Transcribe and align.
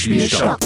Radiospielstopp. 0.00 0.58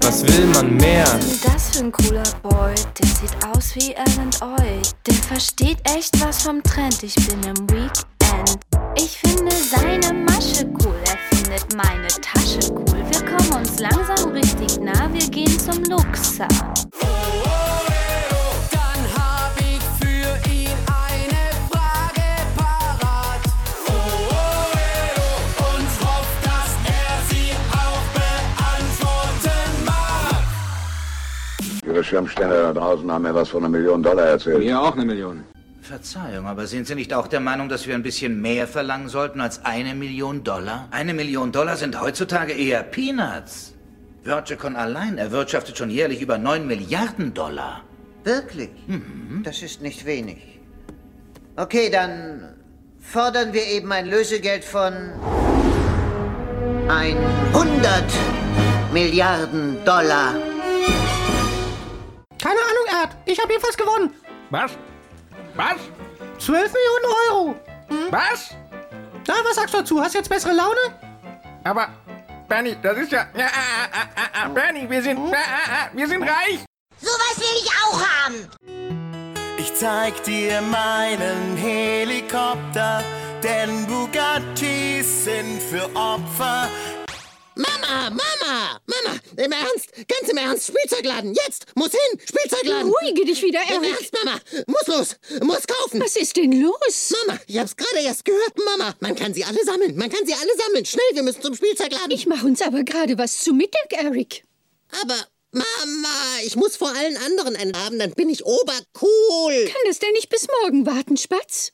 Was 0.00 0.22
will 0.22 0.46
man 0.46 0.74
mehr? 0.76 1.04
Das 1.44 1.76
für 1.76 1.84
ein 1.84 1.92
cooler 1.92 2.22
Boy? 2.42 2.74
Der 2.98 3.06
sieht 3.06 3.46
aus 3.46 3.74
wie 3.74 3.94
Alan 3.94 4.56
Oi. 4.58 4.80
Der 5.06 5.14
versteht 5.14 5.76
echt 5.84 6.18
was 6.24 6.42
vom 6.42 6.62
Trend. 6.62 7.02
Ich 7.02 7.14
bin 7.16 7.42
im 7.42 7.68
Weekend. 7.68 8.58
Ich 8.96 9.18
finde 9.18 9.52
seine 9.52 10.14
Masche 10.14 10.64
cool. 10.82 10.96
Er 11.04 11.36
findet 11.36 11.76
meine 11.76 12.08
Tasche 12.08 12.72
cool. 12.72 13.04
Wir 13.10 13.24
kommen 13.26 13.60
uns 13.60 13.78
langsam 13.78 14.32
richtig 14.32 14.80
nah. 14.80 15.12
Wir 15.12 15.28
gehen 15.28 15.58
zum 15.58 15.84
Luxor. 15.84 16.48
Schirmständer 32.10 32.62
da 32.62 32.72
draußen 32.72 33.10
haben 33.10 33.22
mir 33.22 33.34
was 33.34 33.48
von 33.50 33.60
einer 33.64 33.68
Million 33.68 34.02
Dollar 34.02 34.26
erzählt. 34.26 34.58
Mir 34.58 34.80
auch 34.80 34.94
eine 34.96 35.04
Million. 35.04 35.44
Verzeihung, 35.80 36.46
aber 36.46 36.66
sind 36.66 36.86
Sie 36.88 36.96
nicht 36.96 37.14
auch 37.14 37.28
der 37.28 37.40
Meinung, 37.40 37.68
dass 37.68 37.86
wir 37.86 37.94
ein 37.94 38.02
bisschen 38.02 38.40
mehr 38.40 38.66
verlangen 38.66 39.08
sollten 39.08 39.40
als 39.40 39.64
eine 39.64 39.94
Million 39.94 40.42
Dollar? 40.42 40.88
Eine 40.90 41.14
Million 41.14 41.52
Dollar 41.52 41.76
sind 41.76 42.00
heutzutage 42.00 42.52
eher 42.52 42.82
Peanuts. 42.82 43.74
Virgicon 44.24 44.74
allein 44.76 45.18
erwirtschaftet 45.18 45.78
schon 45.78 45.88
jährlich 45.88 46.20
über 46.20 46.36
9 46.36 46.66
Milliarden 46.66 47.32
Dollar. 47.32 47.82
Wirklich? 48.24 48.70
Das 49.44 49.62
ist 49.62 49.80
nicht 49.80 50.04
wenig. 50.04 50.60
Okay, 51.56 51.90
dann 51.90 52.54
fordern 52.98 53.52
wir 53.52 53.64
eben 53.66 53.90
ein 53.92 54.06
Lösegeld 54.06 54.64
von 54.64 54.92
100 56.88 58.04
Milliarden 58.92 59.76
Dollar. 59.84 60.49
Keine 62.42 62.60
Ahnung, 62.60 63.02
Erd. 63.02 63.16
Ich 63.26 63.38
habe 63.38 63.52
jedenfalls 63.52 63.76
gewonnen. 63.76 64.14
Was? 64.50 64.72
Was? 65.54 65.76
12 66.38 66.72
Millionen 66.72 67.06
Euro. 67.28 67.60
Was? 68.10 68.56
Na, 69.26 69.34
was 69.44 69.56
sagst 69.56 69.74
du 69.74 69.78
dazu? 69.78 70.00
Hast 70.00 70.14
du 70.14 70.18
jetzt 70.18 70.28
bessere 70.28 70.54
Laune? 70.54 70.80
Aber, 71.64 71.88
Bernie, 72.48 72.76
das 72.82 72.96
ist 72.96 73.12
ja... 73.12 73.26
ja 73.36 73.46
ah, 73.46 73.88
ah, 73.92 74.08
ah, 74.16 74.44
ah, 74.44 74.48
Bernie, 74.48 74.88
wir 74.88 75.02
sind... 75.02 75.18
Ah, 75.18 75.36
ah, 75.36 75.70
ah, 75.70 75.90
wir 75.92 76.08
sind 76.08 76.22
reich! 76.22 76.64
Sowas 76.98 77.36
will 77.36 77.62
ich 77.62 77.70
auch 77.84 78.00
haben. 78.00 78.48
Ich 79.58 79.74
zeig 79.74 80.22
dir 80.24 80.62
meinen 80.62 81.56
Helikopter, 81.56 83.04
denn 83.42 83.86
Bugattis 83.86 85.24
sind 85.24 85.60
für 85.62 85.84
Opfer. 85.94 86.68
Mama, 87.60 88.10
Mama, 88.10 88.80
Mama, 88.86 89.20
im 89.36 89.52
Ernst, 89.52 89.92
ganz 90.08 90.30
im 90.30 90.36
Ernst, 90.38 90.68
Spielzeugladen, 90.68 91.34
jetzt, 91.34 91.66
muss 91.74 91.90
hin, 91.90 92.20
Spielzeugladen. 92.26 92.90
Ruhige 92.90 93.24
dich 93.26 93.42
wieder, 93.42 93.60
Im 93.68 93.82
Eric. 93.82 93.96
Ernst, 93.96 94.12
Mama, 94.14 94.40
muss 94.66 94.86
los, 94.86 95.16
muss 95.42 95.66
kaufen. 95.66 96.00
Was 96.00 96.16
ist 96.16 96.36
denn 96.36 96.52
los? 96.62 97.12
Mama, 97.26 97.38
ich 97.46 97.58
hab's 97.58 97.76
gerade 97.76 98.00
erst 98.02 98.24
gehört, 98.24 98.56
Mama. 98.64 98.94
Man 99.00 99.14
kann 99.14 99.34
sie 99.34 99.44
alle 99.44 99.62
sammeln, 99.64 99.94
man 99.96 100.10
kann 100.10 100.24
sie 100.24 100.32
alle 100.32 100.56
sammeln. 100.56 100.86
Schnell, 100.86 101.04
wir 101.12 101.22
müssen 101.22 101.42
zum 101.42 101.54
Spielzeugladen. 101.54 102.10
Ich 102.12 102.26
mach 102.26 102.42
uns 102.42 102.62
aber 102.62 102.82
gerade 102.82 103.18
was 103.18 103.38
zu 103.38 103.52
Mittag, 103.52 103.92
Eric. 103.92 104.42
Aber, 105.02 105.16
Mama, 105.52 106.38
ich 106.44 106.56
muss 106.56 106.76
vor 106.76 106.88
allen 106.88 107.16
anderen 107.18 107.56
einen 107.56 107.76
haben, 107.76 107.98
dann 107.98 108.12
bin 108.12 108.30
ich 108.30 108.46
obercool. 108.46 109.64
Kann 109.66 109.82
das 109.86 109.98
denn 109.98 110.12
nicht 110.12 110.30
bis 110.30 110.46
morgen 110.62 110.86
warten, 110.86 111.18
Spatz? 111.18 111.72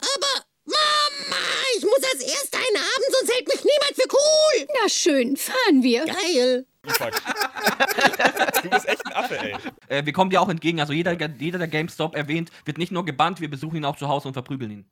Aber, 0.00 0.45
Mama, 0.66 1.36
ich 1.76 1.82
muss 1.84 2.02
als 2.12 2.22
Erster 2.22 2.58
einen 2.58 2.78
haben, 2.78 3.04
sonst 3.18 3.34
hält 3.34 3.48
mich 3.48 3.64
niemand 3.64 3.94
für 3.94 4.08
cool. 4.12 4.66
Na 4.82 4.88
schön, 4.88 5.36
fahren 5.36 5.82
wir. 5.82 6.04
Geil. 6.04 6.66
Du 6.82 8.70
bist 8.70 8.88
echt 8.88 9.06
ein 9.06 9.12
Affe, 9.12 9.38
ey. 9.38 9.56
Äh, 9.88 10.04
wir 10.06 10.12
kommen 10.12 10.30
dir 10.30 10.40
auch 10.40 10.48
entgegen. 10.48 10.80
Also 10.80 10.92
jeder, 10.92 11.12
jeder, 11.12 11.58
der 11.58 11.68
GameStop 11.68 12.14
erwähnt, 12.14 12.50
wird 12.64 12.78
nicht 12.78 12.92
nur 12.92 13.04
gebannt, 13.04 13.40
wir 13.40 13.50
besuchen 13.50 13.76
ihn 13.76 13.84
auch 13.84 13.96
zu 13.96 14.08
Hause 14.08 14.28
und 14.28 14.34
verprügeln 14.34 14.70
ihn. 14.70 14.84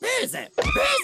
Böse, 0.00 0.48
böse. 0.56 0.95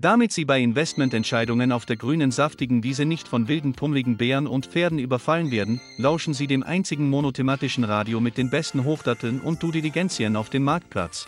Damit 0.00 0.32
Sie 0.32 0.46
bei 0.46 0.62
Investmententscheidungen 0.62 1.72
auf 1.72 1.84
der 1.84 1.96
grünen 1.96 2.30
saftigen 2.30 2.82
Wiese 2.82 3.04
nicht 3.04 3.28
von 3.28 3.48
wilden 3.48 3.74
pummeligen 3.74 4.16
Bären 4.16 4.46
und 4.46 4.64
Pferden 4.64 4.98
überfallen 4.98 5.50
werden, 5.50 5.78
lauschen 5.98 6.32
Sie 6.32 6.46
dem 6.46 6.62
einzigen 6.62 7.10
monothematischen 7.10 7.84
Radio 7.84 8.18
mit 8.18 8.38
den 8.38 8.48
besten 8.48 8.84
Hochdatteln 8.84 9.42
und 9.42 9.62
Dudiligenzien 9.62 10.36
auf 10.36 10.48
dem 10.48 10.64
Marktplatz. 10.64 11.26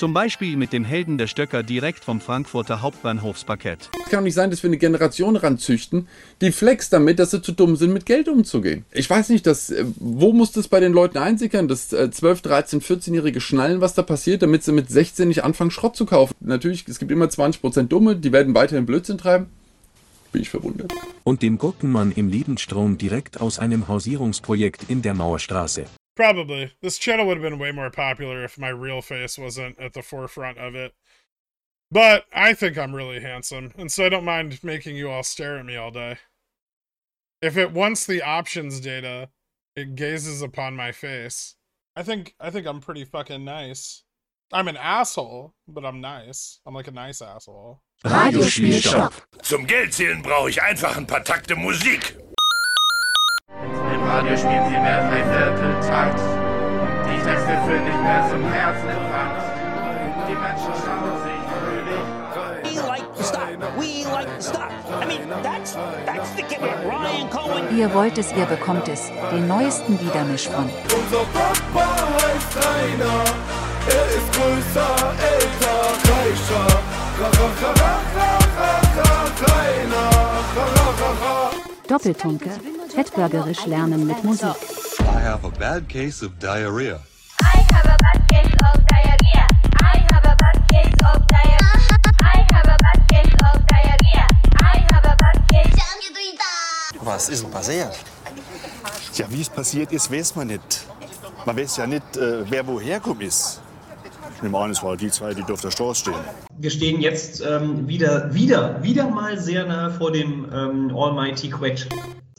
Zum 0.00 0.14
Beispiel 0.14 0.56
mit 0.56 0.72
dem 0.72 0.86
Helden 0.86 1.18
der 1.18 1.26
Stöcker 1.26 1.62
direkt 1.62 2.06
vom 2.06 2.22
Frankfurter 2.22 2.80
Hauptbahnhofsparkett. 2.80 3.90
Es 4.02 4.08
kann 4.08 4.20
doch 4.20 4.24
nicht 4.24 4.34
sein, 4.34 4.50
dass 4.50 4.62
wir 4.62 4.70
eine 4.70 4.78
Generation 4.78 5.36
ranzüchten, 5.36 6.08
die 6.40 6.52
flex 6.52 6.88
damit, 6.88 7.18
dass 7.18 7.32
sie 7.32 7.42
zu 7.42 7.52
dumm 7.52 7.76
sind, 7.76 7.92
mit 7.92 8.06
Geld 8.06 8.26
umzugehen. 8.26 8.86
Ich 8.92 9.10
weiß 9.10 9.28
nicht, 9.28 9.46
dass, 9.46 9.68
äh, 9.68 9.84
wo 9.96 10.32
muss 10.32 10.52
das 10.52 10.68
bei 10.68 10.80
den 10.80 10.94
Leuten 10.94 11.18
einsickern, 11.18 11.68
dass 11.68 11.92
äh, 11.92 12.10
12, 12.10 12.40
13, 12.40 12.80
14-Jährige 12.80 13.42
schnallen, 13.42 13.82
was 13.82 13.92
da 13.92 14.00
passiert, 14.00 14.40
damit 14.40 14.64
sie 14.64 14.72
mit 14.72 14.88
16 14.88 15.28
nicht 15.28 15.44
anfangen, 15.44 15.70
Schrott 15.70 15.96
zu 15.96 16.06
kaufen. 16.06 16.34
Natürlich, 16.40 16.88
es 16.88 16.98
gibt 16.98 17.10
immer 17.10 17.26
20% 17.26 17.88
Dumme, 17.88 18.16
die 18.16 18.32
werden 18.32 18.54
weiterhin 18.54 18.86
Blödsinn 18.86 19.18
treiben. 19.18 19.48
Bin 20.32 20.40
ich 20.40 20.48
verwundert. 20.48 20.94
Und 21.24 21.42
dem 21.42 21.58
Gurkenmann 21.58 22.12
im 22.12 22.30
Lebensstrom 22.30 22.96
direkt 22.96 23.38
aus 23.38 23.58
einem 23.58 23.86
Hausierungsprojekt 23.86 24.84
in 24.88 25.02
der 25.02 25.12
Mauerstraße. 25.12 25.84
Probably. 26.16 26.72
This 26.82 26.98
channel 26.98 27.26
would 27.26 27.38
have 27.38 27.42
been 27.42 27.58
way 27.58 27.72
more 27.72 27.90
popular 27.90 28.44
if 28.44 28.58
my 28.58 28.68
real 28.68 29.00
face 29.00 29.38
wasn't 29.38 29.78
at 29.78 29.94
the 29.94 30.02
forefront 30.02 30.58
of 30.58 30.74
it. 30.74 30.94
But 31.90 32.26
I 32.32 32.54
think 32.54 32.78
I'm 32.78 32.94
really 32.94 33.20
handsome, 33.20 33.72
and 33.76 33.90
so 33.90 34.06
I 34.06 34.08
don't 34.08 34.24
mind 34.24 34.62
making 34.62 34.96
you 34.96 35.10
all 35.10 35.24
stare 35.24 35.58
at 35.58 35.66
me 35.66 35.76
all 35.76 35.90
day. 35.90 36.18
If 37.42 37.56
it 37.56 37.72
wants 37.72 38.06
the 38.06 38.22
options 38.22 38.80
data, 38.80 39.30
it 39.74 39.96
gazes 39.96 40.42
upon 40.42 40.76
my 40.76 40.92
face. 40.92 41.56
I 41.96 42.02
think 42.02 42.34
I 42.38 42.50
think 42.50 42.66
I'm 42.66 42.80
pretty 42.80 43.04
fucking 43.04 43.44
nice. 43.44 44.04
I'm 44.52 44.68
an 44.68 44.76
asshole, 44.76 45.54
but 45.66 45.84
I'm 45.84 46.00
nice. 46.00 46.60
I'm 46.64 46.74
like 46.74 46.88
a 46.88 46.92
nice 46.92 47.22
asshole. 47.22 47.82
Radiospielstopp. 48.04 49.12
Zum 49.42 49.66
Geldzählen 49.66 50.22
brauche 50.22 50.50
ich 50.50 50.62
einfach 50.62 50.96
ein 50.96 51.06
paar 51.06 51.24
Takte 51.24 51.56
Musik. 51.56 52.16
Im 53.62 54.02
Radio 54.08 54.36
spielen 54.36 54.64
sie 54.68 54.78
mehr 54.78 55.02
als 55.02 55.12
ein 55.12 55.24
Vierteltakt. 55.32 56.20
Die 57.06 57.18
Texte 57.24 57.52
fühlen 57.66 57.84
nicht 57.84 58.02
mehr 58.02 58.24
zum 58.30 58.42
Herzinfarkt. 58.52 59.42
Die 60.28 60.34
Menschen 60.34 60.72
schauen 60.82 61.14
sich 61.24 61.42
fröhlich. 61.50 62.20
We 62.64 62.74
like 62.86 63.04
the 63.16 63.24
stuff. 63.24 63.48
We 63.76 64.04
like 64.10 64.28
the 64.38 64.42
stuff. 64.42 64.72
I 65.02 65.06
mean, 65.06 65.28
that's 65.42 65.76
that's 66.06 66.30
the 66.36 66.42
kid 66.42 66.60
Ryan 66.60 67.28
Cohen. 67.30 67.76
Ihr 67.76 67.92
wollt 67.92 68.16
es, 68.18 68.32
ihr 68.32 68.46
bekommt 68.46 68.88
es. 68.88 69.10
Den 69.32 69.46
neuesten 69.48 70.00
Wiedermisch 70.00 70.48
von. 70.48 70.64
Unser 70.64 71.24
Papa 71.34 71.86
heißt 72.16 72.56
Rainer. 72.56 73.24
Er 73.88 74.06
ist 74.16 74.30
größer, 74.36 74.90
älter, 75.34 75.78
reicher. 76.10 76.66
Ra, 77.18 77.26
ra, 77.26 77.48
ra, 77.60 77.70
ra, 77.80 77.92
ra, 78.16 78.32
ra, 78.58 78.72
ra, 78.96 79.10
Rainer. 79.42 80.10
Ra, 80.56 80.64
ra, 80.76 80.86
ra, 81.00 81.10
ra. 81.22 81.50
Doppeltunke. 81.88 82.50
Fettburgerisch 82.94 83.66
lernen 83.66 84.06
mit 84.06 84.22
Musik. 84.24 84.56
I 85.00 85.20
have 85.22 85.44
a 85.46 85.50
bad 85.58 85.88
case 85.88 86.24
of 86.24 86.32
diarrhea. 86.38 87.00
I 87.40 87.58
have 87.72 87.86
a 87.86 87.96
bad 88.02 88.20
case 88.28 88.54
of 88.64 88.80
diarrhea. 88.86 89.46
I 89.82 89.98
have 90.12 90.24
a 90.24 90.36
bad 90.36 90.58
case 90.68 90.94
of 91.04 91.26
diarrhea. 91.28 91.88
I 92.22 92.44
have 92.52 92.68
a 92.68 92.76
bad 92.82 93.00
case 93.08 93.34
of 93.44 93.66
diarrhea. 93.66 94.26
I 94.62 94.78
have 94.92 95.04
a 95.04 95.16
bad 95.16 95.48
case. 95.50 95.70
Was 97.02 97.28
ist 97.28 97.42
denn 97.44 97.50
passiert? 97.50 97.98
Ja, 99.14 99.26
wie 99.30 99.40
es 99.40 99.48
passiert 99.48 99.92
ist, 99.92 100.10
weiß 100.10 100.36
man 100.36 100.48
nicht. 100.48 100.86
Man 101.46 101.56
weiß 101.56 101.76
ja 101.78 101.86
nicht, 101.86 102.16
äh, 102.16 102.44
wer 102.50 102.66
woher 102.66 103.00
kommt 103.00 103.22
ist. 103.22 103.60
Ich 104.36 104.42
nehme 104.42 104.58
an, 104.58 104.70
es 104.70 104.82
waren 104.82 104.98
die 104.98 105.10
zwei, 105.10 105.34
die 105.34 105.42
auf 105.42 105.60
der 105.60 105.70
Straße 105.70 106.00
stehen. 106.00 106.14
Wir 106.58 106.70
stehen 106.70 107.00
jetzt 107.00 107.40
ähm, 107.40 107.86
wieder, 107.86 108.32
wieder, 108.34 108.82
wieder 108.82 109.08
mal 109.08 109.38
sehr 109.38 109.66
nah 109.66 109.90
vor 109.90 110.12
dem 110.12 110.46
ähm, 110.52 110.96
Almighty 110.96 111.50
Quetch. 111.50 111.86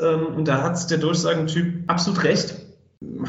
Ähm, 0.02 0.36
und 0.36 0.48
da 0.48 0.64
hat 0.64 0.90
der 0.90 0.98
Durchsagentyp 0.98 1.84
absolut 1.88 2.24
recht. 2.24 2.56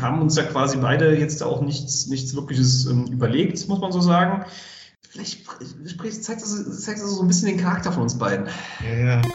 Haben 0.01 0.21
uns 0.21 0.37
ja 0.37 0.43
quasi 0.43 0.77
beide 0.79 1.17
jetzt 1.19 1.43
auch 1.43 1.63
nichts, 1.63 2.07
nichts 2.07 2.35
Wirkliches 2.35 2.87
ähm, 2.87 3.07
überlegt, 3.07 3.69
muss 3.69 3.81
man 3.81 3.93
so 3.93 4.01
sagen. 4.01 4.45
Vielleicht 5.09 5.45
spricht- 5.87 6.25
zeigt 6.25 6.43
das, 6.43 6.83
zeigt 6.83 7.01
das 7.01 7.11
so 7.11 7.23
ein 7.23 7.29
bisschen 7.29 7.49
den 7.49 7.59
Charakter 7.59 7.93
von 7.93 8.03
uns 8.03 8.19
beiden. 8.19 8.47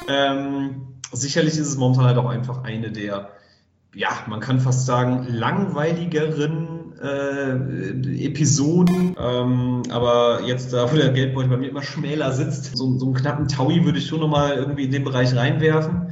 Ähm, 0.08 0.88
sicherlich 1.12 1.54
ist 1.58 1.68
es 1.68 1.78
momentan 1.78 2.06
halt 2.06 2.18
auch 2.18 2.30
einfach 2.30 2.64
eine 2.64 2.92
der, 2.92 3.30
ja, 3.94 4.10
man 4.28 4.40
kann 4.40 4.60
fast 4.60 4.86
sagen, 4.86 5.28
langweiligeren 5.30 6.94
äh, 7.02 8.26
Episoden. 8.26 9.16
Ähm, 9.20 9.84
aber 9.92 10.42
jetzt, 10.46 10.74
da 10.74 10.92
wo 10.92 10.96
der 10.96 11.10
Geldbeutel 11.10 11.50
bei 11.50 11.58
mir 11.58 11.70
immer 11.70 11.84
schmäler 11.84 12.32
sitzt, 12.32 12.76
so, 12.76 12.98
so 12.98 13.06
einen 13.06 13.14
knappen 13.14 13.48
Taui 13.48 13.86
würde 13.86 14.00
ich 14.00 14.08
schon 14.08 14.20
nochmal 14.20 14.54
irgendwie 14.54 14.86
in 14.86 14.92
den 14.92 15.04
Bereich 15.04 15.36
reinwerfen. 15.36 16.12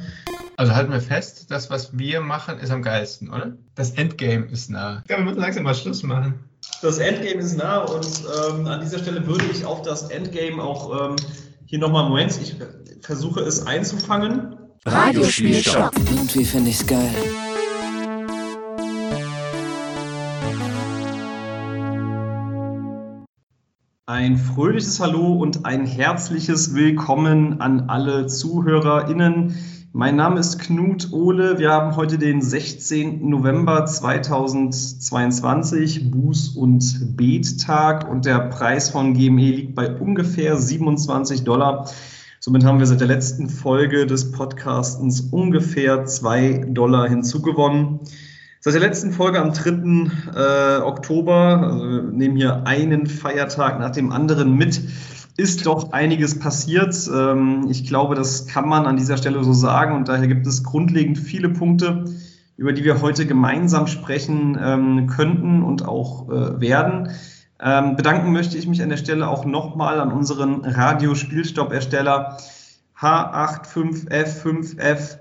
Also 0.57 0.73
halten 0.73 0.93
wir 0.93 1.01
fest, 1.01 1.51
das, 1.51 1.69
was 1.69 1.97
wir 1.97 2.21
machen, 2.21 2.59
ist 2.59 2.71
am 2.71 2.81
geilsten, 2.81 3.29
oder? 3.29 3.57
Das 3.75 3.91
Endgame 3.91 4.45
ist 4.45 4.69
nah. 4.69 5.03
Ja, 5.09 5.17
wir 5.17 5.25
müssen 5.25 5.41
langsam 5.41 5.63
mal 5.63 5.75
Schluss 5.75 6.01
machen. 6.01 6.45
Das 6.81 6.97
Endgame 6.97 7.41
ist 7.41 7.57
nah 7.57 7.79
und 7.79 8.07
ähm, 8.49 8.65
an 8.65 8.79
dieser 8.79 8.99
Stelle 8.99 9.27
würde 9.27 9.43
ich 9.51 9.65
auf 9.65 9.81
das 9.81 10.09
Endgame 10.11 10.63
auch 10.63 11.09
ähm, 11.09 11.17
hier 11.65 11.79
nochmal, 11.79 12.07
Moment, 12.07 12.39
ich 12.41 12.55
versuche 13.01 13.41
es 13.41 13.67
einzufangen. 13.67 14.55
Radiospielstopp. 14.85 15.91
Irgendwie 16.09 16.45
finde 16.45 16.69
ich's 16.69 16.87
geil. 16.87 17.11
Ein 24.05 24.37
fröhliches 24.37 25.01
Hallo 25.01 25.33
und 25.33 25.65
ein 25.65 25.85
herzliches 25.85 26.73
Willkommen 26.73 27.59
an 27.59 27.89
alle 27.89 28.27
ZuhörerInnen. 28.27 29.75
Mein 29.97 30.18
Name 30.18 30.42
ist 30.42 30.59
Knut 30.59 31.13
Ohle. 31.13 31.57
Wir 31.57 31.71
haben 31.71 31.95
heute 31.95 32.18
den 32.18 32.42
16. 32.42 33.30
November 33.30 33.86
2022, 33.86 36.12
Buß- 36.12 36.57
und 36.57 37.15
Bettag 37.15 38.12
und 38.12 38.25
der 38.25 38.39
Preis 38.50 38.89
von 38.89 39.13
GME 39.13 39.51
liegt 39.51 39.74
bei 39.74 39.89
ungefähr 39.89 40.57
27 40.57 41.45
Dollar. 41.45 41.89
Somit 42.42 42.65
haben 42.65 42.80
wir 42.80 42.88
seit 42.88 43.00
der 43.00 43.07
letzten 43.07 43.47
Folge 43.47 44.06
des 44.06 44.33
Podcastens 44.33 45.21
ungefähr 45.31 46.03
2 46.03 46.65
Dollar 46.71 47.07
hinzugewonnen. 47.07 48.01
Seit 48.59 48.74
der 48.74 48.81
letzten 48.81 49.13
Folge 49.13 49.39
am 49.39 49.53
3. 49.53 50.12
Äh, 50.36 50.81
Oktober, 50.81 51.71
also 51.71 51.86
wir 51.86 52.01
nehmen 52.01 52.36
hier 52.36 52.68
einen 52.68 53.07
Feiertag 53.07 53.80
nach 53.80 53.91
dem 53.91 54.12
anderen 54.12 54.56
mit, 54.56 54.81
ist 55.37 55.65
doch 55.65 55.91
einiges 55.91 56.39
passiert. 56.39 56.95
Ähm, 57.13 57.67
ich 57.69 57.85
glaube, 57.85 58.15
das 58.15 58.47
kann 58.47 58.69
man 58.69 58.85
an 58.85 58.95
dieser 58.97 59.17
Stelle 59.17 59.43
so 59.43 59.53
sagen 59.53 59.95
und 59.95 60.07
daher 60.07 60.27
gibt 60.27 60.47
es 60.47 60.63
grundlegend 60.63 61.17
viele 61.17 61.49
Punkte, 61.49 62.05
über 62.57 62.73
die 62.73 62.83
wir 62.83 63.01
heute 63.01 63.25
gemeinsam 63.25 63.87
sprechen 63.87 64.57
ähm, 64.61 65.07
könnten 65.07 65.63
und 65.63 65.85
auch 65.85 66.29
äh, 66.29 66.61
werden. 66.61 67.09
Ähm, 67.59 67.95
bedanken 67.95 68.31
möchte 68.31 68.57
ich 68.57 68.67
mich 68.67 68.81
an 68.81 68.89
der 68.89 68.97
Stelle 68.97 69.27
auch 69.27 69.45
nochmal 69.45 69.99
an 69.99 70.11
unseren 70.11 70.65
Radiospielstopp-Ersteller 70.65 72.38
H85F5FF 72.99 75.17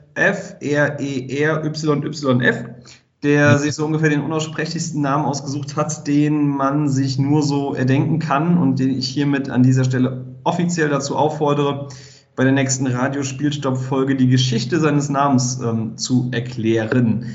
der 3.25 3.59
sich 3.59 3.75
so 3.75 3.85
ungefähr 3.87 4.11
den 4.11 4.21
unaussprechlichsten 4.21 5.01
Namen 5.01 5.25
ausgesucht 5.25 5.77
hat, 5.77 6.07
den 6.07 6.49
man 6.49 6.89
sich 6.89 7.19
nur 7.19 7.43
so 7.43 7.75
erdenken 7.75 8.19
kann 8.19 8.59
und 8.59 8.79
den 8.79 8.91
ich 8.91 9.09
hiermit 9.09 9.51
an 9.51 9.63
dieser 9.63 9.85
Stelle 9.85 10.27
offiziell 10.45 10.91
dazu 10.91 11.17
auffordere, 11.17 11.89
bei 12.37 12.45
der 12.45 12.53
nächsten 12.53 12.87
Radiospielstopp-Folge 12.87 14.17
die 14.17 14.29
Geschichte 14.29 14.79
seines 14.79 15.09
Namens 15.09 15.61
ähm, 15.61 15.97
zu 15.97 16.29
erklären. 16.33 17.27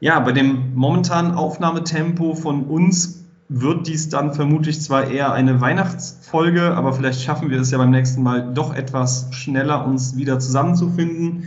Ja, 0.00 0.20
bei 0.20 0.32
dem 0.32 0.74
momentanen 0.74 1.32
Aufnahmetempo 1.32 2.34
von 2.34 2.64
uns 2.64 3.24
wird 3.48 3.86
dies 3.86 4.08
dann 4.08 4.34
vermutlich 4.34 4.80
zwar 4.80 5.10
eher 5.10 5.32
eine 5.32 5.60
Weihnachtsfolge, 5.60 6.74
aber 6.74 6.92
vielleicht 6.92 7.22
schaffen 7.22 7.50
wir 7.50 7.60
es 7.60 7.70
ja 7.70 7.78
beim 7.78 7.90
nächsten 7.90 8.22
Mal 8.22 8.52
doch 8.54 8.74
etwas 8.74 9.28
schneller, 9.30 9.86
uns 9.86 10.16
wieder 10.16 10.38
zusammenzufinden. 10.38 11.44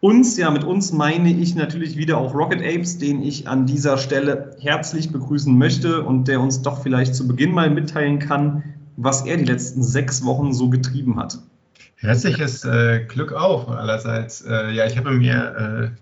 Uns, 0.00 0.36
ja, 0.36 0.50
mit 0.52 0.62
uns 0.62 0.92
meine 0.92 1.32
ich 1.32 1.56
natürlich 1.56 1.96
wieder 1.96 2.18
auch 2.18 2.32
Rocket 2.32 2.62
Apes, 2.62 2.98
den 2.98 3.20
ich 3.20 3.48
an 3.48 3.66
dieser 3.66 3.98
Stelle 3.98 4.56
herzlich 4.60 5.10
begrüßen 5.10 5.56
möchte 5.56 6.02
und 6.02 6.28
der 6.28 6.40
uns 6.40 6.62
doch 6.62 6.82
vielleicht 6.82 7.16
zu 7.16 7.26
Beginn 7.26 7.52
mal 7.52 7.68
mitteilen 7.68 8.20
kann, 8.20 8.62
was 8.96 9.26
er 9.26 9.36
die 9.36 9.44
letzten 9.44 9.82
sechs 9.82 10.24
Wochen 10.24 10.52
so 10.52 10.70
getrieben 10.70 11.18
hat. 11.18 11.38
Herzliches 11.96 12.64
äh, 12.64 13.04
Glück 13.08 13.32
auf 13.32 13.68
allerseits. 13.68 14.42
Äh, 14.42 14.70
ja, 14.70 14.86
ich 14.86 14.96
habe 14.96 15.10
mir 15.10 15.94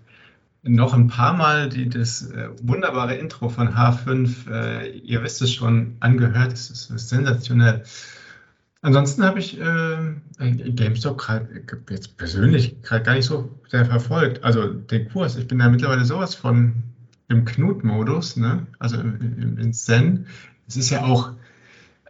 äh, 0.63 0.69
noch 0.69 0.93
ein 0.93 1.07
paar 1.07 1.33
Mal 1.33 1.69
die, 1.69 1.89
das 1.89 2.29
äh, 2.29 2.49
wunderbare 2.61 3.15
Intro 3.15 3.49
von 3.49 3.69
H5, 3.69 4.51
äh, 4.51 4.89
ihr 4.91 5.23
wisst 5.23 5.41
es 5.41 5.51
schon, 5.51 5.95
angehört. 6.01 6.53
Es 6.53 6.69
ist 6.69 7.09
sensationell. 7.09 7.83
Ansonsten 8.87 9.25
habe 9.25 9.39
ich 9.39 9.59
äh, 9.59 10.71
GameStop 10.71 11.17
gerade 11.17 11.61
jetzt 11.89 12.15
persönlich 12.15 12.81
gerade 12.83 13.03
gar 13.03 13.15
nicht 13.15 13.25
so 13.25 13.59
sehr 13.67 13.85
verfolgt. 13.85 14.45
Also 14.45 14.71
den 14.71 15.09
Kurs, 15.09 15.35
ich 15.35 15.45
bin 15.45 15.59
da 15.59 15.67
mittlerweile 15.67 16.05
sowas 16.05 16.35
von 16.35 16.83
im 17.27 17.43
Knut-Modus, 17.43 18.37
ne? 18.37 18.65
also 18.79 18.97
im, 18.97 19.57
im 19.57 19.73
Zen. 19.73 20.27
Es 20.69 20.77
ist 20.77 20.89
ja 20.89 21.03
auch 21.03 21.33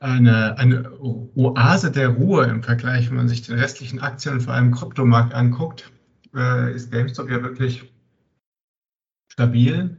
eine, 0.02 0.60
eine 0.60 0.92
Oase 1.02 1.90
der 1.90 2.10
Ruhe 2.10 2.46
im 2.46 2.62
Vergleich, 2.62 3.10
wenn 3.10 3.18
man 3.18 3.28
sich 3.28 3.42
den 3.42 3.58
restlichen 3.58 4.00
Aktien 4.00 4.36
und 4.36 4.42
vor 4.42 4.54
allem 4.54 4.72
Kryptomarkt 4.72 5.34
anguckt, 5.34 5.92
äh, 6.36 6.76
ist 6.76 6.92
GameStop 6.92 7.32
ja 7.32 7.42
wirklich 7.42 7.92
stabil, 9.30 9.98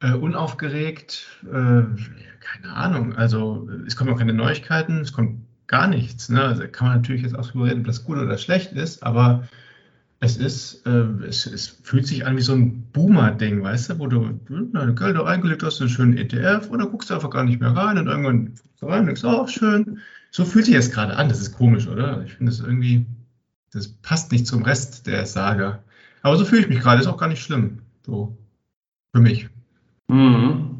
äh, 0.00 0.14
unaufgeregt, 0.14 1.28
äh, 1.44 1.84
keine 2.40 2.72
Ahnung. 2.74 3.14
Also 3.14 3.70
es 3.86 3.94
kommen 3.94 4.12
auch 4.12 4.18
keine 4.18 4.34
Neuigkeiten, 4.34 4.98
es 5.02 5.12
kommt 5.12 5.45
gar 5.66 5.86
nichts. 5.88 6.28
Ne? 6.28 6.42
Also 6.42 6.64
kann 6.68 6.88
man 6.88 6.96
natürlich 6.98 7.22
jetzt 7.22 7.36
ausprobieren, 7.36 7.80
ob 7.80 7.86
das 7.86 8.04
gut 8.04 8.18
oder 8.18 8.38
schlecht 8.38 8.72
ist, 8.72 9.02
aber 9.02 9.48
es 10.20 10.36
ist, 10.36 10.86
äh, 10.86 11.04
es, 11.26 11.46
es, 11.46 11.68
fühlt 11.82 12.06
sich 12.06 12.24
an 12.26 12.36
wie 12.36 12.42
so 12.42 12.54
ein 12.54 12.82
Boomer-Ding, 12.92 13.62
weißt 13.62 13.90
du, 13.90 13.98
wo 13.98 14.06
du 14.06 14.40
deine 14.72 14.94
Gelder 14.94 15.26
eingelegt 15.26 15.62
hast, 15.62 15.80
einen 15.80 15.90
schönen 15.90 16.16
ETF 16.16 16.70
oder 16.70 16.86
guckst 16.86 17.10
du 17.10 17.14
einfach 17.14 17.30
gar 17.30 17.44
nicht 17.44 17.60
mehr 17.60 17.76
rein 17.76 17.98
und 17.98 18.06
irgendwann 18.06 18.54
rein 18.80 19.00
und 19.00 19.06
denkst, 19.06 19.24
oh, 19.24 19.46
schön. 19.46 19.98
So 20.30 20.44
fühlt 20.44 20.66
sich 20.66 20.74
das 20.74 20.90
gerade 20.90 21.16
an. 21.16 21.28
Das 21.28 21.40
ist 21.40 21.52
komisch, 21.52 21.86
oder? 21.86 22.22
Ich 22.24 22.34
finde 22.34 22.52
es 22.52 22.60
irgendwie, 22.60 23.06
das 23.72 23.88
passt 23.88 24.32
nicht 24.32 24.46
zum 24.46 24.62
Rest 24.62 25.06
der 25.06 25.26
Saga. 25.26 25.82
Aber 26.22 26.36
so 26.36 26.44
fühle 26.44 26.62
ich 26.62 26.68
mich 26.68 26.80
gerade, 26.80 27.00
ist 27.00 27.06
auch 27.06 27.18
gar 27.18 27.28
nicht 27.28 27.42
schlimm. 27.42 27.80
So, 28.04 28.36
für 29.14 29.20
mich. 29.20 29.48
Mhm. 30.08 30.75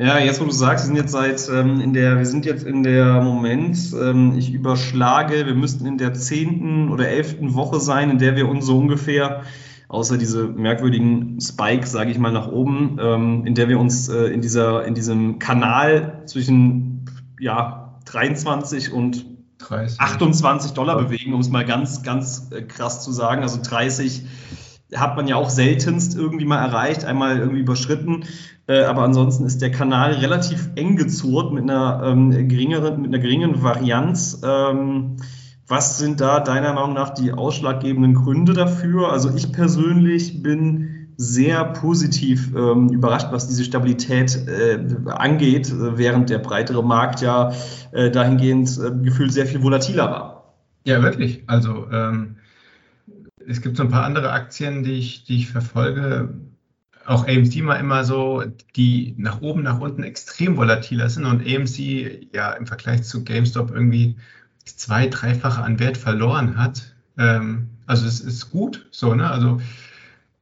Ja, 0.00 0.16
jetzt 0.20 0.40
wo 0.40 0.44
du 0.44 0.52
sagst, 0.52 0.84
wir 0.84 0.86
sind 0.86 0.96
jetzt 0.96 1.10
seit 1.10 1.48
ähm, 1.48 1.80
in 1.80 1.92
der, 1.92 2.18
wir 2.18 2.24
sind 2.24 2.46
jetzt 2.46 2.64
in 2.64 2.84
der 2.84 3.20
Moment, 3.20 3.76
ähm, 4.00 4.38
ich 4.38 4.52
überschlage, 4.52 5.44
wir 5.44 5.56
müssten 5.56 5.86
in 5.86 5.98
der 5.98 6.14
zehnten 6.14 6.92
oder 6.92 7.08
elften 7.08 7.54
Woche 7.54 7.80
sein, 7.80 8.08
in 8.08 8.18
der 8.18 8.36
wir 8.36 8.48
uns 8.48 8.64
so 8.64 8.78
ungefähr, 8.78 9.42
außer 9.88 10.16
diese 10.16 10.46
merkwürdigen 10.46 11.40
Spikes, 11.40 11.90
sage 11.90 12.12
ich 12.12 12.18
mal, 12.20 12.30
nach 12.30 12.46
oben, 12.46 12.96
ähm, 13.02 13.44
in 13.44 13.56
der 13.56 13.68
wir 13.68 13.80
uns 13.80 14.08
äh, 14.08 14.26
in 14.26 14.40
dieser, 14.40 14.84
in 14.84 14.94
diesem 14.94 15.40
Kanal 15.40 16.22
zwischen 16.26 17.06
ja, 17.40 17.98
23 18.04 18.92
und 18.92 19.26
30. 19.58 19.98
28 19.98 20.72
Dollar 20.74 20.96
bewegen, 20.96 21.34
um 21.34 21.40
es 21.40 21.48
mal 21.48 21.64
ganz, 21.64 22.04
ganz 22.04 22.52
äh, 22.52 22.62
krass 22.62 23.02
zu 23.02 23.10
sagen. 23.10 23.42
Also 23.42 23.60
30 23.60 24.22
hat 24.94 25.16
man 25.16 25.28
ja 25.28 25.36
auch 25.36 25.50
seltenst 25.50 26.16
irgendwie 26.16 26.44
mal 26.44 26.64
erreicht, 26.64 27.04
einmal 27.04 27.38
irgendwie 27.38 27.60
überschritten. 27.60 28.24
Äh, 28.66 28.84
aber 28.84 29.02
ansonsten 29.02 29.44
ist 29.44 29.60
der 29.60 29.70
Kanal 29.70 30.12
relativ 30.12 30.70
eng 30.74 30.96
gezurrt 30.96 31.52
mit 31.52 31.64
einer 31.64 32.02
ähm, 32.04 32.48
geringeren, 32.48 33.00
mit 33.02 33.12
einer 33.12 33.22
geringen 33.22 33.62
Varianz. 33.62 34.40
Ähm, 34.44 35.16
was 35.66 35.98
sind 35.98 36.20
da 36.20 36.40
deiner 36.40 36.72
Meinung 36.72 36.94
nach 36.94 37.10
die 37.10 37.32
ausschlaggebenden 37.32 38.14
Gründe 38.14 38.54
dafür? 38.54 39.12
Also 39.12 39.34
ich 39.34 39.52
persönlich 39.52 40.42
bin 40.42 40.98
sehr 41.18 41.64
positiv 41.64 42.54
ähm, 42.56 42.88
überrascht, 42.90 43.28
was 43.32 43.48
diese 43.48 43.64
Stabilität 43.64 44.38
äh, 44.46 44.78
angeht, 45.06 45.72
während 45.76 46.30
der 46.30 46.38
breitere 46.38 46.82
Markt 46.82 47.20
ja 47.20 47.52
äh, 47.90 48.10
dahingehend 48.10 48.78
äh, 48.78 48.92
gefühlt 49.02 49.32
sehr 49.32 49.46
viel 49.46 49.62
volatiler 49.62 50.10
war. 50.10 50.54
Ja, 50.84 51.02
wirklich. 51.02 51.42
Also 51.48 51.86
ähm, 51.92 52.36
es 53.48 53.62
gibt 53.62 53.76
so 53.76 53.82
ein 53.82 53.88
paar 53.88 54.04
andere 54.04 54.30
Aktien, 54.30 54.82
die 54.82 54.92
ich, 54.92 55.24
die 55.24 55.36
ich 55.36 55.48
verfolge. 55.48 56.34
Auch 57.06 57.26
AMC 57.26 57.62
mal 57.62 57.76
immer 57.76 58.04
so, 58.04 58.44
die 58.76 59.14
nach 59.16 59.40
oben, 59.40 59.62
nach 59.62 59.80
unten 59.80 60.02
extrem 60.02 60.56
volatiler 60.58 61.08
sind 61.08 61.24
und 61.24 61.40
AMC 61.40 62.28
ja 62.34 62.52
im 62.52 62.66
Vergleich 62.66 63.04
zu 63.04 63.24
GameStop 63.24 63.70
irgendwie 63.70 64.16
zwei, 64.66 65.06
dreifache 65.06 65.62
an 65.62 65.78
Wert 65.78 65.96
verloren 65.96 66.58
hat. 66.58 66.94
Ähm, 67.16 67.70
also 67.86 68.06
es 68.06 68.20
ist 68.20 68.50
gut, 68.50 68.86
so, 68.90 69.14
ne? 69.14 69.30
Also 69.30 69.58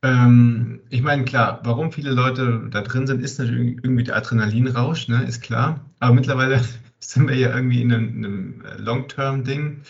ähm, 0.03 0.81
ich 0.91 1.03
meine, 1.03 1.25
klar, 1.25 1.61
warum 1.63 1.93
viele 1.93 2.11
Leute 2.11 2.69
da 2.71 2.81
drin 2.81 3.07
sind, 3.07 3.23
ist 3.23 3.39
natürlich 3.39 3.79
irgendwie 3.83 4.05
der 4.05 4.17
Adrenalinrausch, 4.17 5.07
ne? 5.07 5.23
Ist 5.25 5.43
klar. 5.43 5.81
Aber 6.01 6.15
mittlerweile 6.15 6.61
sind 6.99 7.29
wir 7.29 7.37
ja 7.37 7.55
irgendwie 7.55 7.83
in 7.83 7.93
einem, 7.93 8.17
einem 8.17 8.63
Long-Term-Ding 8.79 9.83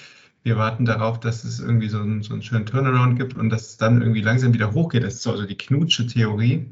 wir 0.46 0.56
warten 0.56 0.84
darauf, 0.84 1.18
dass 1.18 1.42
es 1.42 1.58
irgendwie 1.58 1.88
so 1.88 1.98
einen, 1.98 2.22
so 2.22 2.32
einen 2.32 2.42
schönen 2.42 2.66
Turnaround 2.66 3.18
gibt 3.18 3.36
und 3.36 3.50
dass 3.50 3.70
es 3.70 3.76
dann 3.78 4.00
irgendwie 4.00 4.20
langsam 4.20 4.54
wieder 4.54 4.72
hochgeht. 4.72 5.02
Das 5.02 5.14
ist 5.14 5.22
so 5.22 5.32
also 5.32 5.44
die 5.44 5.58
Knutsche 5.58 6.06
Theorie. 6.06 6.70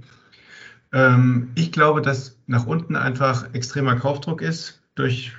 Ähm, 0.93 1.51
ich 1.57 1.73
glaube, 1.73 2.01
dass 2.01 2.39
nach 2.47 2.67
unten 2.67 2.95
einfach 2.95 3.53
extremer 3.53 3.97
Kaufdruck 3.97 4.43
ist 4.43 4.81
durch 4.95 5.33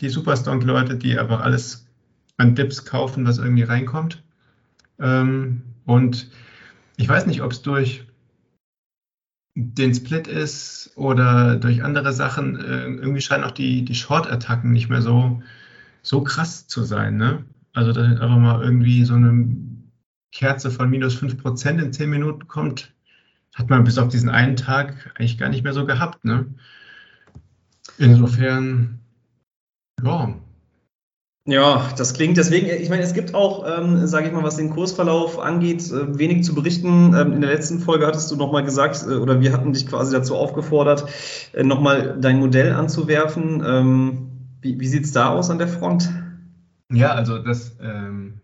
die 0.00 0.08
Superstonk-Leute, 0.08 0.96
die 0.96 1.18
einfach 1.18 1.42
alles 1.42 1.86
an 2.38 2.54
Dips 2.54 2.86
kaufen, 2.86 3.26
was 3.26 3.36
irgendwie 3.36 3.64
reinkommt. 3.64 4.22
Ähm, 4.98 5.60
und 5.84 6.30
ich 6.96 7.06
weiß 7.06 7.26
nicht, 7.26 7.42
ob 7.42 7.52
es 7.52 7.60
durch 7.60 8.06
den 9.54 9.94
Split 9.94 10.28
ist 10.28 10.92
oder 10.96 11.56
durch 11.56 11.84
andere 11.84 12.14
Sachen. 12.14 12.56
Äh, 12.56 12.84
irgendwie 12.84 13.20
scheinen 13.20 13.44
auch 13.44 13.50
die, 13.50 13.84
die 13.84 13.94
Short-Attacken 13.94 14.72
nicht 14.72 14.88
mehr 14.88 15.02
so, 15.02 15.42
so 16.00 16.24
krass 16.24 16.66
zu 16.66 16.84
sein. 16.84 17.18
Ne? 17.18 17.44
Also, 17.74 17.92
dass 17.92 18.06
einfach 18.06 18.38
mal 18.38 18.62
irgendwie 18.62 19.04
so 19.04 19.14
eine 19.14 19.56
Kerze 20.32 20.70
von 20.70 20.90
minus 20.90 21.16
5% 21.16 21.82
in 21.82 21.92
10 21.92 22.10
Minuten 22.10 22.48
kommt, 22.48 22.92
hat 23.54 23.70
man 23.70 23.84
bis 23.84 23.98
auf 23.98 24.08
diesen 24.08 24.30
einen 24.30 24.56
Tag 24.56 25.12
eigentlich 25.14 25.38
gar 25.38 25.48
nicht 25.48 25.64
mehr 25.64 25.74
so 25.74 25.86
gehabt. 25.86 26.24
Ne? 26.24 26.46
Insofern, 27.98 29.00
ja, 30.02 30.34
Ja, 31.44 31.90
das 31.96 32.14
klingt 32.14 32.36
deswegen, 32.36 32.68
ich 32.68 32.88
meine, 32.88 33.02
es 33.02 33.14
gibt 33.14 33.34
auch, 33.34 33.66
ähm, 33.66 34.06
sage 34.06 34.28
ich 34.28 34.32
mal, 34.32 34.44
was 34.44 34.56
den 34.56 34.70
Kursverlauf 34.70 35.40
angeht, 35.40 35.90
äh, 35.90 36.16
wenig 36.16 36.44
zu 36.44 36.54
berichten. 36.54 37.14
Ähm, 37.14 37.32
in 37.32 37.40
der 37.40 37.50
letzten 37.50 37.80
Folge 37.80 38.06
hattest 38.06 38.30
du 38.30 38.36
nochmal 38.36 38.62
gesagt, 38.64 39.04
äh, 39.08 39.14
oder 39.14 39.40
wir 39.40 39.52
hatten 39.52 39.72
dich 39.72 39.88
quasi 39.88 40.12
dazu 40.12 40.36
aufgefordert, 40.36 41.06
äh, 41.52 41.64
nochmal 41.64 42.16
dein 42.20 42.38
Modell 42.38 42.72
anzuwerfen. 42.72 43.62
Ähm, 43.66 44.28
wie 44.60 44.78
wie 44.78 44.86
sieht 44.86 45.04
es 45.04 45.12
da 45.12 45.30
aus 45.30 45.50
an 45.50 45.58
der 45.58 45.68
Front? 45.68 46.10
Ja, 46.92 47.12
also 47.12 47.38
das 47.38 47.76
ähm, 47.80 48.34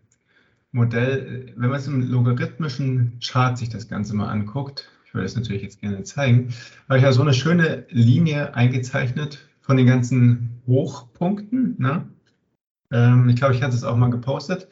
Modell, 0.72 1.52
wenn 1.56 1.70
man 1.70 1.78
es 1.78 1.86
im 1.86 2.10
logarithmischen 2.10 3.18
Chart 3.22 3.56
sich 3.56 3.68
das 3.68 3.88
Ganze 3.88 4.14
mal 4.14 4.28
anguckt, 4.28 4.88
ich 5.04 5.14
würde 5.14 5.26
es 5.26 5.36
natürlich 5.36 5.62
jetzt 5.62 5.80
gerne 5.80 6.02
zeigen, 6.02 6.52
habe 6.88 6.98
ich 6.98 7.04
ja 7.04 7.12
so 7.12 7.22
eine 7.22 7.32
schöne 7.32 7.86
Linie 7.88 8.54
eingezeichnet 8.54 9.38
von 9.60 9.76
den 9.76 9.86
ganzen 9.86 10.60
Hochpunkten. 10.66 11.76
Ne? 11.78 12.06
Ähm, 12.92 13.28
ich 13.28 13.36
glaube, 13.36 13.54
ich 13.54 13.62
hatte 13.62 13.74
es 13.74 13.84
auch 13.84 13.96
mal 13.96 14.10
gepostet. 14.10 14.68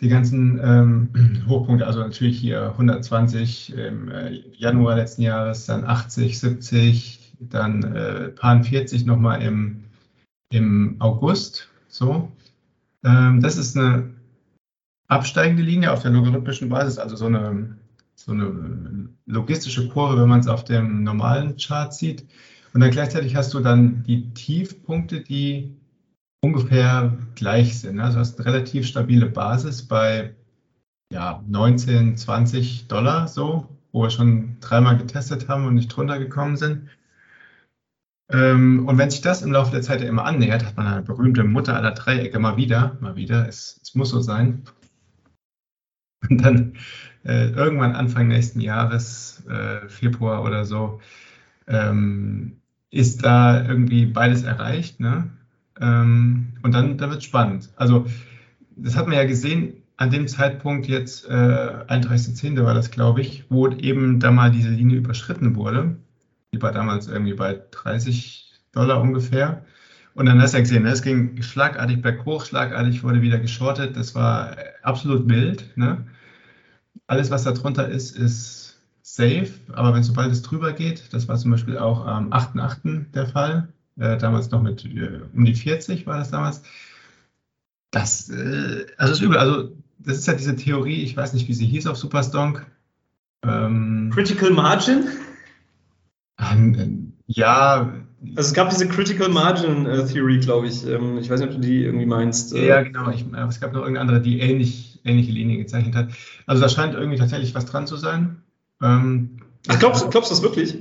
Die 0.00 0.08
ganzen 0.08 0.58
ähm, 0.62 1.44
Hochpunkte, 1.48 1.86
also 1.86 2.00
natürlich 2.00 2.38
hier 2.38 2.70
120 2.72 3.74
im 3.76 4.10
äh, 4.10 4.30
Januar 4.56 4.96
letzten 4.96 5.22
Jahres, 5.22 5.66
dann 5.66 5.84
80, 5.84 6.38
70, 6.40 7.34
dann 7.40 7.82
äh, 7.94 8.28
paar 8.30 8.62
40 8.62 9.04
nochmal 9.04 9.42
im, 9.42 9.84
im 10.50 10.96
August. 10.98 11.68
So. 11.88 12.30
Ähm, 13.04 13.40
das 13.40 13.56
ist 13.56 13.76
eine 13.76 14.14
absteigende 15.08 15.62
Linie 15.62 15.92
auf 15.92 16.02
der 16.02 16.10
logarithmischen 16.10 16.68
Basis, 16.68 16.98
also 16.98 17.16
so 17.16 17.26
eine, 17.26 17.76
so 18.14 18.32
eine 18.32 19.08
logistische 19.26 19.88
Kurve, 19.88 20.20
wenn 20.20 20.28
man 20.28 20.40
es 20.40 20.48
auf 20.48 20.64
dem 20.64 21.02
normalen 21.02 21.56
Chart 21.56 21.92
sieht. 21.92 22.26
Und 22.72 22.80
dann 22.80 22.90
gleichzeitig 22.90 23.36
hast 23.36 23.52
du 23.52 23.60
dann 23.60 24.02
die 24.04 24.32
Tiefpunkte, 24.32 25.20
die 25.20 25.76
ungefähr 26.42 27.16
gleich 27.34 27.78
sind. 27.78 28.00
Also 28.00 28.18
hast 28.18 28.38
eine 28.38 28.46
relativ 28.46 28.86
stabile 28.86 29.26
Basis 29.26 29.86
bei 29.86 30.34
ja, 31.12 31.44
19, 31.46 32.16
20 32.16 32.88
Dollar 32.88 33.28
so, 33.28 33.68
wo 33.92 34.02
wir 34.02 34.10
schon 34.10 34.56
dreimal 34.60 34.96
getestet 34.96 35.48
haben 35.48 35.66
und 35.66 35.74
nicht 35.74 35.88
drunter 35.88 36.18
gekommen 36.18 36.56
sind. 36.56 36.88
Ähm, 38.30 38.86
und 38.86 38.98
wenn 38.98 39.10
sich 39.10 39.20
das 39.20 39.42
im 39.42 39.52
Laufe 39.52 39.72
der 39.72 39.82
Zeit 39.82 40.00
ja 40.00 40.08
immer 40.08 40.24
annähert, 40.24 40.64
hat 40.64 40.76
man 40.76 40.86
eine 40.86 41.02
berühmte 41.02 41.44
Mutter 41.44 41.76
aller 41.76 41.92
Dreiecke 41.92 42.38
mal 42.38 42.56
wieder, 42.56 42.96
mal 43.00 43.16
wieder, 43.16 43.48
es, 43.48 43.80
es 43.82 43.94
muss 43.94 44.10
so 44.10 44.20
sein. 44.20 44.62
Und 46.28 46.38
dann 46.44 46.74
äh, 47.24 47.50
irgendwann 47.50 47.94
Anfang 47.94 48.28
nächsten 48.28 48.60
Jahres, 48.60 49.44
äh, 49.48 49.88
Februar 49.88 50.44
oder 50.44 50.64
so, 50.64 51.00
ähm, 51.66 52.58
ist 52.90 53.24
da 53.24 53.66
irgendwie 53.66 54.06
beides 54.06 54.44
erreicht. 54.44 55.00
Ne? 55.00 55.30
Ähm, 55.80 56.54
und 56.62 56.74
dann, 56.74 56.98
dann 56.98 57.10
wird 57.10 57.20
es 57.20 57.24
spannend. 57.24 57.70
Also, 57.76 58.06
das 58.76 58.96
hat 58.96 59.06
man 59.06 59.16
ja 59.16 59.24
gesehen 59.24 59.82
an 59.96 60.10
dem 60.10 60.26
Zeitpunkt 60.26 60.88
jetzt, 60.88 61.28
äh, 61.28 61.84
31.10. 61.86 62.64
war 62.64 62.74
das, 62.74 62.90
glaube 62.90 63.20
ich, 63.20 63.44
wo 63.50 63.68
eben 63.68 64.18
da 64.18 64.30
mal 64.30 64.50
diese 64.50 64.70
Linie 64.70 64.98
überschritten 64.98 65.54
wurde. 65.54 65.96
Die 66.52 66.60
war 66.60 66.72
damals 66.72 67.08
irgendwie 67.08 67.34
bei 67.34 67.60
30 67.70 68.52
Dollar 68.72 69.00
ungefähr. 69.00 69.64
Und 70.14 70.26
dann 70.26 70.40
hast 70.42 70.52
du 70.52 70.58
ja 70.58 70.62
gesehen, 70.62 70.82
ne, 70.82 70.90
es 70.90 71.02
ging 71.02 71.40
schlagartig 71.42 72.02
berghoch, 72.02 72.44
schlagartig 72.44 73.02
wurde 73.02 73.22
wieder 73.22 73.38
geschortet. 73.38 73.96
Das 73.96 74.14
war 74.14 74.56
absolut 74.82 75.28
wild. 75.28 75.76
Ne? 75.76 76.06
Alles, 77.06 77.30
was 77.30 77.44
da 77.44 77.52
drunter 77.52 77.88
ist, 77.88 78.16
ist 78.16 78.80
safe. 79.02 79.50
Aber 79.72 79.94
wenn 79.94 80.02
sobald 80.02 80.30
es 80.30 80.42
drüber 80.42 80.72
geht, 80.72 81.12
das 81.12 81.28
war 81.28 81.38
zum 81.38 81.50
Beispiel 81.50 81.78
auch 81.78 82.06
am 82.06 82.32
8.8. 82.32 83.10
der 83.12 83.26
Fall, 83.26 83.68
äh, 83.98 84.18
damals 84.18 84.50
noch 84.50 84.62
mit 84.62 84.84
äh, 84.84 85.20
um 85.34 85.44
die 85.44 85.54
40 85.54 86.06
war 86.06 86.18
das 86.18 86.30
damals. 86.30 86.62
Das, 87.90 88.28
äh, 88.28 88.86
also 88.98 89.12
ist 89.14 89.20
übel. 89.20 89.38
Also 89.38 89.72
das 89.98 90.18
ist 90.18 90.26
ja 90.26 90.34
diese 90.34 90.56
Theorie, 90.56 91.02
ich 91.02 91.16
weiß 91.16 91.32
nicht, 91.32 91.48
wie 91.48 91.54
sie 91.54 91.66
hieß 91.66 91.86
auf 91.86 91.96
Superstonk. 91.96 92.66
Ähm, 93.44 94.10
Critical 94.12 94.50
Margin? 94.50 95.04
Ähm, 96.50 97.12
ja, 97.26 97.92
Also 98.36 98.48
es 98.48 98.54
gab 98.54 98.70
diese 98.70 98.88
Critical 98.88 99.28
Margin 99.28 99.86
äh, 99.86 100.06
Theory, 100.06 100.38
glaube 100.38 100.66
ich. 100.68 100.86
Ähm, 100.86 101.18
ich 101.18 101.30
weiß 101.30 101.40
nicht, 101.40 101.50
ob 101.50 101.54
du 101.56 101.60
die 101.60 101.84
irgendwie 101.84 102.06
meinst. 102.06 102.54
Äh, 102.54 102.66
ja, 102.66 102.82
genau. 102.82 103.10
Ich, 103.10 103.24
äh, 103.32 103.46
es 103.48 103.60
gab 103.60 103.72
noch 103.72 103.80
irgendeine 103.80 104.00
andere, 104.00 104.20
die 104.20 104.40
ähnlich, 104.40 105.00
ähnliche 105.04 105.32
Linie 105.32 105.58
gezeichnet 105.58 105.94
hat. 105.94 106.08
Also 106.46 106.62
da 106.62 106.68
scheint 106.68 106.94
irgendwie 106.94 107.18
tatsächlich 107.18 107.54
was 107.54 107.66
dran 107.66 107.86
zu 107.86 107.96
sein. 107.96 108.42
Ähm, 108.82 109.38
Ach, 109.68 109.78
glaubst, 109.78 110.10
glaubst 110.10 110.30
du 110.30 110.34
das 110.34 110.42
wirklich? 110.42 110.76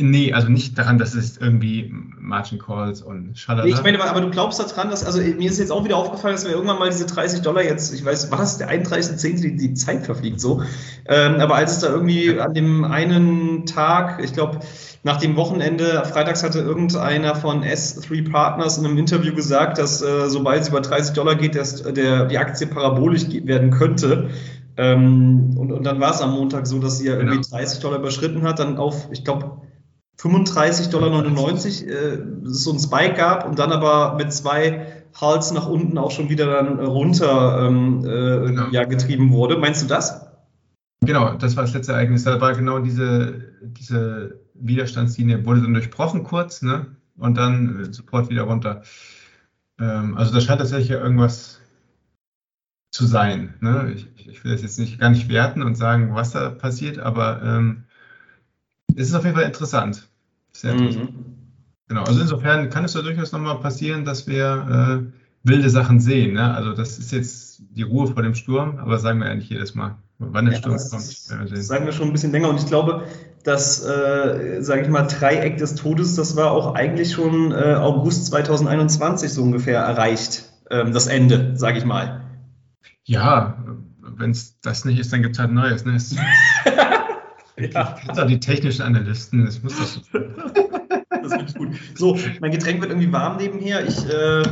Nee, 0.00 0.32
also 0.32 0.48
nicht 0.48 0.78
daran, 0.78 0.98
dass 0.98 1.14
es 1.14 1.36
irgendwie 1.36 1.92
Margin 2.18 2.58
Calls 2.58 3.02
und 3.02 3.36
Schalala. 3.38 3.64
Nee, 3.64 3.72
ich 3.72 3.82
meine, 3.82 4.02
aber, 4.02 4.20
du 4.20 4.30
glaubst 4.30 4.60
daran, 4.60 4.90
dass, 4.90 5.04
also 5.04 5.20
mir 5.20 5.50
ist 5.50 5.58
jetzt 5.58 5.72
auch 5.72 5.84
wieder 5.84 5.96
aufgefallen, 5.96 6.34
dass 6.34 6.44
wir 6.44 6.52
irgendwann 6.52 6.78
mal 6.78 6.90
diese 6.90 7.06
30 7.06 7.42
Dollar 7.42 7.62
jetzt, 7.62 7.92
ich 7.94 8.04
weiß, 8.04 8.30
war 8.30 8.38
das 8.38 8.58
der 8.58 8.70
31.10., 8.70 9.40
die, 9.40 9.56
die 9.56 9.74
Zeit 9.74 10.04
verfliegt 10.04 10.40
so. 10.40 10.62
Ähm, 11.06 11.40
aber 11.40 11.56
als 11.56 11.72
es 11.72 11.78
da 11.80 11.88
irgendwie 11.88 12.38
an 12.38 12.54
dem 12.54 12.84
einen 12.84 13.66
Tag, 13.66 14.22
ich 14.22 14.32
glaube, 14.32 14.60
nach 15.04 15.18
dem 15.18 15.36
Wochenende, 15.36 16.04
freitags 16.04 16.42
hatte 16.42 16.58
irgendeiner 16.58 17.34
von 17.34 17.62
S3 17.62 18.30
Partners 18.30 18.78
in 18.78 18.84
einem 18.84 18.98
Interview 18.98 19.34
gesagt, 19.34 19.78
dass 19.78 20.02
äh, 20.02 20.28
sobald 20.28 20.62
es 20.62 20.68
über 20.68 20.80
30 20.80 21.14
Dollar 21.14 21.36
geht, 21.36 21.54
dass 21.54 21.82
der, 21.82 22.26
die 22.26 22.38
Aktie 22.38 22.66
parabolisch 22.66 23.24
werden 23.44 23.70
könnte. 23.70 24.30
Ähm, 24.76 25.56
und, 25.56 25.72
und 25.72 25.84
dann 25.84 26.00
war 26.00 26.12
es 26.12 26.20
am 26.20 26.32
Montag 26.32 26.66
so, 26.66 26.78
dass 26.78 26.98
sie 26.98 27.08
ja 27.08 27.16
irgendwie 27.16 27.40
30 27.40 27.80
Dollar 27.80 27.98
überschritten 27.98 28.42
hat, 28.42 28.58
dann 28.58 28.76
auf, 28.76 29.08
ich 29.10 29.24
glaube, 29.24 29.62
35,99 30.20 30.90
Dollar 30.90 31.24
äh, 31.24 32.18
so 32.42 32.72
ein 32.72 32.78
Spike 32.78 33.14
gab 33.14 33.46
und 33.46 33.58
dann 33.58 33.70
aber 33.72 34.16
mit 34.16 34.32
zwei 34.32 35.04
Hals 35.20 35.52
nach 35.52 35.66
unten 35.68 35.96
auch 35.96 36.10
schon 36.10 36.28
wieder 36.28 36.46
dann 36.46 36.80
runter 36.80 37.66
ähm, 37.66 38.04
äh, 38.04 38.72
ja, 38.72 38.84
getrieben 38.84 39.30
wurde. 39.30 39.56
Meinst 39.58 39.82
du 39.82 39.86
das? 39.86 40.26
Genau, 41.00 41.34
das 41.34 41.56
war 41.56 41.64
das 41.64 41.74
letzte 41.74 41.92
Ereignis. 41.92 42.24
Da 42.24 42.40
war 42.40 42.54
genau 42.54 42.80
diese, 42.80 43.52
diese 43.62 44.40
Widerstandslinie, 44.54 45.46
wurde 45.46 45.62
dann 45.62 45.74
durchbrochen 45.74 46.24
kurz, 46.24 46.62
ne? 46.62 46.86
Und 47.16 47.36
dann 47.36 47.84
äh, 47.84 47.92
sofort 47.92 48.28
wieder 48.28 48.42
runter. 48.42 48.82
Ähm, 49.80 50.16
also 50.16 50.32
da 50.32 50.40
scheint 50.40 50.58
tatsächlich 50.58 50.88
ja 50.88 50.98
irgendwas 50.98 51.60
zu 52.90 53.06
sein. 53.06 53.54
Ne? 53.60 53.92
Ich, 53.94 54.28
ich 54.28 54.44
will 54.44 54.52
das 54.52 54.62
jetzt 54.62 54.78
nicht 54.78 54.98
gar 54.98 55.10
nicht 55.10 55.28
werten 55.28 55.62
und 55.62 55.76
sagen, 55.76 56.14
was 56.14 56.32
da 56.32 56.50
passiert, 56.50 56.98
aber 56.98 57.42
ähm, 57.42 57.84
es 58.96 59.08
ist 59.08 59.14
auf 59.14 59.24
jeden 59.24 59.36
Fall 59.36 59.46
interessant. 59.46 60.07
Sehr 60.58 60.72
interessant. 60.72 61.10
Genau, 61.86 62.02
also 62.02 62.20
insofern 62.20 62.68
kann 62.68 62.84
es 62.84 62.94
ja 62.94 63.02
durchaus 63.02 63.30
nochmal 63.32 63.60
passieren, 63.60 64.04
dass 64.04 64.26
wir 64.26 65.06
äh, 65.08 65.48
wilde 65.48 65.70
Sachen 65.70 66.00
sehen. 66.00 66.34
Ne? 66.34 66.52
Also 66.52 66.72
das 66.72 66.98
ist 66.98 67.12
jetzt 67.12 67.62
die 67.70 67.82
Ruhe 67.82 68.08
vor 68.08 68.22
dem 68.22 68.34
Sturm, 68.34 68.78
aber 68.78 68.98
sagen 68.98 69.20
wir 69.20 69.28
ja 69.28 69.34
nicht 69.36 69.50
jedes 69.50 69.74
Mal. 69.76 69.96
Wann 70.18 70.46
der 70.46 70.54
Ja, 70.54 70.60
Sturm 70.60 70.76
kommt, 70.76 71.50
wir 71.52 71.62
sagen 71.62 71.86
wir 71.86 71.92
schon 71.92 72.08
ein 72.08 72.12
bisschen 72.12 72.32
länger 72.32 72.48
und 72.48 72.58
ich 72.58 72.66
glaube, 72.66 73.04
das, 73.44 73.84
äh, 73.84 74.60
sage 74.60 74.82
ich 74.82 74.88
mal, 74.88 75.02
Dreieck 75.02 75.58
des 75.58 75.76
Todes, 75.76 76.16
das 76.16 76.34
war 76.34 76.50
auch 76.50 76.74
eigentlich 76.74 77.12
schon 77.12 77.52
äh, 77.52 77.76
August 77.76 78.26
2021 78.26 79.32
so 79.32 79.42
ungefähr 79.44 79.78
erreicht. 79.78 80.50
Ähm, 80.70 80.92
das 80.92 81.06
Ende, 81.06 81.52
sage 81.54 81.78
ich 81.78 81.84
mal. 81.84 82.20
Ja, 83.04 83.64
wenn 84.00 84.32
es 84.32 84.60
das 84.60 84.84
nicht 84.84 84.98
ist, 84.98 85.12
dann 85.12 85.22
gibt 85.22 85.36
es 85.36 85.38
halt 85.38 85.52
Neues. 85.52 85.84
Ne? 85.84 85.98
Es, 87.58 87.74
ja. 87.74 87.96
auch 88.08 88.26
die 88.26 88.40
technischen 88.40 88.82
Analysten, 88.82 89.44
das 89.44 89.62
muss 89.62 89.76
das. 89.78 90.00
Das 91.20 91.32
finde 91.32 91.46
ich 91.48 91.54
gut. 91.56 91.68
So, 91.96 92.16
mein 92.40 92.52
Getränk 92.52 92.80
wird 92.80 92.90
irgendwie 92.90 93.12
warm 93.12 93.36
nebenher. 93.38 93.86
Ich 93.86 93.98
äh, 94.08 94.42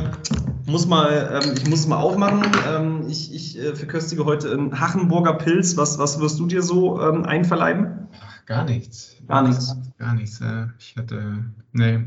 muss 0.67 0.85
mal, 0.85 1.41
ähm, 1.43 1.53
ich 1.57 1.67
muss 1.69 1.79
es 1.79 1.87
mal 1.87 1.95
aufmachen. 1.97 2.41
Ähm, 2.69 3.05
ich 3.07 3.33
ich 3.33 3.57
äh, 3.57 3.73
verköstige 3.73 4.25
heute 4.25 4.51
einen 4.51 4.79
Hachenburger 4.79 5.33
Pilz. 5.33 5.77
Was, 5.77 5.97
was 5.97 6.19
wirst 6.19 6.39
du 6.39 6.45
dir 6.45 6.61
so 6.61 7.01
ähm, 7.01 7.23
einverleiben? 7.23 8.09
Gar 8.45 8.65
nichts. 8.65 9.15
Gar 9.27 9.47
nichts. 9.47 9.75
Gar 9.97 10.13
nichts. 10.15 10.41
Äh, 10.41 10.67
ich 10.77 10.95
hatte, 10.97 11.45
nee, 11.71 11.99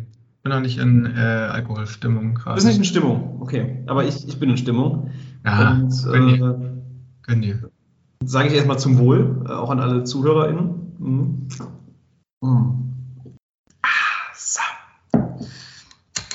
bin 0.42 0.52
noch 0.52 0.60
nicht 0.60 0.78
in 0.78 1.06
äh, 1.06 1.18
Alkoholstimmung 1.18 2.34
Du 2.34 2.40
gerade. 2.42 2.54
bist 2.56 2.66
nicht 2.66 2.78
in 2.78 2.84
Stimmung, 2.84 3.38
okay. 3.40 3.82
Aber 3.86 4.04
ich, 4.04 4.28
ich 4.28 4.38
bin 4.38 4.50
in 4.50 4.56
Stimmung. 4.56 5.10
Ja, 5.44 5.72
Und 5.72 6.04
gönn 6.04 6.28
äh, 6.28 6.36
dir. 6.36 6.82
Gönn 7.22 7.42
dir. 7.42 7.70
sage 8.24 8.48
ich 8.48 8.54
erstmal 8.54 8.78
zum 8.78 8.98
Wohl, 8.98 9.44
äh, 9.48 9.52
auch 9.52 9.70
an 9.70 9.80
alle 9.80 10.04
ZuhörerInnen. 10.04 10.89
Mhm. 11.00 11.48
Mhm. 12.42 12.92
Ah, 13.82 13.88
so. 14.34 14.60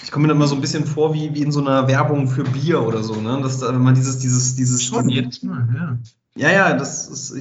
Ich 0.03 0.11
komme 0.11 0.23
mir 0.23 0.27
da 0.29 0.35
immer 0.35 0.47
so 0.47 0.55
ein 0.55 0.61
bisschen 0.61 0.85
vor 0.85 1.13
wie, 1.13 1.33
wie 1.33 1.41
in 1.41 1.51
so 1.51 1.61
einer 1.61 1.87
Werbung 1.87 2.27
für 2.27 2.43
Bier 2.43 2.81
oder 2.81 3.03
so, 3.03 3.21
ne? 3.21 3.39
Dass 3.41 3.59
da, 3.59 3.69
wenn 3.69 3.81
man 3.81 3.95
dieses, 3.95 4.17
dieses, 4.19 4.55
dieses. 4.55 4.83
Schon 4.83 5.09
jedes 5.09 5.43
Mal, 5.43 5.67
ja. 5.75 5.97
Ja, 6.37 6.51
ja, 6.51 6.73
das 6.73 7.07
ist, 7.07 7.33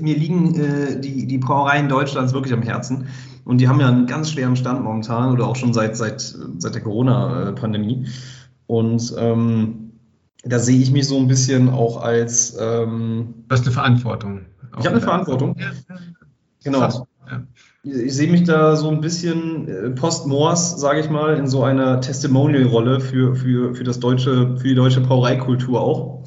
mir 0.00 0.16
liegen 0.16 0.54
äh, 0.54 1.00
die, 1.00 1.26
die 1.26 1.38
Brauereien 1.38 1.88
Deutschlands 1.88 2.32
wirklich 2.32 2.52
am 2.54 2.62
Herzen. 2.62 3.08
Und 3.44 3.58
die 3.58 3.66
haben 3.66 3.80
ja 3.80 3.88
einen 3.88 4.06
ganz 4.06 4.30
schweren 4.30 4.54
Stand 4.54 4.84
momentan 4.84 5.32
oder 5.32 5.48
auch 5.48 5.56
schon 5.56 5.72
seit, 5.72 5.96
seit, 5.96 6.20
seit 6.20 6.74
der 6.74 6.82
Corona-Pandemie. 6.82 8.06
Und 8.66 9.12
ähm, 9.18 9.92
da 10.44 10.58
sehe 10.60 10.78
ich 10.78 10.92
mich 10.92 11.08
so 11.08 11.18
ein 11.18 11.26
bisschen 11.26 11.68
auch 11.68 12.00
als. 12.00 12.56
Ähm, 12.60 13.34
Du 13.48 13.54
hast 13.54 13.64
eine 13.64 13.72
Verantwortung. 13.72 14.42
ich 14.78 14.86
habe 14.86 14.90
eine 14.96 15.00
Verantwortung. 15.00 15.56
Genau. 16.64 16.80
Fast, 16.80 17.02
ja. 17.30 17.42
ich 17.82 18.14
sehe 18.14 18.30
mich 18.30 18.44
da 18.44 18.76
so 18.76 18.90
ein 18.90 19.00
bisschen 19.00 19.68
äh, 19.68 19.90
post-Mors, 19.90 20.80
sage 20.80 21.00
ich 21.00 21.10
mal, 21.10 21.36
in 21.36 21.46
so 21.46 21.62
einer 21.62 22.00
Testimonial-Rolle 22.00 23.00
für, 23.00 23.34
für, 23.34 23.74
für, 23.74 23.84
das 23.84 24.00
deutsche, 24.00 24.56
für 24.56 24.68
die 24.68 24.74
deutsche 24.74 25.00
Brauereikultur 25.00 25.80
auch. 25.80 26.24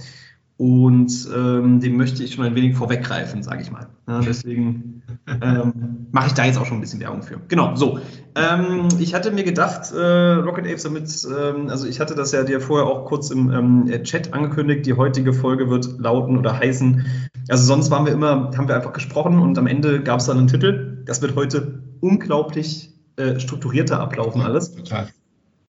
Und 0.57 1.27
ähm, 1.35 1.79
dem 1.79 1.97
möchte 1.97 2.23
ich 2.23 2.35
schon 2.35 2.45
ein 2.45 2.55
wenig 2.55 2.75
vorweggreifen, 2.75 3.41
sage 3.41 3.63
ich 3.63 3.71
mal. 3.71 3.87
Ja, 4.07 4.19
deswegen 4.19 5.01
ähm, 5.41 6.07
mache 6.11 6.27
ich 6.27 6.33
da 6.33 6.45
jetzt 6.45 6.57
auch 6.57 6.65
schon 6.65 6.77
ein 6.77 6.81
bisschen 6.81 6.99
Werbung 6.99 7.23
für. 7.23 7.39
Genau, 7.47 7.75
so. 7.75 7.99
Ähm, 8.35 8.87
ich 8.99 9.13
hatte 9.13 9.31
mir 9.31 9.43
gedacht, 9.43 9.91
äh, 9.91 10.33
Rocket 10.33 10.65
Apes 10.65 10.83
damit, 10.83 11.25
ähm, 11.25 11.69
also 11.69 11.87
ich 11.87 11.99
hatte 11.99 12.15
das 12.15 12.31
ja 12.31 12.43
dir 12.43 12.61
vorher 12.61 12.87
auch 12.87 13.05
kurz 13.05 13.29
im 13.29 13.51
ähm, 13.51 14.03
Chat 14.03 14.33
angekündigt, 14.33 14.85
die 14.85 14.93
heutige 14.93 15.33
Folge 15.33 15.69
wird 15.69 15.99
lauten 15.99 16.37
oder 16.37 16.57
heißen. 16.57 17.05
Also 17.49 17.63
sonst 17.63 17.91
waren 17.91 18.05
wir 18.05 18.13
immer, 18.13 18.51
haben 18.57 18.67
wir 18.67 18.75
einfach 18.75 18.93
gesprochen 18.93 19.39
und 19.39 19.57
am 19.57 19.67
Ende 19.67 20.01
gab 20.03 20.19
es 20.19 20.25
dann 20.25 20.37
einen 20.37 20.47
Titel. 20.47 21.03
Das 21.05 21.21
wird 21.21 21.35
heute 21.35 21.83
unglaublich 21.99 22.93
äh, 23.17 23.39
strukturierter 23.39 23.99
ablaufen 23.99 24.41
alles. 24.41 24.75
Total. 24.75 25.07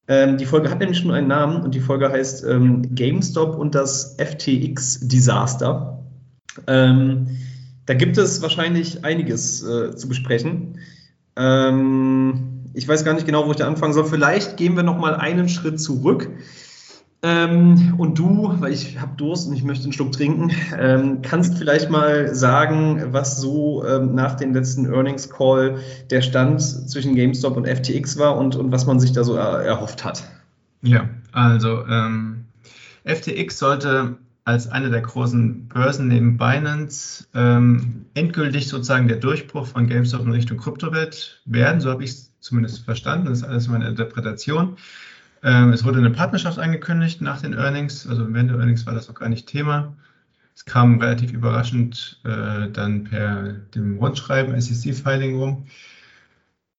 Ähm, 0.08 0.36
die 0.36 0.46
Folge 0.46 0.70
hat 0.70 0.80
nämlich 0.80 0.98
schon 0.98 1.10
einen 1.12 1.28
Namen 1.28 1.62
und 1.62 1.74
die 1.74 1.80
Folge 1.80 2.10
heißt 2.10 2.44
ähm, 2.44 2.94
GameStop 2.94 3.56
und 3.56 3.74
das 3.74 4.16
FTX-Desaster. 4.18 6.04
Ähm, 6.66 7.28
da 7.86 7.94
gibt 7.94 8.18
es 8.18 8.42
wahrscheinlich 8.42 9.04
einiges 9.04 9.62
äh, 9.62 9.94
zu 9.96 10.08
besprechen. 10.08 10.78
Ähm, 11.36 12.68
ich 12.74 12.86
weiß 12.86 13.04
gar 13.04 13.14
nicht 13.14 13.26
genau, 13.26 13.46
wo 13.46 13.50
ich 13.50 13.56
da 13.56 13.66
anfangen 13.66 13.92
soll. 13.92 14.04
Vielleicht 14.04 14.56
gehen 14.56 14.76
wir 14.76 14.82
noch 14.82 14.98
mal 14.98 15.14
einen 15.14 15.48
Schritt 15.48 15.80
zurück. 15.80 16.28
Ähm, 17.24 17.94
und 17.98 18.18
du, 18.18 18.52
weil 18.58 18.72
ich 18.72 19.00
habe 19.00 19.12
Durst 19.16 19.46
und 19.46 19.54
ich 19.54 19.62
möchte 19.62 19.84
einen 19.84 19.92
Schluck 19.92 20.10
trinken, 20.10 20.50
ähm, 20.76 21.22
kannst 21.22 21.56
vielleicht 21.56 21.88
mal 21.88 22.34
sagen, 22.34 23.12
was 23.12 23.40
so 23.40 23.86
ähm, 23.86 24.16
nach 24.16 24.34
dem 24.34 24.52
letzten 24.52 24.92
Earnings 24.92 25.30
Call 25.30 25.78
der 26.10 26.20
Stand 26.20 26.60
zwischen 26.60 27.14
GameStop 27.14 27.56
und 27.56 27.68
FTX 27.68 28.18
war 28.18 28.36
und, 28.36 28.56
und 28.56 28.72
was 28.72 28.86
man 28.86 28.98
sich 28.98 29.12
da 29.12 29.22
so 29.22 29.36
er, 29.36 29.62
erhofft 29.62 30.04
hat. 30.04 30.24
Ja, 30.82 31.08
also 31.30 31.86
ähm, 31.86 32.46
FTX 33.04 33.56
sollte 33.56 34.16
als 34.44 34.68
eine 34.68 34.90
der 34.90 35.02
großen 35.02 35.68
Börsen 35.68 36.08
neben 36.08 36.36
Binance 36.36 37.26
ähm, 37.34 38.06
endgültig 38.14 38.68
sozusagen 38.68 39.06
der 39.06 39.18
Durchbruch 39.18 39.66
von 39.66 39.86
GameStop 39.86 40.22
in 40.22 40.32
Richtung 40.32 40.58
Kryptowelt 40.58 41.40
werden. 41.44 41.80
So 41.80 41.90
habe 41.90 42.02
ich 42.02 42.10
es 42.10 42.32
zumindest 42.40 42.84
verstanden. 42.84 43.26
Das 43.26 43.38
ist 43.38 43.44
alles 43.44 43.68
meine 43.68 43.88
Interpretation. 43.88 44.76
Ähm, 45.44 45.72
es 45.72 45.84
wurde 45.84 45.98
eine 45.98 46.10
Partnerschaft 46.10 46.58
angekündigt 46.58 47.20
nach 47.20 47.40
den 47.40 47.54
Earnings. 47.54 48.06
Also 48.06 48.32
während 48.32 48.50
der 48.50 48.58
Earnings 48.58 48.84
war 48.84 48.94
das 48.94 49.08
noch 49.08 49.14
gar 49.14 49.28
nicht 49.28 49.46
Thema. 49.46 49.96
Es 50.54 50.64
kam 50.64 51.00
relativ 51.00 51.32
überraschend 51.32 52.20
äh, 52.24 52.68
dann 52.70 53.04
per 53.04 53.52
dem 53.74 53.98
Rundschreiben, 53.98 54.60
SEC-Filing 54.60 55.36
rum. 55.36 55.66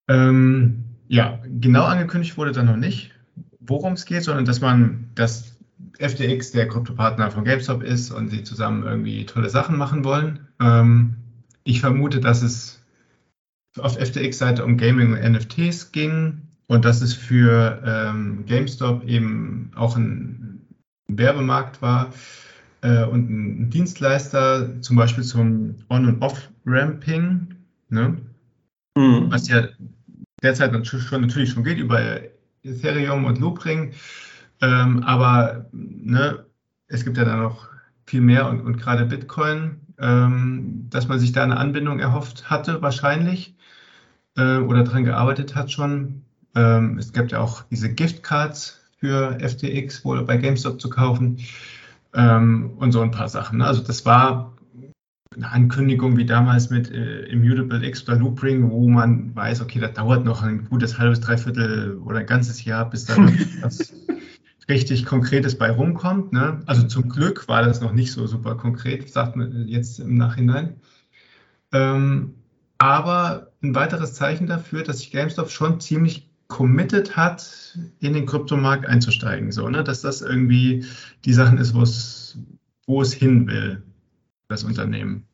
Ähm, 0.08 0.84
ja, 1.08 1.40
genau 1.60 1.84
angekündigt 1.84 2.38
wurde 2.38 2.52
dann 2.52 2.66
noch 2.66 2.78
nicht, 2.78 3.12
worum 3.60 3.94
es 3.94 4.06
geht, 4.06 4.24
sondern 4.24 4.46
dass 4.46 4.62
man, 4.62 5.10
dass 5.16 5.53
FTX 6.04 6.52
der 6.52 6.68
Kryptopartner 6.68 7.32
von 7.32 7.46
GameStop 7.46 7.82
ist 7.82 8.12
und 8.12 8.30
sie 8.30 8.44
zusammen 8.44 8.84
irgendwie 8.84 9.26
tolle 9.26 9.50
Sachen 9.50 9.78
machen 9.78 10.04
wollen. 10.04 10.48
Ähm, 10.60 11.16
ich 11.64 11.80
vermute, 11.80 12.20
dass 12.20 12.42
es 12.42 12.82
auf 13.80 13.98
FTX-Seite 13.98 14.64
um 14.64 14.78
Gaming 14.78 15.14
und 15.14 15.22
NFTs 15.22 15.92
ging 15.92 16.42
und 16.68 16.86
dass 16.86 17.02
es 17.02 17.14
für 17.14 17.82
ähm, 17.86 18.46
GameStop 18.46 19.04
eben 19.06 19.72
auch 19.76 19.96
ein 19.96 20.62
Werbemarkt 21.08 21.82
war 21.82 22.14
äh, 22.82 23.06
und 23.06 23.30
ein 23.30 23.70
Dienstleister, 23.70 24.82
zum 24.82 24.96
Beispiel 24.96 25.24
zum 25.24 25.76
On- 25.90 26.08
und 26.08 26.22
Off-Ramping, 26.22 27.56
ne? 27.90 28.18
mhm. 28.96 29.32
was 29.32 29.48
ja 29.48 29.68
derzeit 30.42 30.86
schon, 30.86 31.22
natürlich 31.22 31.52
schon 31.52 31.64
geht 31.64 31.78
über 31.78 32.20
Ethereum 32.64 33.26
und 33.26 33.40
Loopring. 33.40 33.94
Ähm, 34.64 35.04
aber 35.04 35.66
ne, 35.74 36.46
es 36.88 37.04
gibt 37.04 37.18
ja 37.18 37.26
dann 37.26 37.42
noch 37.42 37.68
viel 38.06 38.22
mehr 38.22 38.48
und, 38.48 38.62
und 38.62 38.78
gerade 38.78 39.06
Bitcoin, 39.06 39.82
ähm, 40.00 40.88
dass 40.90 41.10
man 41.10 41.20
sich 41.20 41.34
da 41.34 41.44
eine 41.44 41.58
Anbindung 41.58 42.00
erhofft 42.00 42.50
hatte, 42.50 42.82
wahrscheinlich, 42.82 43.56
äh, 44.38 44.58
oder 44.58 44.84
daran 44.84 45.04
gearbeitet 45.04 45.56
hat 45.56 45.70
schon. 45.70 46.22
Ähm, 46.56 46.98
es 46.98 47.12
gibt 47.12 47.34
ja 47.34 47.40
auch 47.40 47.64
diese 47.64 47.94
Giftcards 47.94 48.80
für 49.00 49.38
FTX, 49.40 50.06
wohl 50.06 50.24
bei 50.24 50.38
GameStop 50.38 50.80
zu 50.80 50.90
kaufen 50.90 51.40
ähm, 52.14 52.72
und 52.78 52.94
so 52.94 53.02
ein 53.02 53.12
paar 53.12 53.28
Sachen. 53.28 53.62
Also 53.62 53.84
das 53.84 54.06
war 54.06 54.54
eine 55.36 55.52
Ankündigung 55.52 56.16
wie 56.16 56.26
damals 56.26 56.70
mit 56.70 56.90
äh, 56.90 57.24
Immutable 57.24 57.86
X 57.86 58.08
oder 58.08 58.18
Loopring, 58.18 58.70
wo 58.70 58.88
man 58.88 59.36
weiß, 59.36 59.62
okay, 59.62 59.80
das 59.80 59.94
dauert 59.94 60.24
noch 60.24 60.42
ein 60.42 60.70
gutes 60.70 60.98
halbes, 60.98 61.20
dreiviertel 61.20 61.98
oder 62.06 62.20
ein 62.20 62.28
ganzes 62.28 62.64
Jahr, 62.64 62.90
bis 62.90 63.06
da 63.06 63.18
was 63.62 63.92
richtig 64.70 65.06
Konkretes 65.06 65.58
bei 65.58 65.70
rumkommt. 65.72 66.34
Ne? 66.34 66.62
Also 66.66 66.84
zum 66.88 67.10
Glück 67.10 67.48
war 67.48 67.64
das 67.64 67.82
noch 67.82 67.92
nicht 67.92 68.12
so 68.12 68.28
super 68.28 68.56
konkret, 68.56 69.12
sagt 69.12 69.36
man 69.36 69.68
jetzt 69.68 70.00
im 70.00 70.16
Nachhinein. 70.16 70.80
Ähm, 71.72 72.36
aber 72.78 73.52
ein 73.62 73.76
weiteres 73.76 74.14
Zeichen 74.14 74.48
dafür, 74.48 74.84
dass 74.84 75.00
sich 75.00 75.12
GameStop 75.12 75.50
schon 75.50 75.80
ziemlich 75.80 76.30
committed 76.48 77.16
hat, 77.16 77.78
in 78.00 78.14
den 78.14 78.26
Kryptomarkt 78.26 78.86
einzusteigen. 78.86 79.52
So, 79.52 79.70
ne? 79.70 79.84
Dass 79.84 80.02
das 80.02 80.22
irgendwie 80.22 80.86
die 81.26 81.34
Sachen 81.34 81.58
ist, 81.58 81.74
wo 81.74 83.02
es 83.02 83.14
hin 83.14 83.48
will, 83.48 83.84
das 84.50 84.64
Unternehmen. 84.64 85.26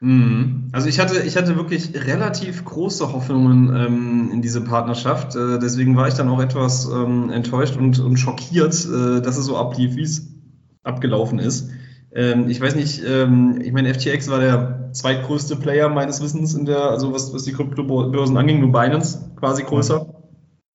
Mhm. 0.00 0.68
Also 0.72 0.88
ich 0.88 0.98
hatte, 1.00 1.22
ich 1.22 1.36
hatte 1.36 1.56
wirklich 1.56 1.94
relativ 1.94 2.64
große 2.64 3.12
Hoffnungen 3.12 3.74
ähm, 3.74 4.30
in 4.32 4.42
diese 4.42 4.62
Partnerschaft. 4.62 5.36
Äh, 5.36 5.58
deswegen 5.58 5.96
war 5.96 6.08
ich 6.08 6.14
dann 6.14 6.28
auch 6.28 6.40
etwas 6.40 6.88
ähm, 6.90 7.30
enttäuscht 7.30 7.76
und, 7.76 7.98
und 8.00 8.16
schockiert, 8.18 8.74
äh, 8.86 9.22
dass 9.22 9.36
es 9.36 9.46
so 9.46 9.56
ablief, 9.56 9.96
wie 9.96 10.02
es 10.02 10.34
abgelaufen 10.82 11.38
ist. 11.38 11.70
Ähm, 12.14 12.48
ich 12.48 12.60
weiß 12.60 12.74
nicht, 12.76 13.02
ähm, 13.06 13.60
ich 13.62 13.72
meine, 13.72 13.92
FTX 13.92 14.28
war 14.28 14.40
der 14.40 14.90
zweitgrößte 14.92 15.56
Player 15.56 15.88
meines 15.88 16.22
Wissens 16.22 16.54
in 16.54 16.64
der, 16.66 16.82
also 16.82 17.12
was, 17.12 17.32
was 17.32 17.44
die 17.44 17.52
Kryptobörsen 17.52 18.36
anging, 18.36 18.60
nur 18.60 18.72
Binance 18.72 19.32
quasi 19.36 19.64
größer 19.64 20.06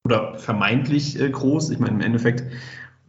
oder 0.04 0.38
vermeintlich 0.38 1.20
äh, 1.20 1.30
groß. 1.30 1.70
Ich 1.70 1.80
meine, 1.80 1.96
im 1.96 2.02
Endeffekt 2.02 2.44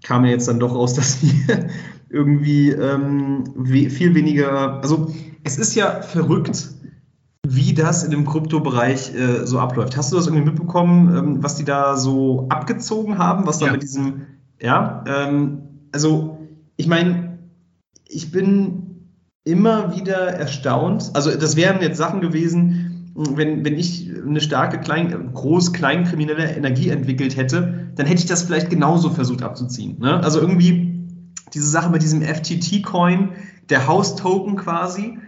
kam 0.03 0.25
ja 0.25 0.31
jetzt 0.31 0.49
dann 0.49 0.61
doch 0.61 0.75
raus, 0.75 0.95
dass 0.95 1.23
wir 1.23 1.69
irgendwie 2.09 2.71
ähm, 2.71 3.45
viel 3.65 4.15
weniger, 4.15 4.83
also 4.83 5.13
es 5.45 5.59
ist 5.59 5.75
ja 5.75 6.03
verrückt, 6.03 6.71
wie 7.47 7.75
das 7.75 8.05
in 8.05 8.11
dem 8.11 8.27
Kryptobereich 8.27 9.15
äh, 9.15 9.47
so 9.47 9.59
abläuft. 9.59 9.97
Hast 9.97 10.13
du 10.13 10.17
das 10.17 10.27
irgendwie 10.27 10.45
mitbekommen, 10.45 11.17
ähm, 11.17 11.43
was 11.43 11.57
die 11.57 11.65
da 11.65 11.97
so 11.97 12.47
abgezogen 12.49 13.19
haben, 13.19 13.47
was 13.47 13.59
da 13.59 13.67
ja. 13.67 13.73
mit 13.73 13.83
diesem, 13.83 14.27
ja, 14.61 15.05
ähm, 15.07 15.63
also 15.93 16.39
ich 16.77 16.87
meine, 16.87 17.39
ich 18.07 18.31
bin 18.31 19.11
immer 19.45 19.97
wieder 19.97 20.29
erstaunt, 20.29 21.11
also 21.15 21.35
das 21.35 21.57
wären 21.57 21.81
jetzt 21.81 21.97
Sachen 21.97 22.21
gewesen, 22.21 23.13
wenn, 23.15 23.65
wenn 23.65 23.79
ich 23.79 24.11
eine 24.25 24.41
starke, 24.41 24.79
klein, 24.79 25.33
groß 25.35 25.73
kleinkriminelle 25.73 26.55
Energie 26.55 26.91
entwickelt 26.91 27.37
hätte, 27.37 27.91
dann 27.97 28.07
hätte 28.07 28.21
ich 28.21 28.27
das 28.27 28.43
vielleicht 28.43 28.71
genauso 28.71 29.11
versucht 29.11 29.43
abzuziehen. 29.43 29.99
Ne? 29.99 30.23
Also 30.23 30.41
irgendwie 30.41 31.07
diese 31.53 31.67
Sache 31.67 31.91
mit 31.91 32.03
diesem 32.03 32.23
FTT-Coin, 32.23 33.31
der 33.69 33.87
House-Token 33.89 34.57
quasi, 34.57 35.19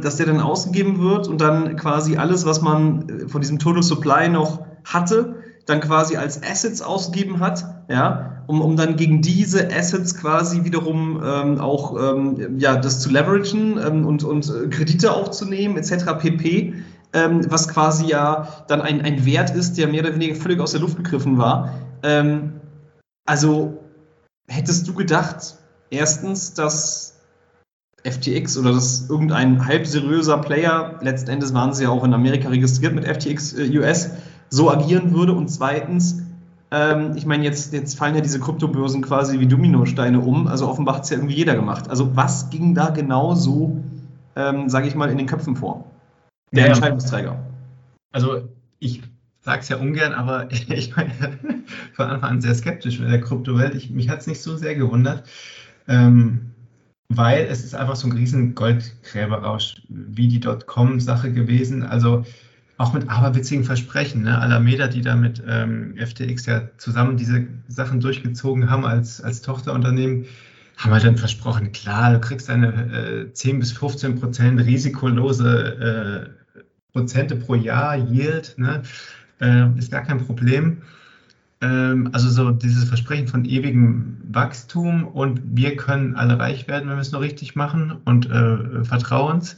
dass 0.00 0.16
der 0.16 0.26
dann 0.26 0.40
ausgegeben 0.40 1.00
wird 1.00 1.28
und 1.28 1.40
dann 1.40 1.76
quasi 1.76 2.16
alles, 2.16 2.44
was 2.44 2.60
man 2.60 3.08
äh, 3.08 3.28
von 3.28 3.40
diesem 3.40 3.58
Total 3.58 3.82
Supply 3.82 4.28
noch 4.28 4.64
hatte, 4.84 5.36
dann 5.66 5.80
quasi 5.80 6.16
als 6.16 6.42
Assets 6.42 6.82
ausgegeben 6.82 7.40
hat, 7.40 7.64
ja, 7.88 8.42
um, 8.46 8.60
um 8.60 8.76
dann 8.76 8.96
gegen 8.96 9.22
diese 9.22 9.68
Assets 9.72 10.16
quasi 10.16 10.64
wiederum 10.64 11.22
ähm, 11.24 11.60
auch 11.60 11.96
ähm, 11.96 12.58
ja, 12.58 12.76
das 12.76 13.00
zu 13.00 13.10
leveragen 13.10 13.78
ähm, 13.78 14.06
und, 14.06 14.24
und 14.24 14.48
äh, 14.48 14.68
Kredite 14.68 15.12
aufzunehmen, 15.12 15.76
etc. 15.76 16.04
pp 16.18 16.74
ähm, 17.12 17.50
was 17.50 17.68
quasi 17.68 18.06
ja 18.06 18.64
dann 18.68 18.80
ein, 18.80 19.02
ein 19.02 19.24
Wert 19.24 19.50
ist, 19.50 19.78
der 19.78 19.88
mehr 19.88 20.02
oder 20.02 20.14
weniger 20.14 20.34
völlig 20.34 20.60
aus 20.60 20.72
der 20.72 20.80
Luft 20.80 20.96
gegriffen 20.96 21.38
war. 21.38 21.74
Ähm, 22.02 22.60
also 23.26 23.78
hättest 24.48 24.86
du 24.88 24.94
gedacht, 24.94 25.56
erstens, 25.90 26.54
dass 26.54 27.19
FTX 28.04 28.56
oder 28.58 28.72
dass 28.72 29.08
irgendein 29.08 29.66
halb 29.66 29.86
seriöser 29.86 30.38
Player, 30.38 30.98
letzten 31.02 31.30
Endes 31.30 31.52
waren 31.54 31.74
sie 31.74 31.84
ja 31.84 31.90
auch 31.90 32.04
in 32.04 32.14
Amerika 32.14 32.48
registriert 32.48 32.94
mit 32.94 33.04
FTX 33.04 33.54
äh, 33.54 33.78
US, 33.78 34.10
so 34.48 34.70
agieren 34.70 35.14
würde 35.14 35.32
und 35.32 35.48
zweitens, 35.48 36.22
ähm, 36.70 37.12
ich 37.16 37.26
meine, 37.26 37.44
jetzt, 37.44 37.72
jetzt 37.72 37.98
fallen 37.98 38.14
ja 38.14 38.20
diese 38.20 38.40
Kryptobörsen 38.40 39.02
quasi 39.02 39.40
wie 39.40 39.46
Dominosteine 39.46 40.20
um, 40.20 40.46
also 40.46 40.68
offenbar 40.68 40.96
hat 40.96 41.04
es 41.04 41.10
ja 41.10 41.16
irgendwie 41.16 41.36
jeder 41.36 41.54
gemacht. 41.54 41.88
Also 41.88 42.16
was 42.16 42.50
ging 42.50 42.74
da 42.74 42.90
genau 42.90 43.34
so, 43.34 43.80
ähm, 44.36 44.68
sage 44.68 44.88
ich 44.88 44.94
mal, 44.94 45.10
in 45.10 45.18
den 45.18 45.26
Köpfen 45.26 45.56
vor? 45.56 45.84
der 46.52 46.64
ja, 46.64 46.72
Entscheidungsträger. 46.72 47.44
Also 48.12 48.48
ich 48.78 49.02
sage 49.40 49.60
es 49.60 49.68
ja 49.68 49.76
ungern, 49.76 50.12
aber 50.12 50.50
ich 50.50 50.96
war 50.96 51.04
von 51.92 52.06
Anfang 52.06 52.30
an 52.30 52.40
sehr 52.40 52.54
skeptisch 52.54 52.98
mit 52.98 53.10
der 53.10 53.20
Kryptowelt. 53.20 53.74
Ich, 53.74 53.90
mich 53.90 54.08
hat 54.08 54.20
es 54.20 54.26
nicht 54.26 54.42
so 54.42 54.56
sehr 54.56 54.74
gewundert, 54.74 55.24
ähm, 55.88 56.49
weil 57.10 57.46
es 57.46 57.64
ist 57.64 57.74
einfach 57.74 57.96
so 57.96 58.06
ein 58.06 58.12
riesen 58.12 58.54
Goldgräberrausch 58.54 59.82
wie 59.88 60.28
die 60.28 60.38
Dotcom-Sache 60.38 61.32
gewesen. 61.32 61.82
Also 61.82 62.24
auch 62.78 62.92
mit 62.94 63.10
aberwitzigen 63.10 63.64
Versprechen. 63.64 64.22
Ne? 64.22 64.38
Alameda, 64.38 64.86
die 64.86 65.02
da 65.02 65.16
mit 65.16 65.42
ähm, 65.46 65.96
FTX 65.98 66.46
ja 66.46 66.62
zusammen 66.78 67.16
diese 67.16 67.46
Sachen 67.68 68.00
durchgezogen 68.00 68.70
haben 68.70 68.86
als, 68.86 69.20
als 69.20 69.42
Tochterunternehmen, 69.42 70.24
haben 70.76 70.92
halt 70.92 71.04
dann 71.04 71.18
versprochen, 71.18 71.72
klar, 71.72 72.12
du 72.12 72.20
kriegst 72.20 72.48
eine 72.48 73.26
äh, 73.28 73.32
10 73.32 73.58
bis 73.58 73.72
15 73.72 74.20
Prozent 74.20 74.60
risikolose 74.60 76.30
äh, 76.30 76.70
Prozente 76.92 77.36
pro 77.36 77.56
Jahr 77.56 77.96
Yield, 77.96 78.54
ne? 78.56 78.82
äh, 79.40 79.66
ist 79.76 79.90
gar 79.90 80.02
kein 80.02 80.24
Problem. 80.24 80.82
Ähm, 81.60 82.10
also 82.12 82.30
so 82.30 82.50
dieses 82.50 82.84
Versprechen 82.84 83.28
von 83.28 83.44
ewigem 83.44 84.18
Wachstum 84.30 85.06
und 85.06 85.40
wir 85.44 85.76
können 85.76 86.16
alle 86.16 86.38
reich 86.38 86.68
werden, 86.68 86.88
wenn 86.88 86.96
wir 86.96 87.02
es 87.02 87.12
nur 87.12 87.20
richtig 87.20 87.54
machen 87.54 87.98
und 88.04 88.30
äh, 88.30 88.84
Vertrauens. 88.84 89.56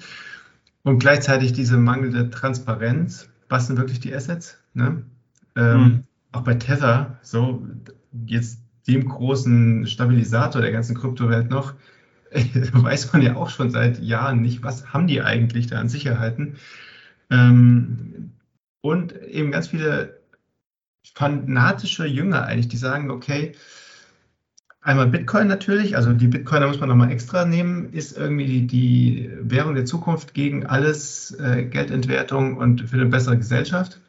Und 0.82 0.98
gleichzeitig 0.98 1.52
diese 1.52 1.76
mangelnde 1.76 2.30
Transparenz, 2.30 3.28
was 3.48 3.68
sind 3.68 3.78
wirklich 3.78 4.00
die 4.00 4.14
Assets? 4.14 4.58
Ne? 4.74 5.02
Ähm, 5.56 5.82
Mhm. 5.82 6.04
Auch 6.32 6.42
bei 6.42 6.54
Tether, 6.54 7.18
so 7.22 7.66
jetzt 8.26 8.60
dem 8.88 9.06
großen 9.06 9.86
Stabilisator 9.86 10.62
der 10.62 10.72
ganzen 10.72 10.96
Kryptowelt 10.96 11.50
noch, 11.50 11.74
weiß 12.32 13.12
man 13.12 13.22
ja 13.22 13.36
auch 13.36 13.50
schon 13.50 13.70
seit 13.70 14.00
Jahren 14.00 14.40
nicht, 14.40 14.62
was 14.62 14.92
haben 14.92 15.06
die 15.06 15.20
eigentlich 15.20 15.66
da 15.66 15.78
an 15.78 15.90
Sicherheiten. 15.90 16.56
Ähm, 17.30 18.32
und 18.80 19.14
eben 19.22 19.52
ganz 19.52 19.68
viele 19.68 20.21
fanatische 21.14 22.06
Jünger 22.06 22.46
eigentlich, 22.46 22.68
die 22.68 22.76
sagen, 22.76 23.10
okay, 23.10 23.52
einmal 24.80 25.06
Bitcoin 25.06 25.48
natürlich, 25.48 25.96
also 25.96 26.12
die 26.12 26.28
Bitcoiner 26.28 26.68
muss 26.68 26.80
man 26.80 26.88
nochmal 26.88 27.12
extra 27.12 27.44
nehmen, 27.44 27.92
ist 27.92 28.16
irgendwie 28.16 28.46
die, 28.46 28.66
die 28.66 29.30
Währung 29.40 29.74
der 29.74 29.84
Zukunft 29.84 30.34
gegen 30.34 30.66
alles 30.66 31.32
äh, 31.38 31.64
Geldentwertung 31.64 32.56
und 32.56 32.88
für 32.88 32.96
eine 32.96 33.06
bessere 33.06 33.36
Gesellschaft. 33.36 34.00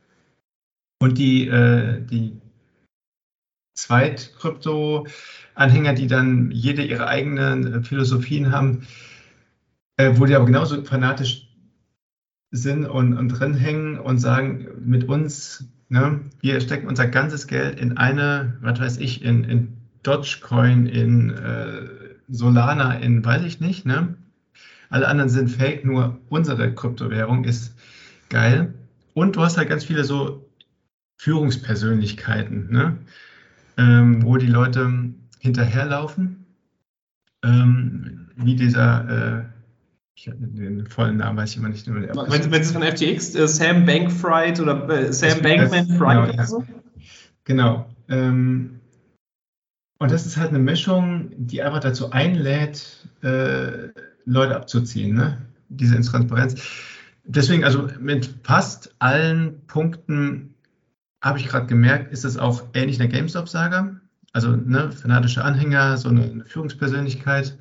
Und 0.99 1.17
die, 1.17 1.47
äh, 1.47 2.01
die 2.01 2.39
Zweit-Krypto-Anhänger, 3.75 5.93
die 5.93 6.07
dann 6.07 6.51
jede 6.51 6.83
ihre 6.83 7.07
eigenen 7.07 7.73
äh, 7.73 7.81
Philosophien 7.83 8.51
haben, 8.51 8.85
äh, 9.97 10.13
wo 10.15 10.25
die 10.25 10.35
aber 10.35 10.45
genauso 10.45 10.83
fanatisch 10.83 11.49
sind 12.51 12.85
und, 12.85 13.17
und 13.17 13.29
drin 13.29 13.55
hängen 13.55 13.99
und 13.99 14.19
sagen, 14.19 14.67
mit 14.85 15.09
uns, 15.09 15.65
ne, 15.89 16.21
wir 16.41 16.59
stecken 16.61 16.87
unser 16.87 17.07
ganzes 17.07 17.47
Geld 17.47 17.79
in 17.79 17.97
eine, 17.97 18.57
was 18.61 18.79
weiß 18.79 18.97
ich, 18.97 19.23
in, 19.23 19.43
in 19.43 19.77
Dogecoin, 20.03 20.85
in 20.85 21.29
äh, 21.31 21.89
Solana, 22.29 22.93
in 22.95 23.23
weiß 23.23 23.43
ich 23.43 23.59
nicht, 23.59 23.85
ne? 23.85 24.15
Alle 24.89 25.07
anderen 25.07 25.29
sind 25.29 25.49
fake, 25.49 25.85
nur 25.85 26.19
unsere 26.29 26.73
Kryptowährung 26.73 27.45
ist 27.45 27.75
geil. 28.29 28.73
Und 29.15 29.35
du 29.35 29.41
hast 29.41 29.57
halt 29.57 29.69
ganz 29.69 29.83
viele 29.85 30.03
so 30.03 30.47
Führungspersönlichkeiten, 31.17 32.71
ne? 32.71 32.97
ähm, 33.77 34.23
wo 34.23 34.37
die 34.37 34.47
Leute 34.47 35.13
hinterherlaufen, 35.39 36.45
ähm, 37.43 38.29
wie 38.35 38.55
dieser, 38.55 39.39
äh, 39.39 39.43
ich, 40.15 40.25
den 40.25 40.87
vollen 40.87 41.17
Namen 41.17 41.37
weiß 41.37 41.51
ich 41.51 41.57
immer 41.57 41.69
nicht. 41.69 41.87
Mehr, 41.87 42.09
Wenn, 42.15 42.51
wenn 42.51 42.61
es 42.61 42.71
von 42.71 42.83
FTX, 42.83 43.35
äh, 43.35 43.47
Sam 43.47 43.85
Bankfried 43.85 44.59
oder 44.59 44.87
äh, 44.89 45.11
Sam 45.11 45.41
Bankman 45.41 45.87
Fried 45.87 45.99
genau, 45.99 46.23
oder 46.23 46.35
ja. 46.35 46.45
so? 46.45 46.63
Genau. 47.45 47.89
Ähm, 48.09 48.79
und 49.99 50.11
das 50.11 50.25
ist 50.25 50.37
halt 50.37 50.49
eine 50.49 50.59
Mischung, 50.59 51.31
die 51.37 51.61
einfach 51.61 51.79
dazu 51.79 52.11
einlädt, 52.11 53.07
äh, 53.21 53.89
Leute 54.25 54.55
abzuziehen, 54.55 55.15
ne? 55.15 55.37
diese 55.69 55.95
Intransparenz. 55.95 56.61
Deswegen, 57.25 57.63
also 57.63 57.87
mit 57.99 58.29
fast 58.43 58.93
allen 58.99 59.65
Punkten 59.67 60.55
habe 61.21 61.39
ich 61.39 61.47
gerade 61.47 61.67
gemerkt, 61.67 62.11
ist 62.11 62.25
es 62.25 62.37
auch 62.37 62.63
ähnlich 62.73 62.99
in 62.99 63.09
der 63.09 63.17
GameStop-Saga. 63.17 63.95
Also 64.33 64.51
ne, 64.51 64.91
fanatische 64.91 65.43
Anhänger, 65.43 65.97
so 65.97 66.09
eine, 66.09 66.23
eine 66.23 66.45
Führungspersönlichkeit. 66.45 67.57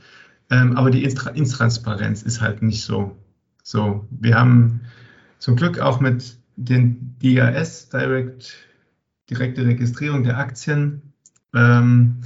Ähm, 0.52 0.76
aber 0.76 0.90
die 0.90 1.02
Intransparenz 1.02 2.22
ist 2.22 2.42
halt 2.42 2.60
nicht 2.60 2.84
so. 2.84 3.16
So, 3.62 4.06
wir 4.10 4.38
haben 4.38 4.82
zum 5.38 5.56
Glück 5.56 5.78
auch 5.80 5.98
mit 5.98 6.36
den 6.56 7.16
DRS, 7.22 7.88
Direct, 7.88 8.54
direkte 9.30 9.64
Registrierung 9.64 10.24
der 10.24 10.36
Aktien, 10.36 11.14
ähm, 11.54 12.18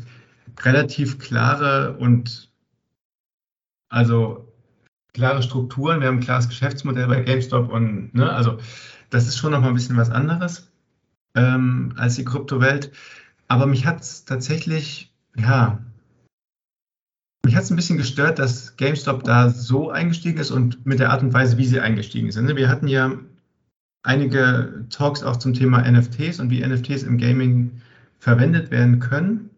relativ 0.60 1.20
klare 1.20 1.96
und 1.98 2.50
also 3.90 4.52
klare 5.14 5.44
Strukturen. 5.44 6.00
Wir 6.00 6.08
haben 6.08 6.16
ein 6.16 6.24
klares 6.24 6.48
Geschäftsmodell 6.48 7.06
bei 7.06 7.20
GameStop 7.20 7.70
und 7.70 8.12
ne, 8.12 8.32
also 8.32 8.58
das 9.08 9.28
ist 9.28 9.38
schon 9.38 9.52
noch 9.52 9.60
mal 9.60 9.68
ein 9.68 9.74
bisschen 9.74 9.96
was 9.96 10.10
anderes 10.10 10.68
ähm, 11.36 11.94
als 11.96 12.16
die 12.16 12.24
Kryptowelt. 12.24 12.90
Aber 13.46 13.66
mich 13.66 13.86
hat 13.86 14.00
es 14.00 14.24
tatsächlich, 14.24 15.14
ja, 15.36 15.85
mich 17.46 17.54
hat 17.54 17.62
es 17.62 17.70
ein 17.70 17.76
bisschen 17.76 17.96
gestört, 17.96 18.40
dass 18.40 18.76
GameStop 18.76 19.22
da 19.22 19.50
so 19.50 19.90
eingestiegen 19.90 20.38
ist 20.38 20.50
und 20.50 20.84
mit 20.84 20.98
der 20.98 21.10
Art 21.10 21.22
und 21.22 21.32
Weise, 21.32 21.56
wie 21.58 21.64
sie 21.64 21.80
eingestiegen 21.80 22.32
sind. 22.32 22.54
Wir 22.54 22.68
hatten 22.68 22.88
ja 22.88 23.12
einige 24.02 24.84
Talks 24.90 25.22
auch 25.22 25.36
zum 25.36 25.54
Thema 25.54 25.88
NFTs 25.88 26.40
und 26.40 26.50
wie 26.50 26.66
NFTs 26.66 27.04
im 27.04 27.18
Gaming 27.18 27.80
verwendet 28.18 28.72
werden 28.72 28.98
können. 28.98 29.50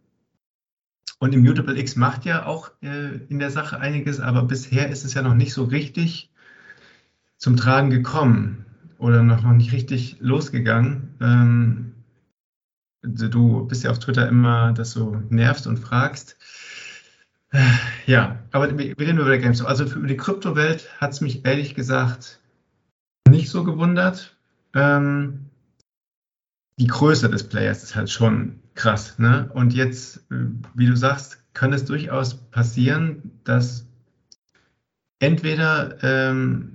Und 1.19 1.35
Immutable 1.35 1.79
X 1.79 1.97
macht 1.97 2.27
ja 2.27 2.45
auch 2.45 2.71
äh, 2.83 3.17
in 3.29 3.39
der 3.39 3.51
Sache 3.51 3.81
einiges, 3.81 4.21
aber 4.21 4.43
bisher 4.43 4.91
ist 4.91 5.05
es 5.05 5.15
ja 5.15 5.23
noch 5.23 5.35
nicht 5.35 5.55
so 5.55 5.65
richtig 5.65 6.31
zum 7.39 7.57
Tragen 7.57 7.89
gekommen 7.89 8.67
oder 8.99 9.23
noch, 9.23 9.43
noch 9.43 9.55
nicht 9.55 9.73
richtig 9.73 10.19
losgegangen. 10.21 11.15
Ähm, 11.21 11.95
du 13.03 13.67
bist 13.67 13.83
ja 13.83 13.91
auf 13.91 13.99
Twitter 13.99 14.29
immer, 14.29 14.73
dass 14.73 14.93
du 14.93 15.23
nervst 15.31 15.67
und 15.67 15.79
fragst. 15.79 16.37
Ja, 18.07 18.39
aber 18.53 18.77
wir 18.77 18.99
reden 18.99 19.19
über 19.19 19.33
die 19.35 19.43
GameStop. 19.43 19.69
Also 19.69 19.87
für 19.87 20.07
die 20.07 20.17
Kryptowelt 20.17 20.89
hat 21.01 21.13
es 21.13 21.21
mich 21.21 21.45
ehrlich 21.45 21.75
gesagt 21.75 22.41
nicht 23.29 23.51
so 23.51 23.65
gewundert. 23.65 24.37
Ähm, 24.75 25.47
die 26.79 26.87
Größe 26.87 27.29
des 27.29 27.49
Players 27.49 27.83
ist 27.83 27.97
halt 27.97 28.11
schon 28.11 28.61
krass. 28.75 29.19
Ne? 29.19 29.51
Und 29.55 29.75
jetzt, 29.75 30.25
wie 30.75 30.87
du 30.87 30.97
sagst, 30.97 31.39
kann 31.55 31.73
es 31.73 31.85
durchaus 31.85 32.35
passieren, 32.35 33.33
dass 33.45 33.87
entweder 35.19 36.03
ähm, 36.03 36.75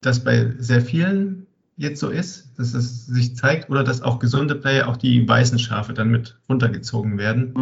das 0.00 0.22
bei 0.22 0.52
sehr 0.58 0.82
vielen 0.82 1.46
jetzt 1.76 2.00
so 2.00 2.08
ist, 2.10 2.58
dass 2.58 2.74
es 2.74 3.06
sich 3.06 3.36
zeigt, 3.36 3.70
oder 3.70 3.84
dass 3.84 4.02
auch 4.02 4.18
gesunde 4.18 4.56
Player, 4.56 4.88
auch 4.88 4.96
die 4.96 5.26
weißen 5.26 5.58
Schafe 5.58 5.94
dann 5.94 6.10
mit 6.10 6.38
runtergezogen 6.48 7.18
werden. 7.18 7.52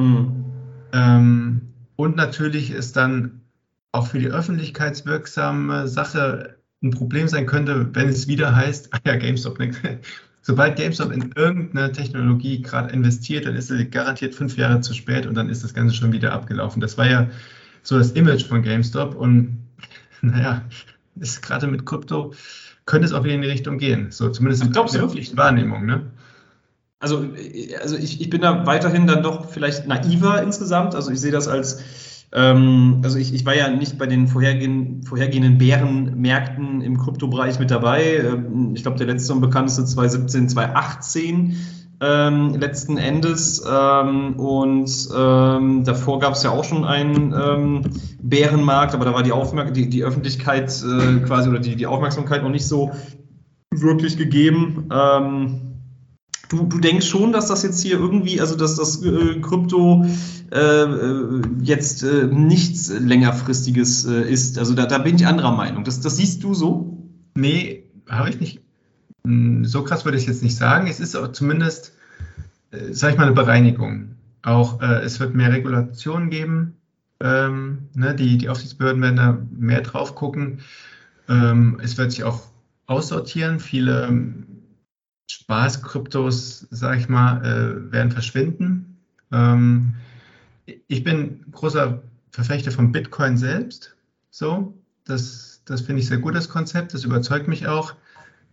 Ähm, 0.93 1.73
und 1.97 2.17
natürlich 2.17 2.71
ist 2.71 2.97
dann 2.97 3.41
auch 3.93 4.09
für 4.09 4.19
die 4.19 4.29
öffentlichkeitswirksame 4.29 5.89
Sache 5.89 6.57
ein 6.83 6.91
Problem 6.91 7.29
sein 7.29 7.47
könnte, 7.47 7.89
wenn 7.95 8.09
es 8.09 8.29
wieder 8.29 8.55
heißt, 8.55 8.89
ah 8.93 8.99
ja, 9.07 9.17
GameStop, 9.17 9.59
ne? 9.59 9.73
sobald 10.43 10.77
GameStop 10.77 11.13
in 11.13 11.33
irgendeine 11.35 11.93
Technologie 11.93 12.63
gerade 12.63 12.93
investiert, 12.93 13.47
dann 13.47 13.57
ist 13.57 13.69
sie 13.69 13.89
garantiert 13.91 14.35
fünf 14.35 14.57
Jahre 14.57 14.81
zu 14.81 14.95
spät 14.95 15.27
und 15.27 15.35
dann 15.35 15.49
ist 15.49 15.65
das 15.65 15.75
Ganze 15.75 15.95
schon 15.95 16.13
wieder 16.13 16.33
abgelaufen. 16.33 16.81
Das 16.81 16.99
war 16.99 17.09
ja 17.09 17.29
so 17.83 17.99
das 17.99 18.13
Image 18.13 18.47
von 18.47 18.63
GameStop 18.63 19.15
und 19.15 19.59
naja, 20.21 20.63
ist 21.17 21.43
gerade 21.43 21.67
mit 21.67 21.87
Krypto 21.87 22.33
könnte 22.87 23.05
es 23.05 23.13
auch 23.13 23.25
wieder 23.25 23.35
in 23.35 23.43
die 23.43 23.49
Richtung 23.49 23.79
gehen. 23.79 24.11
So 24.11 24.31
zumindest 24.31 24.65
in 24.65 24.73
der 24.73 24.83
Wahrnehmung, 25.37 25.85
ne? 25.85 26.07
Also, 27.07 27.25
also 27.81 27.97
ich, 27.97 28.21
ich 28.21 28.31
bin 28.31 28.41
da 28.41 28.67
weiterhin 28.67 29.07
dann 29.07 29.23
doch 29.23 29.49
vielleicht 29.49 29.87
naiver 29.87 30.43
insgesamt. 30.43 30.97
Also 30.97 31.13
ich 31.13 31.21
sehe 31.21 31.31
das 31.31 31.47
als, 31.47 31.79
ähm, 32.33 33.01
also 33.05 33.17
ich, 33.17 33.33
ich 33.33 33.47
war 33.47 33.55
ja 33.55 33.69
nicht 33.69 33.97
bei 33.97 34.07
den 34.07 34.27
vorhergehenden, 34.27 35.05
vorhergehenden 35.05 35.57
Bärenmärkten 35.57 36.81
im 36.81 36.99
Kryptobereich 36.99 37.61
mit 37.61 37.71
dabei. 37.71 38.17
Ähm, 38.17 38.73
Ich 38.75 38.83
glaube, 38.83 38.99
der 38.99 39.07
letzte 39.07 39.35
und 39.35 39.41
bekannteste 39.41 39.85
2017, 39.85 40.49
2018 40.49 41.57
ähm, 42.01 42.55
letzten 42.59 42.99
Endes. 42.99 43.65
Ähm, 43.65 44.41
und 44.41 44.91
ähm, 45.17 45.85
davor 45.85 46.19
gab 46.19 46.33
es 46.33 46.43
ja 46.43 46.51
auch 46.51 46.65
schon 46.65 46.85
einen 46.85 47.33
ähm, 47.33 47.83
Bärenmarkt, 48.21 48.95
aber 48.95 49.05
da 49.05 49.15
war 49.15 49.23
die, 49.23 49.31
Aufmerk 49.31 49.75
die, 49.75 49.89
die 49.89 50.03
Öffentlichkeit 50.03 50.73
äh, 50.83 51.21
quasi 51.21 51.49
oder 51.49 51.61
die, 51.61 51.77
die 51.77 51.87
Aufmerksamkeit 51.87 52.43
noch 52.43 52.51
nicht 52.51 52.67
so 52.67 52.91
wirklich 53.71 54.17
gegeben. 54.17 54.89
Ähm, 54.93 55.66
Du, 56.49 56.65
du 56.65 56.79
denkst 56.79 57.07
schon, 57.07 57.33
dass 57.33 57.47
das 57.49 57.63
jetzt 57.63 57.81
hier 57.81 57.99
irgendwie, 57.99 58.41
also 58.41 58.57
dass 58.57 58.77
das 58.77 59.03
äh, 59.03 59.41
Krypto 59.41 60.05
äh, 60.53 60.59
äh, 60.59 61.43
jetzt 61.61 62.03
äh, 62.05 62.27
nichts 62.27 62.89
längerfristiges 62.89 64.05
äh, 64.07 64.31
ist. 64.31 64.59
Also 64.59 64.75
da, 64.75 64.87
da 64.87 64.99
bin 64.99 65.17
ich 65.17 65.27
anderer 65.27 65.53
Meinung. 65.53 65.85
Das, 65.85 66.01
das 66.01 66.17
siehst 66.17 66.45
du 66.45 66.55
so? 66.55 66.99
Nee, 67.35 67.85
habe 68.09 68.31
ich 68.31 68.39
nicht. 68.41 68.61
Hm, 69.27 69.65
So 69.65 69.83
krass 69.83 70.05
würde 70.05 70.19
ich 70.19 70.27
jetzt 70.27 70.43
nicht 70.43 70.57
sagen. 70.57 70.87
Es 70.87 71.01
ist 71.01 71.17
aber 71.17 71.33
zumindest, 71.33 71.93
äh, 72.71 72.93
sage 72.93 73.15
ich 73.15 73.19
mal, 73.19 73.27
eine 73.27 73.35
Bereinigung. 73.35 74.13
Auch 74.43 74.81
äh, 74.81 75.01
es 75.03 75.19
wird 75.19 75.35
mehr 75.35 75.53
Regulation 75.53 76.31
geben. 76.31 76.75
Ähm, 77.21 77.89
ne, 77.95 78.15
die, 78.15 78.39
die 78.39 78.49
Aufsichtsbehörden 78.49 79.03
werden 79.03 79.17
da 79.17 79.39
mehr 79.51 79.81
drauf 79.81 80.15
gucken. 80.15 80.61
Ähm, 81.29 81.81
es 81.83 81.99
wird 81.99 82.13
sich 82.13 82.23
auch 82.23 82.43
aussortieren. 82.87 83.59
Viele 83.59 84.07
Spaß-Kryptos, 85.29 86.67
sag 86.71 86.99
ich 86.99 87.09
mal, 87.09 87.45
äh, 87.45 87.93
werden 87.93 88.13
verschwinden. 88.13 88.97
Ähm, 89.33 89.95
ich 90.89 91.05
bin 91.05 91.45
großer 91.53 92.03
Verfechter 92.31 92.71
von 92.71 92.93
Bitcoin 92.93 93.37
selbst. 93.37 93.97
So, 94.31 94.75
das, 95.05 95.63
das 95.65 95.81
finde 95.81 96.03
ich 96.03 96.09
sehr 96.09 96.19
gut, 96.19 96.35
das 96.35 96.49
Konzept. 96.49 96.95
Das 96.95 97.05
überzeugt 97.05 97.49
mich 97.49 97.67
auch. 97.67 97.95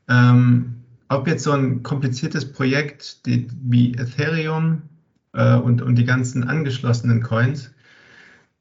Ähm, 0.08 0.76
ob 1.10 1.28
jetzt 1.28 1.44
so 1.44 1.52
ein 1.52 1.84
kompliziertes 1.84 2.52
Projekt 2.52 3.26
die, 3.26 3.48
wie 3.62 3.94
Ethereum 3.94 4.82
äh, 5.34 5.56
und, 5.56 5.82
und 5.82 5.96
die 5.96 6.06
ganzen 6.06 6.46
angeschlossenen 6.46 7.22
Coins, 7.22 7.72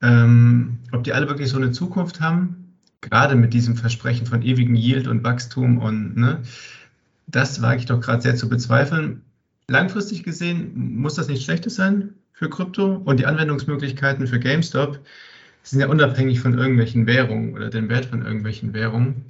ähm, 0.03 0.79
ob 0.93 1.05
die 1.05 1.13
alle 1.13 1.29
wirklich 1.29 1.49
so 1.49 1.57
eine 1.57 1.71
Zukunft 1.71 2.21
haben, 2.21 2.75
gerade 3.01 3.37
mit 3.37 3.55
diesem 3.55 3.77
Versprechen 3.77 4.27
von 4.27 4.43
ewigem 4.43 4.75
Yield 4.75 5.07
und 5.07 5.25
Wachstum 5.25 5.79
und 5.79 6.17
ne, 6.17 6.43
das 7.27 7.63
wage 7.63 7.81
ich 7.81 7.87
doch 7.87 8.01
gerade 8.01 8.23
sehr 8.23 8.37
zu 8.37 8.49
bezweifeln. 8.49 9.23
Langfristig 9.69 10.23
gesehen 10.23 10.97
muss 10.97 11.15
das 11.15 11.29
nichts 11.29 11.45
Schlechtes 11.45 11.75
sein 11.75 12.15
für 12.33 12.51
Krypto 12.51 12.97
und 13.05 13.21
die 13.21 13.27
Anwendungsmöglichkeiten 13.27 14.27
für 14.27 14.39
GameStop 14.39 14.99
sind 15.63 15.81
ja 15.81 15.89
unabhängig 15.89 16.41
von 16.41 16.59
irgendwelchen 16.59 17.07
Währungen 17.07 17.55
oder 17.55 17.71
dem 17.71 17.89
Wert 17.89 18.07
von 18.07 18.23
irgendwelchen 18.23 18.75
Währungen. 18.75 19.25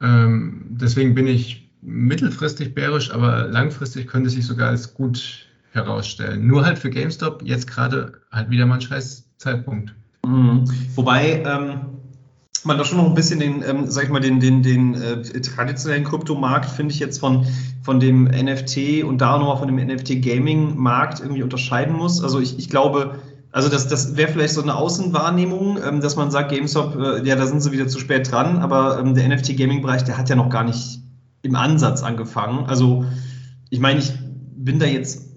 Ähm, 0.00 0.64
deswegen 0.70 1.14
bin 1.14 1.26
ich 1.26 1.68
mittelfristig 1.82 2.74
bärisch, 2.74 3.12
aber 3.12 3.46
langfristig 3.48 4.06
könnte 4.06 4.30
sich 4.30 4.46
sogar 4.46 4.70
als 4.70 4.94
gut 4.94 5.46
herausstellen. 5.72 6.46
Nur 6.46 6.64
halt 6.64 6.78
für 6.78 6.88
GameStop 6.88 7.42
jetzt 7.42 7.66
gerade 7.66 8.20
halt 8.30 8.48
wieder 8.48 8.64
mal 8.64 8.76
ein 8.76 8.80
scheiß 8.80 9.28
Zeitpunkt. 9.36 9.94
Mhm. 10.24 10.64
Wobei 10.94 11.42
ähm, 11.44 11.80
man 12.64 12.78
da 12.78 12.84
schon 12.84 12.98
noch 12.98 13.06
ein 13.06 13.14
bisschen 13.14 13.40
den, 13.40 13.62
ähm, 13.62 13.90
sag 13.90 14.04
ich 14.04 14.10
mal, 14.10 14.20
den, 14.20 14.40
den, 14.40 14.62
den 14.62 14.94
äh, 14.94 15.22
traditionellen 15.40 16.04
Kryptomarkt, 16.04 16.70
finde 16.70 16.92
ich 16.94 17.00
jetzt 17.00 17.18
von, 17.18 17.46
von 17.82 18.00
dem 18.00 18.24
NFT 18.24 19.04
und 19.04 19.18
da 19.18 19.38
nochmal 19.38 19.58
von 19.58 19.68
dem 19.68 19.76
NFT-Gaming-Markt 19.76 21.20
irgendwie 21.20 21.42
unterscheiden 21.42 21.94
muss. 21.94 22.22
Also 22.22 22.40
ich, 22.40 22.58
ich 22.58 22.70
glaube, 22.70 23.16
also 23.52 23.68
das, 23.68 23.86
das 23.86 24.16
wäre 24.16 24.32
vielleicht 24.32 24.54
so 24.54 24.62
eine 24.62 24.74
Außenwahrnehmung, 24.74 25.78
ähm, 25.86 26.00
dass 26.00 26.16
man 26.16 26.30
sagt, 26.30 26.50
GameStop, 26.50 26.96
äh, 26.96 27.26
ja, 27.26 27.36
da 27.36 27.46
sind 27.46 27.60
sie 27.60 27.72
wieder 27.72 27.86
zu 27.86 27.98
spät 27.98 28.30
dran, 28.30 28.58
aber 28.58 28.98
ähm, 28.98 29.14
der 29.14 29.28
NFT-Gaming-Bereich, 29.28 30.04
der 30.04 30.18
hat 30.18 30.28
ja 30.28 30.36
noch 30.36 30.50
gar 30.50 30.64
nicht 30.64 31.00
im 31.42 31.54
Ansatz 31.54 32.02
angefangen. 32.02 32.66
Also 32.66 33.04
ich 33.70 33.78
meine, 33.78 34.00
ich 34.00 34.12
bin 34.56 34.78
da 34.78 34.86
jetzt 34.86 35.34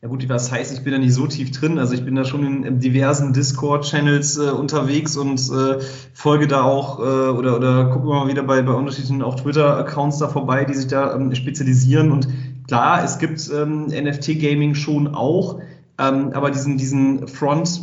ja 0.00 0.06
gut, 0.08 0.28
was 0.28 0.52
heißt, 0.52 0.72
ich 0.72 0.84
bin 0.84 0.92
da 0.92 0.98
nicht 0.98 1.14
so 1.14 1.26
tief 1.26 1.50
drin. 1.50 1.78
Also 1.78 1.94
ich 1.94 2.04
bin 2.04 2.14
da 2.14 2.24
schon 2.24 2.44
in, 2.46 2.62
in 2.64 2.78
diversen 2.78 3.32
Discord-Channels 3.32 4.38
äh, 4.38 4.50
unterwegs 4.50 5.16
und 5.16 5.40
äh, 5.50 5.80
folge 6.14 6.46
da 6.46 6.62
auch 6.62 7.00
äh, 7.00 7.02
oder, 7.02 7.56
oder 7.56 7.86
gucke 7.86 8.06
mal 8.06 8.28
wieder 8.28 8.44
bei, 8.44 8.62
bei 8.62 8.72
unterschiedlichen 8.74 9.22
auch 9.22 9.34
Twitter-Accounts 9.34 10.18
da 10.18 10.28
vorbei, 10.28 10.64
die 10.64 10.74
sich 10.74 10.86
da 10.86 11.16
ähm, 11.16 11.34
spezialisieren. 11.34 12.12
Und 12.12 12.28
klar, 12.68 13.02
es 13.02 13.18
gibt 13.18 13.50
ähm, 13.52 13.86
NFT-Gaming 13.86 14.74
schon 14.74 15.08
auch, 15.08 15.60
ähm, 15.98 16.30
aber 16.32 16.52
diesen, 16.52 16.78
diesen 16.78 17.26
Front 17.26 17.80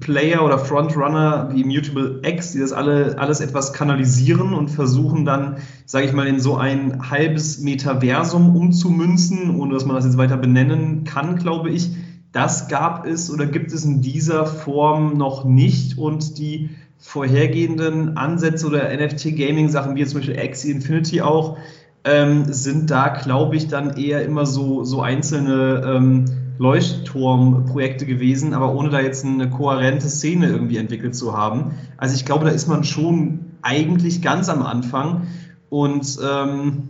Player 0.00 0.44
oder 0.44 0.58
Frontrunner 0.58 1.50
wie 1.52 1.64
Mutable 1.64 2.20
X, 2.24 2.52
die 2.52 2.58
das 2.58 2.72
alle, 2.72 3.18
alles 3.18 3.40
etwas 3.40 3.72
kanalisieren 3.72 4.54
und 4.54 4.68
versuchen 4.68 5.24
dann, 5.24 5.58
sage 5.84 6.06
ich 6.06 6.12
mal, 6.12 6.26
in 6.26 6.40
so 6.40 6.56
ein 6.56 7.10
halbes 7.10 7.60
Metaversum 7.60 8.56
umzumünzen, 8.56 9.54
ohne 9.58 9.74
dass 9.74 9.84
man 9.84 9.96
das 9.96 10.06
jetzt 10.06 10.16
weiter 10.16 10.36
benennen 10.36 11.04
kann, 11.04 11.36
glaube 11.36 11.70
ich. 11.70 11.90
Das 12.32 12.68
gab 12.68 13.06
es 13.06 13.30
oder 13.30 13.46
gibt 13.46 13.72
es 13.72 13.84
in 13.84 14.00
dieser 14.00 14.46
Form 14.46 15.16
noch 15.16 15.44
nicht 15.44 15.98
und 15.98 16.38
die 16.38 16.70
vorhergehenden 16.98 18.16
Ansätze 18.16 18.66
oder 18.66 18.88
NFT-Gaming-Sachen, 18.94 19.94
wie 19.96 20.00
jetzt 20.00 20.10
zum 20.10 20.20
Beispiel 20.20 20.38
Axie 20.38 20.70
Infinity 20.70 21.22
auch, 21.22 21.56
ähm, 22.04 22.44
sind 22.52 22.90
da, 22.90 23.08
glaube 23.08 23.56
ich, 23.56 23.68
dann 23.68 23.96
eher 23.96 24.24
immer 24.24 24.46
so, 24.46 24.84
so 24.84 25.02
einzelne 25.02 25.82
ähm, 25.84 26.24
Leuchtturmprojekte 26.60 28.04
gewesen, 28.04 28.52
aber 28.52 28.74
ohne 28.74 28.90
da 28.90 29.00
jetzt 29.00 29.24
eine 29.24 29.48
kohärente 29.48 30.10
Szene 30.10 30.48
irgendwie 30.48 30.76
entwickelt 30.76 31.16
zu 31.16 31.34
haben. 31.34 31.70
Also 31.96 32.14
ich 32.14 32.26
glaube, 32.26 32.44
da 32.44 32.50
ist 32.50 32.68
man 32.68 32.84
schon 32.84 33.52
eigentlich 33.62 34.20
ganz 34.20 34.50
am 34.50 34.60
Anfang 34.62 35.26
und 35.70 36.18
ähm, 36.22 36.82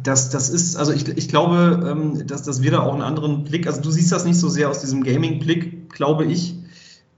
das, 0.00 0.30
das 0.30 0.48
ist, 0.48 0.76
also 0.76 0.92
ich, 0.92 1.08
ich 1.08 1.28
glaube, 1.28 1.88
ähm, 1.90 2.24
dass, 2.28 2.44
dass 2.44 2.62
wir 2.62 2.70
da 2.70 2.82
auch 2.82 2.92
einen 2.92 3.02
anderen 3.02 3.42
Blick, 3.42 3.66
also 3.66 3.80
du 3.80 3.90
siehst 3.90 4.12
das 4.12 4.24
nicht 4.24 4.38
so 4.38 4.48
sehr 4.48 4.70
aus 4.70 4.80
diesem 4.80 5.02
Gaming-Blick, 5.02 5.90
glaube 5.90 6.24
ich. 6.26 6.54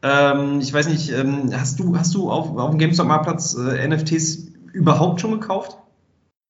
Ähm, 0.00 0.60
ich 0.60 0.72
weiß 0.72 0.88
nicht, 0.88 1.12
ähm, 1.12 1.50
hast 1.52 1.78
du, 1.78 1.94
hast 1.98 2.14
du 2.14 2.30
auf, 2.30 2.56
auf 2.56 2.70
dem 2.70 2.78
GameStop-Marktplatz 2.78 3.54
äh, 3.54 3.86
NFTs 3.86 4.46
überhaupt 4.72 5.20
schon 5.20 5.32
gekauft? 5.32 5.76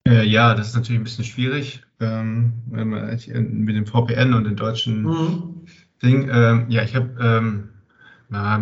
Äh, 0.07 0.25
ja, 0.25 0.55
das 0.55 0.69
ist 0.69 0.77
natürlich 0.77 1.01
ein 1.01 1.05
bisschen 1.05 1.25
schwierig 1.25 1.83
ähm, 2.01 2.53
mit 2.67 3.77
dem 3.77 3.87
VPN 3.87 4.35
und 4.35 4.45
den 4.45 4.57
deutschen 4.57 5.03
mhm. 5.03 5.67
Ding. 6.03 6.29
Ähm, 6.31 6.67
ja, 6.69 6.83
ich 6.83 6.95
habe 6.95 7.11
ähm, 7.21 7.69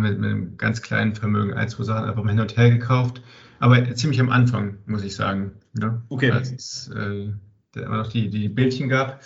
mit, 0.01 0.19
mit, 0.19 0.29
einem 0.29 0.57
ganz 0.57 0.81
kleinen 0.81 1.15
Vermögen 1.15 1.53
ein, 1.53 1.69
zwei 1.69 1.83
Sachen 1.83 2.09
einfach 2.09 2.23
mal 2.23 2.31
hin 2.31 2.39
und 2.39 2.57
her 2.57 2.69
gekauft, 2.69 3.21
aber 3.59 3.93
ziemlich 3.95 4.19
am 4.19 4.29
Anfang, 4.29 4.77
muss 4.85 5.03
ich 5.03 5.15
sagen. 5.15 5.51
Ne? 5.73 6.01
Okay. 6.09 6.31
Als 6.31 6.51
es 6.51 6.91
äh, 6.95 7.31
immer 7.75 7.97
noch 7.97 8.07
die, 8.07 8.29
die 8.29 8.49
Bildchen 8.49 8.89
gab 8.89 9.21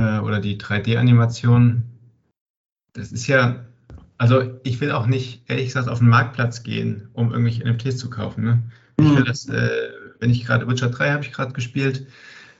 äh, 0.00 0.18
oder 0.18 0.40
die 0.40 0.58
3D-Animation. 0.58 1.84
Das 2.92 3.12
ist 3.12 3.26
ja, 3.26 3.64
also 4.18 4.58
ich 4.64 4.80
will 4.80 4.90
auch 4.90 5.06
nicht, 5.06 5.48
ehrlich 5.48 5.66
gesagt, 5.66 5.88
auf 5.88 5.98
den 5.98 6.08
Marktplatz 6.08 6.62
gehen, 6.62 7.08
um 7.12 7.30
irgendwelche 7.30 7.64
NFTs 7.64 7.98
zu 7.98 8.10
kaufen. 8.10 8.44
Ne? 8.44 8.62
Ich 8.98 9.08
will 9.08 9.20
mhm. 9.20 9.24
das, 9.24 9.48
äh, 9.48 9.89
wenn 10.20 10.30
ich 10.30 10.44
gerade 10.44 10.68
Witcher 10.68 10.90
3 10.90 11.12
habe 11.12 11.24
ich 11.24 11.32
gerade 11.32 11.52
gespielt, 11.52 12.06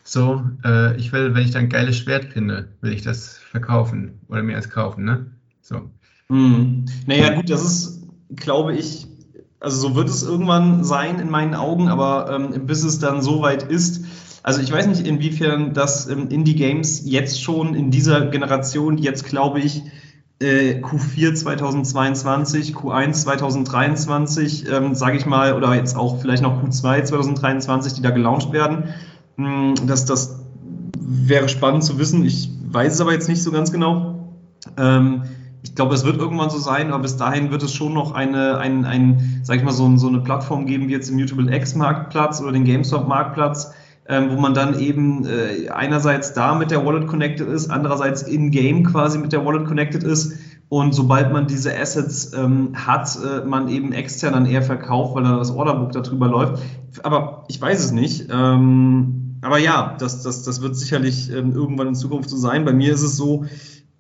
so, 0.03 0.43
äh, 0.65 0.97
ich 0.97 1.13
will, 1.13 1.35
wenn 1.35 1.45
ich 1.45 1.53
dann 1.53 1.65
ein 1.65 1.69
geiles 1.69 1.97
Schwert 1.97 2.25
finde, 2.25 2.69
will 2.81 2.93
ich 2.93 3.03
das 3.03 3.37
verkaufen 3.39 4.21
oder 4.29 4.43
mir 4.43 4.57
als 4.57 4.71
kaufen, 4.71 5.05
ne? 5.05 5.27
So. 5.63 5.91
Mhm. 6.29 6.87
Naja, 7.07 7.35
gut, 7.35 7.51
das 7.51 7.65
ist, 7.65 8.03
glaube 8.35 8.75
ich, 8.75 9.07
also 9.61 9.89
so 9.89 9.95
wird 9.95 10.09
es 10.09 10.23
irgendwann 10.23 10.85
sein 10.85 11.21
in 11.21 11.31
meinen 11.31 11.55
Augen, 11.55 11.89
aber 11.89 12.31
ähm, 12.33 12.67
bis 12.67 12.83
es 12.83 12.99
dann 12.99 13.21
soweit 13.21 13.63
ist, 13.65 14.05
also 14.43 14.63
ich 14.63 14.73
weiß 14.73 14.87
nicht, 14.87 15.07
inwiefern 15.07 15.75
das 15.75 16.09
ähm, 16.09 16.29
Indie-Games 16.29 17.03
jetzt 17.05 17.43
schon 17.43 17.75
in 17.75 17.91
dieser 17.91 18.27
Generation, 18.27 18.97
jetzt 18.97 19.27
glaube 19.27 19.61
ich, 19.61 19.83
äh, 20.41 20.81
Q4 20.81 21.35
2022, 21.35 22.75
Q1 22.75 23.13
2023, 23.13 24.67
ähm, 24.71 24.95
sage 24.95 25.17
ich 25.17 25.27
mal, 25.27 25.55
oder 25.55 25.75
jetzt 25.75 25.97
auch 25.97 26.21
vielleicht 26.21 26.43
noch 26.43 26.63
Q2 26.63 27.05
2023, 27.05 27.95
die 27.95 28.03
da 28.03 28.11
gelauncht 28.11 28.53
werden, 28.53 28.95
hm, 29.37 29.75
das, 29.87 30.07
das 30.07 30.41
wäre 30.99 31.49
spannend 31.49 31.85
zu 31.85 31.99
wissen. 31.99 32.25
Ich 32.25 32.51
weiß 32.69 32.95
es 32.95 33.01
aber 33.01 33.13
jetzt 33.13 33.29
nicht 33.29 33.43
so 33.43 33.53
ganz 33.53 33.71
genau. 33.71 34.31
Ähm, 34.77 35.25
ich 35.63 35.75
glaube, 35.75 35.95
es 35.95 36.05
wird 36.05 36.17
irgendwann 36.17 36.49
so 36.49 36.59
sein, 36.59 36.91
aber 36.91 37.03
bis 37.03 37.19
dahin 37.19 37.51
wird 37.51 37.63
es 37.63 37.75
schon 37.75 37.93
noch 37.93 38.13
eine, 38.13 38.57
ein, 38.57 38.87
ein, 38.87 39.41
sag 39.43 39.57
ich 39.57 39.63
mal, 39.63 39.73
so, 39.73 39.95
so 39.99 40.09
eine 40.09 40.21
Plattform 40.21 40.65
geben 40.65 40.89
wie 40.89 40.93
jetzt 40.93 41.11
im 41.11 41.17
Mutable 41.17 41.55
X 41.55 41.75
Marktplatz 41.75 42.41
oder 42.41 42.53
den 42.53 42.65
GameStop 42.65 43.07
Marktplatz, 43.07 43.75
ähm, 44.11 44.33
wo 44.33 44.41
man 44.41 44.55
dann 44.55 44.79
eben 44.81 45.25
äh, 45.25 45.69
einerseits 45.69 46.35
da 46.35 46.57
mit 46.57 46.73
der 46.73 46.85
Wallet 46.85 47.07
connected 47.07 47.47
ist, 47.47 47.71
andererseits 47.71 48.23
in-game 48.23 48.83
quasi 48.83 49.19
mit 49.19 49.33
der 49.33 49.47
Wallet 49.47 49.67
connected 49.67 50.03
ist. 50.03 50.37
Und 50.69 50.95
sobald 50.95 51.33
man 51.33 51.47
diese 51.47 51.77
Assets 51.77 52.33
ähm, 52.35 52.73
hat, 52.75 53.17
äh, 53.25 53.45
man 53.47 53.69
eben 53.69 53.93
extern 53.93 54.33
dann 54.33 54.47
eher 54.47 54.63
verkauft, 54.63 55.15
weil 55.15 55.23
dann 55.23 55.39
das 55.39 55.53
Orderbook 55.53 55.93
darüber 55.93 56.27
läuft. 56.27 56.61
Aber 57.05 57.45
ich 57.49 57.61
weiß 57.61 57.85
es 57.85 57.93
nicht. 57.93 58.27
Ähm, 58.33 59.39
aber 59.43 59.59
ja, 59.59 59.97
das, 59.99 60.23
das, 60.23 60.43
das 60.43 60.61
wird 60.61 60.77
sicherlich 60.77 61.33
ähm, 61.33 61.53
irgendwann 61.55 61.89
in 61.89 61.95
Zukunft 61.95 62.31
so 62.31 62.37
sein. 62.37 62.65
Bei 62.65 62.73
mir 62.73 62.93
ist 62.93 63.03
es 63.03 63.17
so, 63.17 63.45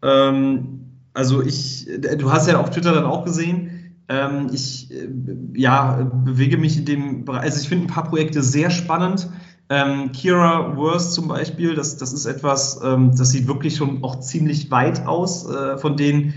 ähm, 0.02 0.80
also 1.14 1.40
ich, 1.40 1.88
du 2.18 2.32
hast 2.32 2.48
ja 2.48 2.58
auf 2.58 2.70
Twitter 2.70 2.92
dann 2.92 3.04
auch 3.04 3.24
gesehen, 3.24 3.94
ähm, 4.08 4.48
ich 4.52 4.90
äh, 4.90 5.08
ja, 5.54 6.10
bewege 6.24 6.58
mich 6.58 6.78
in 6.78 6.84
dem 6.84 7.24
Bereich, 7.24 7.42
also 7.42 7.60
ich 7.60 7.68
finde 7.68 7.84
ein 7.84 7.94
paar 7.94 8.08
Projekte 8.08 8.42
sehr 8.42 8.70
spannend. 8.70 9.28
Ähm, 9.72 10.10
Kira 10.10 10.76
Worst 10.76 11.12
zum 11.12 11.28
Beispiel, 11.28 11.76
das, 11.76 11.96
das 11.96 12.12
ist 12.12 12.26
etwas, 12.26 12.80
ähm, 12.84 13.12
das 13.16 13.30
sieht 13.30 13.46
wirklich 13.46 13.76
schon 13.76 14.02
auch 14.02 14.18
ziemlich 14.18 14.68
weit 14.72 15.06
aus 15.06 15.48
äh, 15.48 15.78
von 15.78 15.96
den 15.96 16.34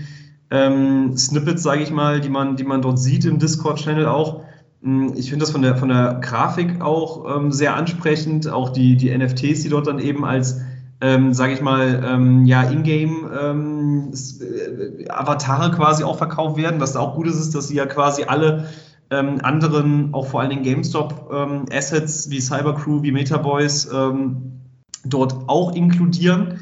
ähm, 0.52 1.16
Snippets, 1.16 1.64
sage 1.64 1.82
ich 1.82 1.90
mal, 1.90 2.20
die 2.20 2.28
man, 2.28 2.54
die 2.54 2.62
man 2.62 2.80
dort 2.80 3.00
sieht 3.00 3.24
im 3.24 3.40
Discord-Channel 3.40 4.06
auch. 4.06 4.44
Hm, 4.82 5.14
ich 5.16 5.30
finde 5.30 5.42
das 5.42 5.50
von 5.50 5.62
der, 5.62 5.76
von 5.76 5.88
der 5.88 6.20
Grafik 6.22 6.80
auch 6.80 7.36
ähm, 7.36 7.50
sehr 7.50 7.74
ansprechend, 7.74 8.48
auch 8.48 8.68
die, 8.68 8.96
die 8.96 9.16
NFTs, 9.16 9.62
die 9.62 9.68
dort 9.68 9.88
dann 9.88 9.98
eben 9.98 10.24
als, 10.24 10.60
ähm, 11.00 11.32
sage 11.34 11.54
ich 11.54 11.60
mal, 11.60 12.04
ähm, 12.06 12.46
ja, 12.46 12.62
Ingame 12.62 13.36
ähm, 13.36 14.12
äh, 14.12 15.70
quasi 15.72 16.04
auch 16.04 16.18
verkauft 16.18 16.56
werden. 16.56 16.80
Was 16.80 16.92
da 16.92 17.00
auch 17.00 17.16
gut 17.16 17.26
ist, 17.26 17.40
ist, 17.40 17.52
dass 17.56 17.66
sie 17.66 17.74
ja 17.74 17.86
quasi 17.86 18.22
alle 18.22 18.68
ähm, 19.14 19.40
anderen, 19.42 20.12
auch 20.12 20.26
vor 20.26 20.40
allen 20.40 20.50
Dingen 20.50 20.62
GameStop 20.62 21.30
ähm, 21.32 21.64
wie 21.68 22.40
Cybercrew, 22.40 23.02
wie 23.02 23.12
Metaboys 23.12 23.88
ähm, 23.92 24.60
dort 25.04 25.48
auch 25.48 25.74
inkludieren. 25.74 26.58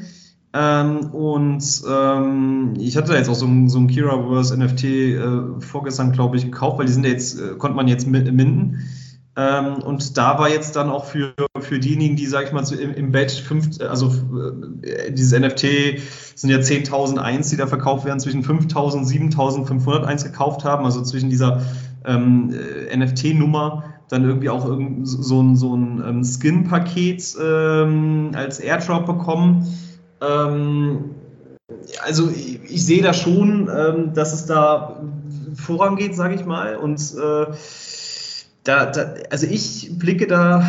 Ähm, 0.55 1.07
und 1.11 1.63
ähm, 1.89 2.73
ich 2.77 2.95
hatte 2.95 3.13
jetzt 3.15 3.29
auch 3.29 3.35
so 3.35 3.47
ein, 3.47 3.69
so 3.69 3.79
ein 3.79 3.87
Kiraverse 3.87 4.55
NFT 4.55 4.83
äh, 4.83 5.17
vorgestern, 5.59 6.11
glaube 6.11 6.37
ich, 6.37 6.45
gekauft, 6.45 6.77
weil 6.77 6.85
die 6.85 6.91
sind 6.91 7.05
ja 7.05 7.11
jetzt, 7.11 7.39
äh, 7.39 7.55
konnte 7.57 7.75
man 7.75 7.87
jetzt 7.87 8.05
minden. 8.05 8.79
Ähm, 9.35 9.81
und 9.81 10.15
da 10.15 10.37
war 10.37 10.49
jetzt 10.49 10.75
dann 10.75 10.91
auch 10.91 11.05
für, 11.05 11.33
für 11.59 11.79
diejenigen, 11.79 12.15
die, 12.15 12.27
sag 12.27 12.45
ich 12.45 12.51
mal, 12.51 12.63
so 12.63 12.75
im, 12.75 12.93
im 12.93 13.11
Batch 13.11 13.41
5, 13.41 13.81
also 13.81 14.13
äh, 14.83 15.11
dieses 15.11 15.37
NFT 15.37 15.99
sind 16.35 16.51
ja 16.51 16.57
10.000 16.57 17.17
Eins, 17.17 17.49
die 17.49 17.57
da 17.57 17.65
verkauft 17.65 18.05
werden, 18.05 18.19
zwischen 18.19 18.43
5.000 18.43 18.97
und 18.97 19.05
7.500 19.05 20.03
Eins 20.03 20.23
gekauft 20.23 20.65
haben, 20.65 20.85
also 20.85 21.01
zwischen 21.01 21.31
dieser 21.31 21.63
ähm, 22.05 22.53
äh, 22.53 22.95
NFT-Nummer 22.95 23.83
dann 24.09 24.25
irgendwie 24.25 24.49
auch 24.49 24.65
irgend 24.65 25.07
so 25.07 25.41
ein, 25.41 25.55
so 25.55 25.75
ein 25.75 26.03
ähm, 26.05 26.23
Skin-Paket 26.23 27.35
ähm, 27.41 28.31
als 28.35 28.59
Airdrop 28.59 29.05
bekommen. 29.05 29.65
Ähm, 30.21 31.15
also 32.03 32.29
ich, 32.29 32.59
ich 32.63 32.85
sehe 32.85 33.01
da 33.01 33.13
schon, 33.13 33.69
ähm, 33.75 34.13
dass 34.13 34.33
es 34.33 34.45
da 34.45 35.01
vorangeht, 35.55 36.15
sage 36.15 36.35
ich 36.35 36.45
mal. 36.45 36.75
Und 36.75 36.99
äh, 36.99 37.45
da, 38.63 38.85
da, 38.85 39.13
also 39.29 39.47
ich 39.47 39.97
blicke 39.97 40.27
da 40.27 40.67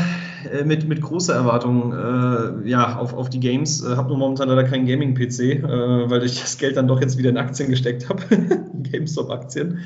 äh, 0.53 0.65
mit, 0.65 0.89
mit 0.89 1.01
großer 1.01 1.35
Erwartung 1.35 1.93
äh, 1.93 2.69
ja, 2.69 2.97
auf, 2.97 3.15
auf 3.15 3.31
die 3.31 3.41
Games. 3.41 3.85
Äh, 3.85 3.97
habe 3.97 4.09
nur 4.09 4.19
momentan 4.19 4.49
leider 4.49 4.65
keinen 4.65 4.87
Gaming-PC, 4.87 5.41
äh, 5.41 6.11
weil 6.11 6.25
ich 6.25 6.41
das 6.41 6.59
Geld 6.59 6.77
dann 6.77 6.89
doch 6.89 7.01
jetzt 7.01 7.19
wieder 7.19 7.31
in 7.31 7.37
Aktien 7.37 7.71
gesteckt 7.71 8.09
habe, 8.09 8.23
GameStop-Aktien, 8.83 9.81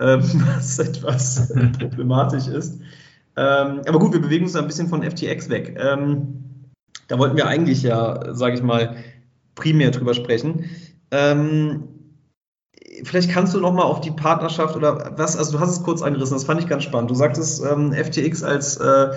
ähm, 0.00 0.22
was 0.56 0.78
etwas 0.78 1.52
problematisch 1.78 2.48
ist. 2.48 2.80
Ähm, 3.36 3.82
aber 3.86 3.98
gut, 3.98 4.12
wir 4.12 4.20
bewegen 4.20 4.44
uns 4.44 4.56
ein 4.56 4.66
bisschen 4.66 4.88
von 4.88 5.02
FTX 5.02 5.50
weg. 5.50 5.76
Ähm, 5.78 6.42
da 7.08 7.18
wollten 7.18 7.36
wir 7.36 7.46
eigentlich 7.46 7.82
ja, 7.82 8.34
sage 8.34 8.54
ich 8.54 8.62
mal, 8.62 8.96
primär 9.54 9.90
drüber 9.90 10.14
sprechen. 10.14 10.64
Ähm, 11.10 11.88
vielleicht 13.04 13.30
kannst 13.30 13.54
du 13.54 13.60
noch 13.60 13.72
mal 13.72 13.82
auf 13.82 14.00
die 14.00 14.10
Partnerschaft 14.10 14.76
oder 14.76 15.14
was, 15.16 15.36
also 15.36 15.52
du 15.52 15.60
hast 15.60 15.70
es 15.70 15.82
kurz 15.82 16.02
angerissen, 16.02 16.36
das 16.36 16.44
fand 16.44 16.60
ich 16.60 16.68
ganz 16.68 16.84
spannend. 16.84 17.10
Du 17.10 17.14
sagtest 17.14 17.62
ähm, 17.64 17.92
FTX 17.92 18.42
als 18.42 18.78
äh, 18.78 19.10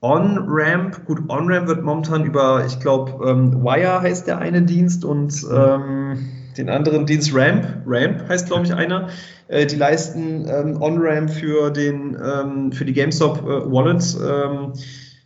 On-Ramp, 0.00 1.06
gut, 1.06 1.22
On-Ramp 1.28 1.66
wird 1.66 1.82
momentan 1.82 2.24
über, 2.24 2.64
ich 2.66 2.78
glaube, 2.78 3.26
ähm, 3.26 3.64
Wire 3.64 4.02
heißt 4.02 4.26
der 4.26 4.38
eine 4.38 4.62
Dienst 4.62 5.04
und 5.04 5.46
ähm, 5.50 6.28
den 6.56 6.68
anderen 6.68 7.06
Dienst 7.06 7.34
Ramp, 7.34 7.82
Ramp 7.86 8.28
heißt, 8.28 8.46
glaube 8.46 8.64
ich, 8.64 8.74
einer. 8.74 9.08
Äh, 9.48 9.66
die 9.66 9.76
leisten 9.76 10.46
ähm, 10.48 10.80
On-Ramp 10.80 11.30
für, 11.30 11.70
den, 11.70 12.16
ähm, 12.22 12.72
für 12.72 12.84
die 12.84 12.92
GameStop 12.92 13.42
äh, 13.42 13.70
Wallet 13.70 14.16
ähm, 14.20 14.72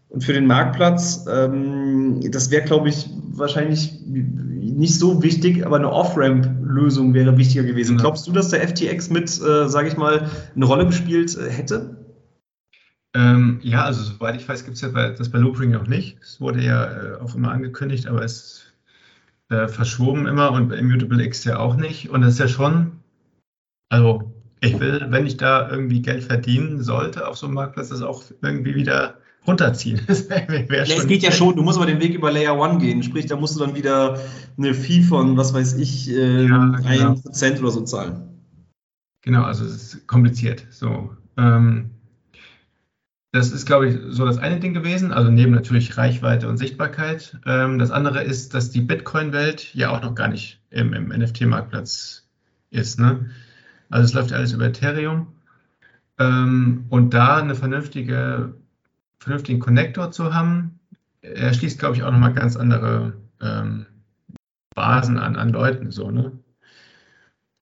und 0.09 0.25
für 0.25 0.33
den 0.33 0.47
Marktplatz. 0.47 1.27
Ähm, 1.31 2.21
das 2.31 2.51
wäre, 2.51 2.65
glaube 2.65 2.89
ich, 2.89 3.09
wahrscheinlich 3.31 4.01
nicht 4.07 4.99
so 4.99 5.23
wichtig, 5.23 5.65
aber 5.65 5.77
eine 5.77 5.91
Off-Ramp-Lösung 5.91 7.15
wäre 7.15 7.37
wichtiger 7.37 7.65
gewesen. 7.65 7.97
Genau. 7.97 8.03
Glaubst 8.03 8.27
du, 8.27 8.33
dass 8.33 8.49
der 8.49 8.67
FTX 8.67 9.11
mit, 9.11 9.25
äh, 9.41 9.69
sage 9.69 9.89
ich 9.89 9.97
mal, 9.97 10.29
eine 10.55 10.65
Rolle 10.65 10.87
gespielt 10.87 11.37
äh, 11.37 11.51
hätte? 11.51 11.97
Ähm, 13.15 13.61
ja, 13.63 13.85
also 13.85 14.03
soweit 14.03 14.37
ich 14.37 14.49
weiß, 14.49 14.65
gibt 14.65 14.77
es 14.77 14.83
ja 14.83 14.89
bei, 14.89 15.11
das 15.11 15.31
bei 15.31 15.39
Loopring 15.39 15.75
auch 15.75 15.87
nicht. 15.87 16.19
Es 16.21 16.41
wurde 16.41 16.63
ja 16.63 16.85
äh, 16.85 17.21
auch 17.21 17.35
immer 17.35 17.51
angekündigt, 17.51 18.07
aber 18.07 18.23
es 18.23 18.68
äh, 19.51 19.69
verschoben 19.69 20.27
immer 20.27 20.53
und 20.53 20.69
bei 20.69 20.77
Immutable 20.77 21.23
X 21.25 21.45
ja 21.45 21.59
auch 21.59 21.77
nicht. 21.77 22.11
Und 22.11 22.23
das 22.23 22.35
ist 22.35 22.39
ja 22.41 22.49
schon, 22.49 22.93
also 23.89 24.33
ich 24.61 24.79
will, 24.81 25.07
wenn 25.09 25.27
ich 25.27 25.37
da 25.37 25.71
irgendwie 25.71 26.03
Geld 26.03 26.25
verdienen 26.25 26.83
sollte 26.83 27.27
auf 27.27 27.37
so 27.37 27.47
einem 27.47 27.55
Marktplatz, 27.55 27.89
das 27.89 28.03
auch 28.03 28.23
irgendwie 28.43 28.75
wieder 28.75 29.19
runterziehen. 29.47 30.01
Das 30.07 30.29
wär, 30.29 30.49
wär 30.49 30.85
Ja, 30.85 30.97
es 30.97 31.07
geht 31.07 31.23
ja 31.23 31.33
schon, 31.33 31.57
du 31.57 31.63
musst 31.63 31.79
aber 31.79 31.87
den 31.87 32.01
Weg 32.01 32.15
über 32.15 32.31
Layer 32.31 32.61
1 32.61 32.83
gehen, 32.83 33.03
sprich, 33.03 33.27
da 33.27 33.37
musst 33.37 33.57
du 33.57 33.61
dann 33.61 33.75
wieder 33.75 34.19
eine 34.57 34.75
Fee 34.75 35.03
von, 35.03 35.37
was 35.37 35.55
weiß 35.55 35.75
ich, 35.75 36.11
äh, 36.11 36.47
Ja, 36.47 36.67
genau. 36.67 37.13
1% 37.13 37.61
oder 37.61 37.71
so 37.71 37.83
zahlen. 37.83 38.29
Genau, 39.23 39.43
also 39.43 39.65
es 39.65 39.95
ist 39.95 40.07
kompliziert. 40.07 40.67
So, 40.71 41.11
ähm, 41.37 41.91
das 43.33 43.53
ist, 43.53 43.67
glaube 43.67 43.89
ich, 43.89 43.99
so 44.09 44.25
das 44.25 44.39
eine 44.39 44.59
Ding 44.59 44.73
gewesen. 44.73 45.13
Also 45.13 45.31
neben 45.31 45.53
natürlich 45.53 45.97
Reichweite 45.99 46.49
und 46.49 46.57
Sichtbarkeit. 46.57 47.39
Ähm, 47.45 47.79
das 47.79 47.91
andere 47.91 48.23
ist, 48.23 48.55
dass 48.55 48.71
die 48.71 48.81
Bitcoin-Welt 48.81 49.75
ja 49.75 49.91
auch 49.91 50.03
noch 50.03 50.15
gar 50.15 50.29
nicht 50.29 50.63
im, 50.71 50.95
im 50.95 51.09
NFT-Marktplatz 51.09 52.27
ist. 52.71 52.99
Ne? 52.99 53.31
Also 53.91 54.05
es 54.07 54.15
läuft 54.15 54.31
ja 54.31 54.39
alles 54.39 54.53
über 54.53 54.67
Ethereum. 54.67 55.35
Ähm, 56.19 56.87
und 56.89 57.13
da 57.13 57.37
eine 57.37 57.55
vernünftige, 57.55 58.55
vernünftigen 59.19 59.61
Connector 59.61 60.11
zu 60.11 60.33
haben, 60.33 60.81
erschließt, 61.21 61.79
glaube 61.79 61.97
ich, 61.97 62.05
auch 62.05 62.11
nochmal 62.11 62.33
ganz 62.33 62.57
andere 62.57 63.15
ähm, 63.43 63.87
Basen 64.75 65.19
an, 65.19 65.37
an 65.37 65.51
Leuten. 65.51 65.91
So, 65.91 66.11
ne? 66.11 66.33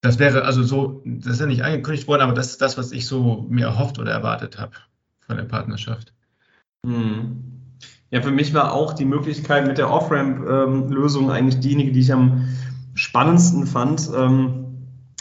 Das 0.00 0.20
wäre 0.20 0.44
also 0.44 0.62
so, 0.62 1.02
das 1.04 1.34
ist 1.34 1.40
ja 1.40 1.46
nicht 1.46 1.64
angekündigt 1.64 2.06
worden, 2.06 2.22
aber 2.22 2.34
das 2.34 2.50
ist 2.50 2.62
das, 2.62 2.78
was 2.78 2.92
ich 2.92 3.06
so 3.06 3.46
mir 3.48 3.66
erhofft 3.66 3.98
oder 3.98 4.12
erwartet 4.12 4.58
habe 4.58 4.76
von 5.26 5.36
der 5.36 5.44
Partnerschaft. 5.44 6.12
Hm. 6.84 7.42
Ja, 8.10 8.22
für 8.22 8.30
mich 8.30 8.54
war 8.54 8.72
auch 8.72 8.92
die 8.92 9.04
Möglichkeit 9.04 9.66
mit 9.66 9.78
der 9.78 9.90
Off-Ramp-Lösung 9.90 11.30
eigentlich 11.30 11.60
diejenige, 11.60 11.92
die 11.92 12.00
ich 12.00 12.12
am 12.12 12.48
spannendsten 12.94 13.66
fand. 13.66 14.08
Ähm, 14.16 14.66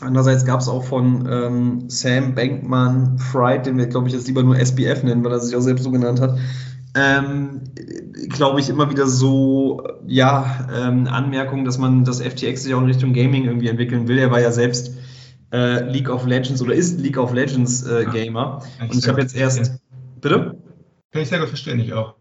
andererseits 0.02 0.46
gab 0.46 0.62
es 0.62 0.68
auch 0.68 0.84
von 0.84 1.28
ähm, 1.30 1.90
Sam 1.90 2.36
Bankman 2.36 3.18
Fried, 3.18 3.66
den 3.66 3.78
wir, 3.78 3.88
glaube 3.88 4.08
ich, 4.08 4.14
jetzt 4.14 4.28
lieber 4.28 4.44
nur 4.44 4.58
SBF 4.58 5.04
nennen, 5.04 5.24
weil 5.24 5.32
er 5.32 5.40
sich 5.40 5.56
auch 5.56 5.62
selbst 5.62 5.84
so 5.84 5.92
genannt 5.92 6.22
hat, 6.22 6.38
ähm, 6.96 7.62
glaube 8.30 8.62
ich, 8.62 8.70
immer 8.70 8.90
wieder 8.90 9.08
so, 9.08 9.84
ja, 10.08 10.68
ähm, 10.74 11.08
Anmerkungen, 11.08 11.66
dass 11.66 11.78
man 11.78 12.06
das 12.06 12.22
FTX 12.22 12.64
sich 12.64 12.74
auch 12.74 12.80
in 12.80 12.86
Richtung 12.86 13.14
Gaming 13.14 13.46
irgendwie 13.46 13.68
entwickeln 13.68 14.08
will. 14.08 14.18
Er 14.18 14.32
war 14.32 14.40
ja 14.40 14.52
selbst 14.52 14.94
äh, 15.52 15.84
League 15.92 16.10
of 16.10 16.26
Legends 16.26 16.62
oder 16.62 16.74
ist 16.74 17.02
League 17.02 17.18
of 17.18 17.34
Legends 17.34 17.84
äh, 17.84 18.06
Gamer. 18.06 18.64
Ich 18.78 18.92
Und 18.92 19.04
ich 19.04 19.08
habe 19.10 19.22
jetzt 19.22 19.36
erst. 19.36 19.80
Bitte? 20.22 20.56
Kann 21.12 21.22
ich 21.22 21.30
sehr 21.30 21.40
gut 21.40 21.50
verstehen, 21.50 21.80
ich 21.80 21.94
auch. 21.94 22.16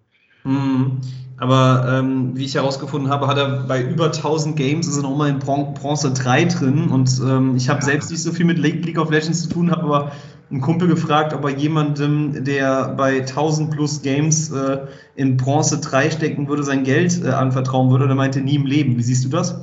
Mhm. 0.44 1.00
Aber 1.36 1.98
ähm, 1.98 2.36
wie 2.36 2.44
ich 2.44 2.54
herausgefunden 2.54 3.10
habe, 3.10 3.26
hat 3.26 3.38
er 3.38 3.64
bei 3.64 3.82
über 3.82 4.12
1000 4.12 4.56
Games 4.56 4.86
ist 4.86 4.96
er 4.96 5.02
noch 5.02 5.16
mal 5.16 5.28
in 5.28 5.40
Bron 5.40 5.74
Bronze 5.74 6.12
3 6.12 6.44
drin. 6.44 6.88
Und 6.88 7.10
ähm, 7.26 7.56
ich 7.56 7.68
habe 7.68 7.82
selbst 7.84 8.10
nicht 8.10 8.22
so 8.22 8.32
viel 8.32 8.46
mit 8.46 8.58
Le- 8.58 8.68
League 8.68 8.98
of 8.98 9.10
Legends 9.10 9.42
zu 9.42 9.48
tun, 9.48 9.70
habe 9.72 9.82
aber 9.82 10.12
einen 10.50 10.60
Kumpel 10.60 10.86
gefragt, 10.86 11.32
ob 11.32 11.42
er 11.44 11.50
jemandem, 11.50 12.44
der 12.44 12.90
bei 12.90 13.22
1000 13.26 13.72
plus 13.72 14.02
Games 14.02 14.50
äh, 14.52 14.86
in 15.16 15.36
Bronze 15.36 15.80
3 15.80 16.10
stecken 16.10 16.46
würde, 16.48 16.62
sein 16.62 16.84
Geld 16.84 17.24
äh, 17.24 17.30
anvertrauen 17.30 17.90
würde. 17.90 18.04
Und 18.04 18.10
er 18.10 18.16
meinte, 18.16 18.40
nie 18.40 18.54
im 18.54 18.66
Leben. 18.66 18.96
Wie 18.96 19.02
siehst 19.02 19.24
du 19.24 19.28
das? 19.30 19.58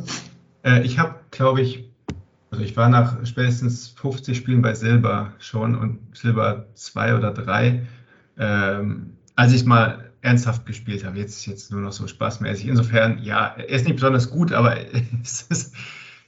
Äh, 0.63 0.81
ich 0.83 0.99
habe, 0.99 1.15
glaube 1.31 1.61
ich, 1.61 1.89
also 2.49 2.65
ich 2.65 2.75
war 2.75 2.89
nach 2.89 3.25
spätestens 3.25 3.87
50 3.87 4.35
Spielen 4.35 4.61
bei 4.61 4.73
Silber 4.73 5.31
schon 5.39 5.75
und 5.75 5.99
Silber 6.13 6.65
2 6.73 7.15
oder 7.15 7.31
3, 7.31 7.83
ähm, 8.41 9.13
als 9.35 9.53
ich 9.53 9.63
mal 9.65 10.11
ernsthaft 10.21 10.65
gespielt 10.65 11.05
habe. 11.05 11.17
Jetzt 11.17 11.45
jetzt 11.45 11.71
nur 11.71 11.81
noch 11.81 11.91
so 11.91 12.07
spaßmäßig. 12.07 12.67
Insofern, 12.67 13.23
ja, 13.23 13.55
er 13.57 13.69
ist 13.69 13.85
nicht 13.85 13.95
besonders 13.95 14.29
gut, 14.29 14.51
aber 14.51 14.75
es 15.23 15.43
ist, 15.43 15.75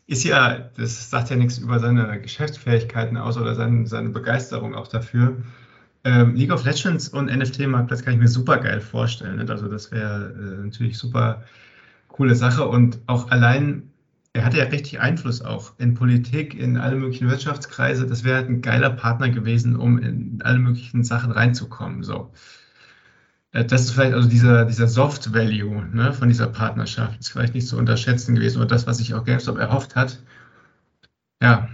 ist 0.08 0.24
ja, 0.24 0.70
das 0.78 1.10
sagt 1.10 1.30
ja 1.30 1.36
nichts 1.36 1.58
über 1.58 1.80
seine 1.80 2.22
Geschäftsfähigkeiten 2.22 3.18
aus 3.18 3.38
oder 3.38 3.56
seine, 3.56 3.88
seine 3.88 4.10
Begeisterung 4.10 4.76
auch 4.76 4.88
dafür. 4.88 5.38
Ähm, 6.06 6.36
League 6.36 6.52
of 6.52 6.66
Legends 6.66 7.10
und 7.10 7.28
NFT-Marktplatz 7.36 8.04
kann 8.04 8.14
ich 8.14 8.20
mir 8.20 8.28
super 8.28 8.58
geil 8.58 8.82
vorstellen. 8.82 9.38
Nicht? 9.38 9.50
Also 9.50 9.68
das 9.68 9.92
wäre 9.92 10.34
äh, 10.34 10.66
natürlich 10.66 10.98
super 10.98 11.44
coole 12.10 12.36
Sache 12.36 12.68
und 12.68 13.00
auch 13.08 13.32
allein, 13.32 13.90
er 14.34 14.46
hatte 14.46 14.58
ja 14.58 14.66
richtig 14.66 15.00
Einfluss 15.00 15.42
auch 15.42 15.74
in 15.80 15.94
Politik, 15.94 16.56
in 16.56 16.78
alle 16.78 16.96
möglichen 16.96 17.30
Wirtschaftskreise. 17.30 18.08
Das 18.08 18.24
wäre 18.24 18.38
halt 18.38 18.50
ein 18.50 18.62
geiler 18.62 18.90
Partner 18.90 19.30
gewesen, 19.30 19.76
um 19.76 20.00
in 20.00 20.42
alle 20.44 20.60
möglichen 20.60 21.04
Sachen 21.04 21.32
reinzukommen. 21.32 22.04
So. 22.04 22.32
Äh, 23.52 23.66
Das 23.66 23.84
ist 23.84 23.92
vielleicht 23.92 24.14
also 24.14 24.28
dieser, 24.30 24.66
dieser 24.66 24.88
Soft 24.88 25.34
Value 25.34 25.86
ne, 25.94 26.14
von 26.14 26.28
dieser 26.30 26.48
Partnerschaft, 26.48 27.20
ist 27.20 27.30
vielleicht 27.30 27.54
nicht 27.56 27.68
zu 27.68 27.78
unterschätzen 27.78 28.36
gewesen. 28.36 28.62
Und 28.62 28.72
das, 28.72 28.88
was 28.88 28.98
sich 28.98 29.14
auch 29.14 29.24
GameStop 29.24 29.58
erhofft 29.58 29.96
hat, 29.96 30.20
ja, 31.42 31.70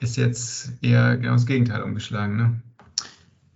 ist 0.00 0.16
jetzt 0.16 0.72
eher 0.82 1.16
genau 1.16 1.32
das 1.32 1.46
Gegenteil 1.46 1.82
umgeschlagen. 1.82 2.36
Ne? 2.36 2.62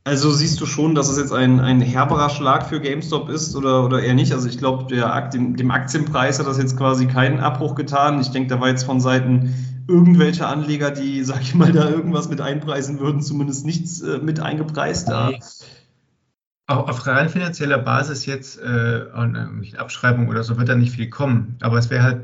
Also 0.09 0.33
siehst 0.33 0.59
du 0.59 0.65
schon, 0.65 0.95
dass 0.95 1.11
es 1.11 1.19
jetzt 1.19 1.35
ein, 1.35 1.61
ein 1.61 1.83
herberer 1.83 2.31
Schlag 2.31 2.67
für 2.67 2.81
GameStop 2.81 3.29
ist 3.29 3.55
oder, 3.55 3.85
oder 3.85 4.03
eher 4.03 4.15
nicht? 4.15 4.33
Also 4.33 4.49
ich 4.49 4.57
glaube, 4.57 4.87
dem, 4.87 5.55
dem 5.55 5.71
Aktienpreis 5.71 6.39
hat 6.39 6.47
das 6.47 6.57
jetzt 6.57 6.79
quasi 6.79 7.07
keinen 7.07 7.41
Abbruch 7.41 7.75
getan. 7.75 8.19
Ich 8.19 8.31
denke, 8.31 8.49
da 8.49 8.59
war 8.59 8.69
jetzt 8.69 8.85
von 8.85 9.03
Seiten 9.03 9.55
irgendwelcher 9.87 10.49
Anleger, 10.49 10.91
die, 10.91 11.23
sag 11.25 11.43
ich 11.43 11.55
mal, 11.55 11.73
da 11.73 11.91
irgendwas 11.91 12.31
mit 12.31 12.41
einpreisen 12.41 13.01
würden, 13.01 13.21
zumindest 13.21 13.67
nichts 13.67 14.01
äh, 14.01 14.17
mit 14.17 14.41
eingepreist. 14.41 15.11
Da. 15.11 15.31
Auch 16.67 16.89
auf 16.89 17.07
rein 17.07 17.29
finanzieller 17.29 17.79
Basis 17.79 18.25
jetzt, 18.25 18.59
äh, 18.63 19.05
und, 19.15 19.35
äh, 19.35 19.77
Abschreibung 19.77 20.29
oder 20.29 20.43
so, 20.43 20.57
wird 20.57 20.71
da 20.71 20.75
nicht 20.75 20.95
viel 20.95 21.11
kommen. 21.11 21.59
Aber 21.61 21.77
es 21.77 21.91
wäre 21.91 22.03
halt, 22.03 22.21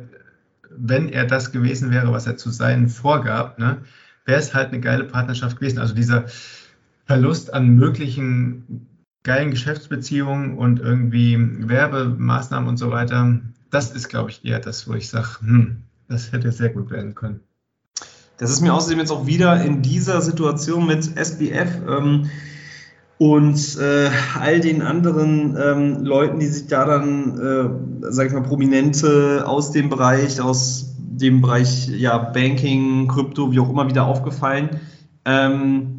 wenn 0.71 1.11
er 1.11 1.27
das 1.27 1.53
gewesen 1.53 1.91
wäre, 1.91 2.11
was 2.13 2.27
er 2.27 2.39
zu 2.39 2.49
sein 2.49 2.89
vorgab, 2.89 3.59
ne, 3.59 3.83
wäre 4.25 4.41
es 4.41 4.55
halt 4.55 4.69
eine 4.69 4.81
geile 4.81 5.05
Partnerschaft 5.05 5.59
gewesen. 5.59 5.81
Also 5.81 5.95
dieser 5.95 6.25
Verlust 7.07 7.53
an 7.53 7.69
möglichen 7.69 8.87
geilen 9.23 9.51
Geschäftsbeziehungen 9.51 10.57
und 10.57 10.81
irgendwie 10.81 11.37
Werbemaßnahmen 11.39 12.69
und 12.69 12.77
so 12.77 12.91
weiter, 12.91 13.41
das 13.71 13.91
ist, 13.91 14.09
glaube 14.09 14.31
ich, 14.31 14.45
eher 14.45 14.61
das, 14.61 14.89
wo 14.89 14.95
ich 14.95 15.09
sage, 15.09 15.41
hm, 15.41 15.77
das 16.09 16.33
hätte 16.33 16.53
sehr 16.53 16.69
gut 16.69 16.91
werden 16.91 17.15
können. 17.15 17.41
Das 18.39 18.51
ist 18.51 18.61
mir 18.61 18.75
außerdem 18.75 18.99
jetzt 18.99 19.11
auch 19.11 19.27
wieder 19.27 19.63
in 19.63 19.83
dieser 19.83 20.21
Situation 20.21 20.87
mit 20.87 21.17
SBF. 21.17 21.81
Ähm, 21.89 22.31
und 23.17 23.79
äh, 23.79 24.11
all 24.39 24.61
den 24.61 24.83
anderen 24.83 25.57
ähm, 25.57 26.05
Leuten, 26.05 26.41
die 26.41 26.47
sich 26.47 26.67
da 26.67 26.85
dann, 26.85 27.39
äh, 27.39 28.11
sag 28.11 28.27
ich 28.27 28.33
mal, 28.33 28.43
Prominente 28.43 29.45
aus 29.47 29.71
dem 29.71 29.89
Bereich, 29.89 30.41
aus 30.41 30.97
dem 30.99 31.41
Bereich 31.41 31.89
ja, 31.89 32.19
Banking, 32.19 33.07
Krypto, 33.07 33.53
wie 33.53 33.61
auch 33.61 33.71
immer, 33.71 33.89
wieder 33.89 34.05
aufgefallen. 34.05 34.81
Ähm, 35.25 35.94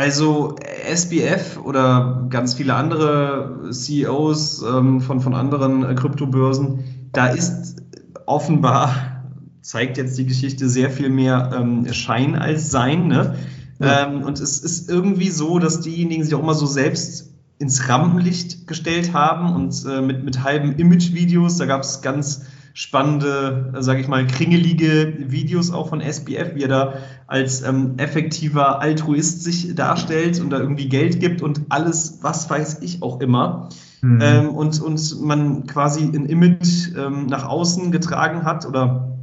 also 0.00 0.56
SBF 0.90 1.58
oder 1.62 2.26
ganz 2.30 2.54
viele 2.54 2.74
andere 2.74 3.68
CEOs 3.70 4.62
ähm, 4.62 5.02
von, 5.02 5.20
von 5.20 5.34
anderen 5.34 5.84
äh, 5.84 5.94
Kryptobörsen, 5.94 7.10
da 7.12 7.26
ist 7.26 7.82
offenbar, 8.24 9.26
zeigt 9.60 9.98
jetzt 9.98 10.16
die 10.16 10.24
Geschichte, 10.24 10.70
sehr 10.70 10.88
viel 10.88 11.10
mehr 11.10 11.50
ähm, 11.54 11.92
Schein 11.92 12.34
als 12.34 12.70
Sein. 12.70 13.08
Ne? 13.08 13.34
Ähm, 13.78 14.22
und 14.22 14.40
es 14.40 14.60
ist 14.60 14.88
irgendwie 14.88 15.28
so, 15.28 15.58
dass 15.58 15.82
diejenigen 15.82 16.24
sich 16.24 16.34
auch 16.34 16.42
immer 16.42 16.54
so 16.54 16.64
selbst 16.64 17.34
ins 17.58 17.90
Rampenlicht 17.90 18.66
gestellt 18.66 19.12
haben 19.12 19.54
und 19.54 19.84
äh, 19.86 20.00
mit, 20.00 20.24
mit 20.24 20.42
halben 20.42 20.76
Image-Videos, 20.76 21.58
da 21.58 21.66
gab 21.66 21.82
es 21.82 22.00
ganz 22.00 22.46
spannende, 22.74 23.72
sage 23.78 24.00
ich 24.00 24.08
mal, 24.08 24.26
kringelige 24.26 25.14
Videos 25.18 25.70
auch 25.72 25.88
von 25.88 26.00
SBF, 26.00 26.54
wie 26.54 26.62
er 26.62 26.68
da 26.68 26.94
als 27.26 27.62
ähm, 27.62 27.94
effektiver 27.98 28.80
Altruist 28.80 29.42
sich 29.44 29.74
darstellt 29.74 30.40
und 30.40 30.50
da 30.50 30.58
irgendwie 30.58 30.88
Geld 30.88 31.20
gibt 31.20 31.42
und 31.42 31.62
alles, 31.68 32.18
was 32.22 32.48
weiß 32.48 32.78
ich 32.82 33.02
auch 33.02 33.20
immer. 33.20 33.68
Mhm. 34.02 34.20
Ähm, 34.22 34.48
und, 34.50 34.80
und 34.80 35.20
man 35.20 35.66
quasi 35.66 36.04
ein 36.04 36.26
Image 36.26 36.88
ähm, 36.96 37.26
nach 37.26 37.46
außen 37.46 37.92
getragen 37.92 38.44
hat 38.44 38.66
oder 38.66 39.18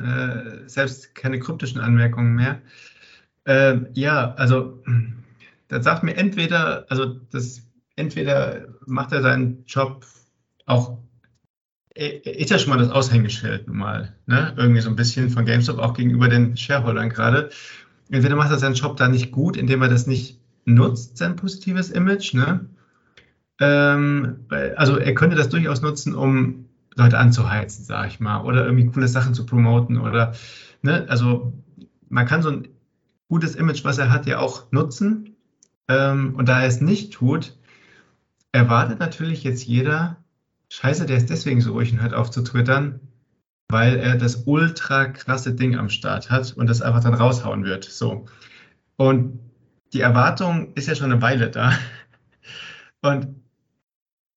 äh, 0.66 0.70
selbst 0.70 1.16
keine 1.16 1.40
kryptischen 1.40 1.82
Anmerkungen 1.82 2.36
mehr. 2.36 2.62
Ähm, 3.46 3.88
ja, 3.94 4.34
also 4.36 4.82
das 5.68 5.84
sagt 5.84 6.04
mir 6.04 6.16
entweder, 6.16 6.86
also 6.90 7.06
das 7.32 7.62
entweder 7.96 8.68
macht 8.86 9.12
er 9.12 9.22
seinen 9.22 9.64
Job 9.66 10.06
auch, 10.66 10.98
er 11.96 12.26
ist 12.26 12.50
ja 12.50 12.58
schon 12.58 12.72
mal 12.72 12.80
das 12.80 12.90
Aushängeschild 12.90 13.68
mal, 13.68 14.16
ne? 14.26 14.54
Irgendwie 14.58 14.82
so 14.82 14.90
ein 14.90 14.96
bisschen 14.96 15.30
von 15.30 15.46
GameStop 15.46 15.78
auch 15.78 15.94
gegenüber 15.94 16.28
den 16.28 16.58
Shareholdern 16.58 17.10
gerade. 17.10 17.50
Entweder 18.10 18.36
macht 18.36 18.50
er 18.52 18.58
seinen 18.58 18.76
Job 18.76 18.98
da 18.98 19.08
nicht 19.08 19.32
gut, 19.32 19.58
indem 19.58 19.82
er 19.82 19.90
das 19.90 20.08
nicht 20.08 20.40
nutzt, 20.66 21.18
sein 21.18 21.36
positives 21.36 21.90
Image, 21.92 22.34
ne? 22.34 22.66
Ähm, 23.64 24.46
also 24.76 24.98
er 24.98 25.14
könnte 25.14 25.38
das 25.38 25.50
durchaus 25.50 25.82
nutzen, 25.82 26.14
um 26.16 26.66
Leute 26.96 27.18
anzuheizen, 27.18 27.86
sag 27.86 28.08
ich 28.08 28.20
mal, 28.20 28.42
oder 28.42 28.66
irgendwie 28.66 28.88
coole 28.88 29.08
Sachen 29.08 29.34
zu 29.34 29.46
promoten 29.46 29.98
oder, 29.98 30.34
ne, 30.82 31.06
also 31.08 31.54
man 32.10 32.26
kann 32.26 32.42
so 32.42 32.50
ein 32.50 32.68
gutes 33.30 33.56
Image, 33.56 33.86
was 33.86 33.98
er 33.98 34.12
hat, 34.12 34.26
ja 34.26 34.40
auch 34.40 34.72
nutzen. 34.72 35.36
Ähm, 35.88 36.36
und 36.36 36.50
da 36.50 36.62
er 36.62 36.68
es 36.68 36.82
nicht 36.82 37.14
tut, 37.14 37.58
erwartet 38.52 39.00
natürlich 39.00 39.44
jetzt 39.44 39.66
jeder, 39.66 40.18
scheiße, 40.70 41.06
der 41.06 41.18
ist 41.18 41.30
deswegen 41.30 41.62
so 41.62 41.72
ruhig 41.72 41.94
und 41.94 42.02
hört 42.02 42.14
auf 42.14 42.32
zu 42.32 42.44
twittern, 42.44 43.00
weil 43.70 43.96
er 43.96 44.18
das 44.18 44.44
ultra 44.46 45.06
krasse 45.06 45.54
Ding 45.54 45.76
am 45.78 45.90
Start 45.90 46.30
hat 46.30 46.52
und 46.52 46.70
das 46.70 46.82
einfach 46.82 47.02
dann 47.02 47.14
raushauen 47.14 47.64
wird. 47.64 47.86
So. 47.86 48.26
Und 48.98 49.40
die 49.94 50.02
Erwartung 50.02 50.74
ist 50.76 50.88
ja 50.88 50.96
schon 50.96 51.12
eine 51.12 51.22
Weile 51.22 51.50
da 51.50 51.74
und 53.02 53.43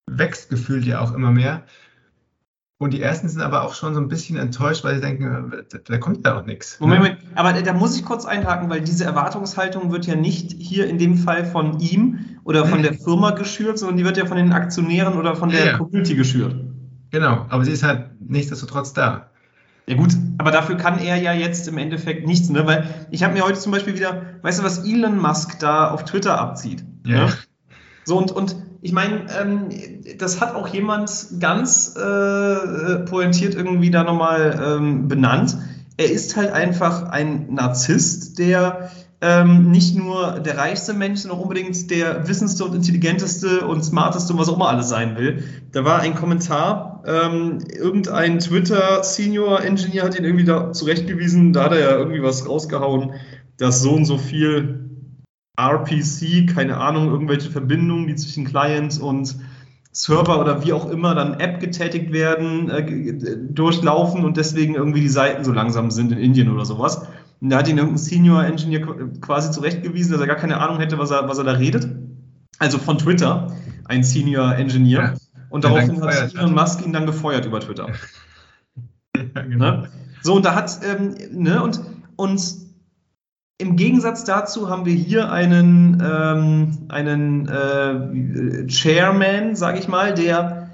wächst 0.06 0.50
gefühlt 0.50 0.84
ja 0.84 1.00
auch 1.00 1.12
immer 1.14 1.30
mehr. 1.30 1.64
Und 2.78 2.92
die 2.92 3.00
ersten 3.00 3.28
sind 3.28 3.40
aber 3.40 3.62
auch 3.62 3.74
schon 3.74 3.94
so 3.94 4.00
ein 4.00 4.08
bisschen 4.08 4.36
enttäuscht, 4.36 4.84
weil 4.84 4.96
sie 4.96 5.00
denken, 5.00 5.50
da, 5.86 5.98
kommt 5.98 6.26
ja 6.26 6.38
auch 6.38 6.44
nichts. 6.44 6.78
Moment, 6.78 7.02
Moment, 7.02 7.18
aber 7.34 7.54
da 7.54 7.72
muss 7.72 7.96
ich 7.96 8.04
kurz 8.04 8.26
einhaken, 8.26 8.68
weil 8.68 8.82
diese 8.82 9.04
Erwartungshaltung 9.04 9.90
wird 9.92 10.06
ja 10.06 10.14
nicht 10.14 10.52
hier 10.58 10.86
in 10.86 10.98
dem 10.98 11.16
Fall 11.16 11.46
von 11.46 11.80
ihm 11.80 12.38
oder 12.44 12.66
von 12.66 12.82
der 12.82 12.92
Firma 12.92 13.30
geschürt, 13.30 13.78
sondern 13.78 13.96
die 13.96 14.04
wird 14.04 14.18
ja 14.18 14.26
von 14.26 14.36
den 14.36 14.52
Aktionären 14.52 15.14
oder 15.14 15.34
von 15.36 15.48
der 15.48 15.60
Ja, 15.60 15.66
ja. 15.72 15.78
Community 15.78 16.14
geschürt. 16.14 16.54
Genau, 17.10 17.46
aber 17.48 17.64
sie 17.64 17.72
ist 17.72 17.82
halt 17.82 18.10
nichtsdestotrotz 18.20 18.92
da. 18.92 19.30
Ja 19.86 19.96
gut, 19.96 20.10
aber 20.36 20.50
dafür 20.50 20.76
kann 20.76 20.98
er 20.98 21.16
ja 21.16 21.32
jetzt 21.32 21.68
im 21.68 21.78
Endeffekt 21.78 22.26
nichts, 22.26 22.50
ne? 22.50 22.66
Weil 22.66 23.06
ich 23.10 23.22
habe 23.22 23.32
mir 23.32 23.44
heute 23.44 23.58
zum 23.58 23.72
Beispiel 23.72 23.94
wieder, 23.94 24.22
weißt 24.42 24.58
du, 24.58 24.64
was 24.64 24.84
Elon 24.84 25.18
Musk 25.18 25.60
da 25.60 25.90
auf 25.90 26.04
Twitter 26.04 26.38
abzieht? 26.38 26.84
Ja. 27.06 27.26
Ne? 27.26 27.32
So 28.04 28.18
und, 28.18 28.32
und 28.32 28.56
ich 28.82 28.92
meine, 28.92 29.26
ähm, 29.40 29.68
das 30.18 30.40
hat 30.40 30.54
auch 30.54 30.68
jemand 30.68 31.10
ganz 31.40 31.96
äh, 31.96 32.98
pointiert 33.04 33.54
irgendwie 33.54 33.90
da 33.90 34.04
nochmal 34.04 34.60
ähm, 34.62 35.08
benannt. 35.08 35.56
Er 35.96 36.10
ist 36.10 36.36
halt 36.36 36.52
einfach 36.52 37.04
ein 37.04 37.54
Narzisst, 37.54 38.38
der 38.38 38.90
ähm, 39.22 39.70
nicht 39.70 39.96
nur 39.96 40.40
der 40.40 40.58
reichste 40.58 40.92
Mensch, 40.92 41.20
sondern 41.20 41.38
auch 41.38 41.42
unbedingt 41.42 41.90
der 41.90 42.28
wissendste 42.28 42.64
und 42.64 42.74
intelligenteste 42.74 43.66
und 43.66 43.82
smarteste 43.82 44.32
und 44.32 44.38
was 44.38 44.48
auch 44.48 44.56
immer 44.56 44.68
alles 44.68 44.88
sein 44.88 45.16
will. 45.16 45.42
Da 45.72 45.84
war 45.84 46.00
ein 46.00 46.14
Kommentar, 46.14 47.02
ähm, 47.06 47.58
irgendein 47.72 48.40
Twitter-Senior-Engineer 48.40 50.04
hat 50.04 50.18
ihn 50.18 50.24
irgendwie 50.24 50.44
da 50.44 50.72
zurechtgewiesen, 50.72 51.52
da 51.52 51.64
hat 51.64 51.72
er 51.72 51.80
ja 51.80 51.96
irgendwie 51.96 52.22
was 52.22 52.46
rausgehauen, 52.46 53.14
dass 53.56 53.80
so 53.80 53.92
und 53.94 54.04
so 54.04 54.18
viel 54.18 54.85
RPC, 55.56 56.46
keine 56.52 56.76
Ahnung, 56.78 57.08
irgendwelche 57.08 57.50
Verbindungen, 57.50 58.06
die 58.06 58.16
zwischen 58.16 58.44
Client 58.44 59.00
und 59.00 59.36
Server 59.92 60.40
oder 60.40 60.64
wie 60.64 60.74
auch 60.74 60.90
immer 60.90 61.14
dann 61.14 61.40
App 61.40 61.58
getätigt 61.60 62.12
werden, 62.12 62.68
äh, 62.68 63.36
durchlaufen 63.50 64.24
und 64.24 64.36
deswegen 64.36 64.74
irgendwie 64.74 65.00
die 65.00 65.08
Seiten 65.08 65.42
so 65.44 65.52
langsam 65.52 65.90
sind 65.90 66.12
in 66.12 66.18
Indien 66.18 66.50
oder 66.50 66.66
sowas. 66.66 67.06
Und 67.40 67.50
da 67.50 67.58
hat 67.58 67.68
ihn 67.68 67.78
irgendein 67.78 67.98
Senior 67.98 68.44
Engineer 68.44 68.80
qu- 68.86 69.20
quasi 69.20 69.50
zurechtgewiesen, 69.50 70.12
dass 70.12 70.20
er 70.20 70.26
gar 70.26 70.36
keine 70.36 70.60
Ahnung 70.60 70.78
hätte, 70.78 70.98
was 70.98 71.10
er, 71.10 71.28
was 71.28 71.38
er 71.38 71.44
da 71.44 71.52
redet. 71.52 71.88
Also 72.58 72.78
von 72.78 72.98
Twitter, 72.98 73.52
ein 73.86 74.02
Senior 74.02 74.54
Engineer. 74.56 75.14
Und 75.48 75.64
der 75.64 75.70
dann 75.70 76.00
daraufhin 76.00 76.02
hat 76.06 76.34
Elon 76.34 76.54
Musk 76.54 76.84
ihn 76.84 76.92
dann 76.92 77.06
gefeuert 77.06 77.46
über 77.46 77.60
Twitter. 77.60 77.86
genau. 79.34 79.70
Ne? 79.70 79.88
So, 80.22 80.34
und 80.34 80.44
da 80.44 80.54
hat, 80.54 80.78
ähm, 80.84 81.14
ne, 81.32 81.62
und, 81.62 81.80
und 82.16 82.40
im 83.58 83.76
Gegensatz 83.76 84.24
dazu 84.24 84.68
haben 84.68 84.84
wir 84.84 84.94
hier 84.94 85.30
einen, 85.32 86.02
ähm, 86.04 86.78
einen 86.88 87.48
äh, 87.48 88.66
Chairman, 88.66 89.56
sage 89.56 89.78
ich 89.78 89.88
mal, 89.88 90.14
der 90.14 90.70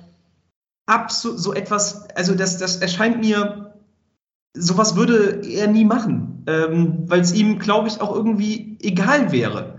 absolut 0.86 1.38
so 1.38 1.54
etwas, 1.54 2.08
also 2.16 2.34
das, 2.34 2.58
das 2.58 2.76
erscheint 2.76 3.20
mir, 3.20 3.74
sowas 4.54 4.96
würde 4.96 5.42
er 5.46 5.68
nie 5.68 5.84
machen, 5.84 6.44
ähm, 6.46 7.04
weil 7.06 7.20
es 7.20 7.32
ihm, 7.32 7.58
glaube 7.58 7.88
ich, 7.88 8.00
auch 8.00 8.14
irgendwie 8.14 8.76
egal 8.82 9.30
wäre. 9.30 9.78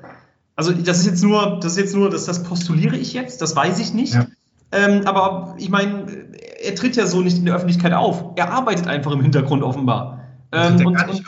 Also 0.55 0.71
das 0.71 0.99
ist 0.99 1.05
jetzt 1.05 1.23
nur, 1.23 1.59
das 1.61 1.73
ist 1.73 1.79
jetzt 1.79 1.95
nur, 1.95 2.09
das, 2.09 2.25
das 2.25 2.43
postuliere 2.43 2.95
ich 2.95 3.13
jetzt, 3.13 3.41
das 3.41 3.55
weiß 3.55 3.79
ich 3.79 3.93
nicht. 3.93 4.17
Ähm, 4.71 5.05
aber 5.05 5.55
ich 5.57 5.69
meine, 5.69 6.05
er 6.63 6.73
tritt 6.75 6.95
ja 6.95 7.05
so 7.05 7.21
nicht 7.21 7.37
in 7.37 7.45
der 7.45 7.55
Öffentlichkeit 7.55 7.93
auf. 7.93 8.33
Er 8.37 8.51
arbeitet 8.51 8.87
einfach 8.87 9.11
im 9.11 9.21
Hintergrund 9.21 9.61
offenbar. 9.61 10.21
Ähm, 10.51 10.85
und, 10.85 10.95
und. 10.95 11.23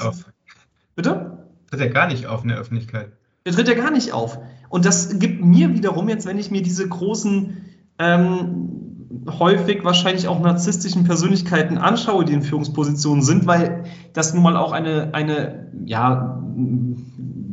Bitte? 0.96 1.45
Tritt 1.70 1.80
er 1.80 1.90
gar 1.90 2.08
nicht 2.08 2.28
auf 2.28 2.44
in 2.44 2.50
der 2.50 2.58
Öffentlichkeit. 2.58 3.12
Er 3.44 3.52
tritt 3.52 3.68
ja 3.68 3.76
gar 3.76 3.92
nicht 3.92 4.14
auf. 4.14 4.40
Und 4.70 4.86
das 4.86 5.20
gibt 5.20 5.44
mir 5.44 5.74
wiederum 5.74 6.10
jetzt, 6.10 6.26
wenn 6.26 6.38
ich 6.40 6.52
mir 6.52 6.62
diese 6.62 6.88
großen, 6.88 7.58
ähm, 8.00 8.86
häufig 9.40 9.84
wahrscheinlich 9.84 10.28
auch 10.28 10.42
narzisstischen 10.42 11.04
Persönlichkeiten 11.04 11.78
anschaue, 11.78 12.26
die 12.26 12.34
in 12.34 12.42
Führungspositionen 12.42 13.24
sind, 13.24 13.48
weil 13.48 13.86
das 14.14 14.34
nun 14.34 14.44
mal 14.44 14.58
auch 14.58 14.72
eine, 14.72 15.14
eine 15.14 15.72
ja, 15.86 16.42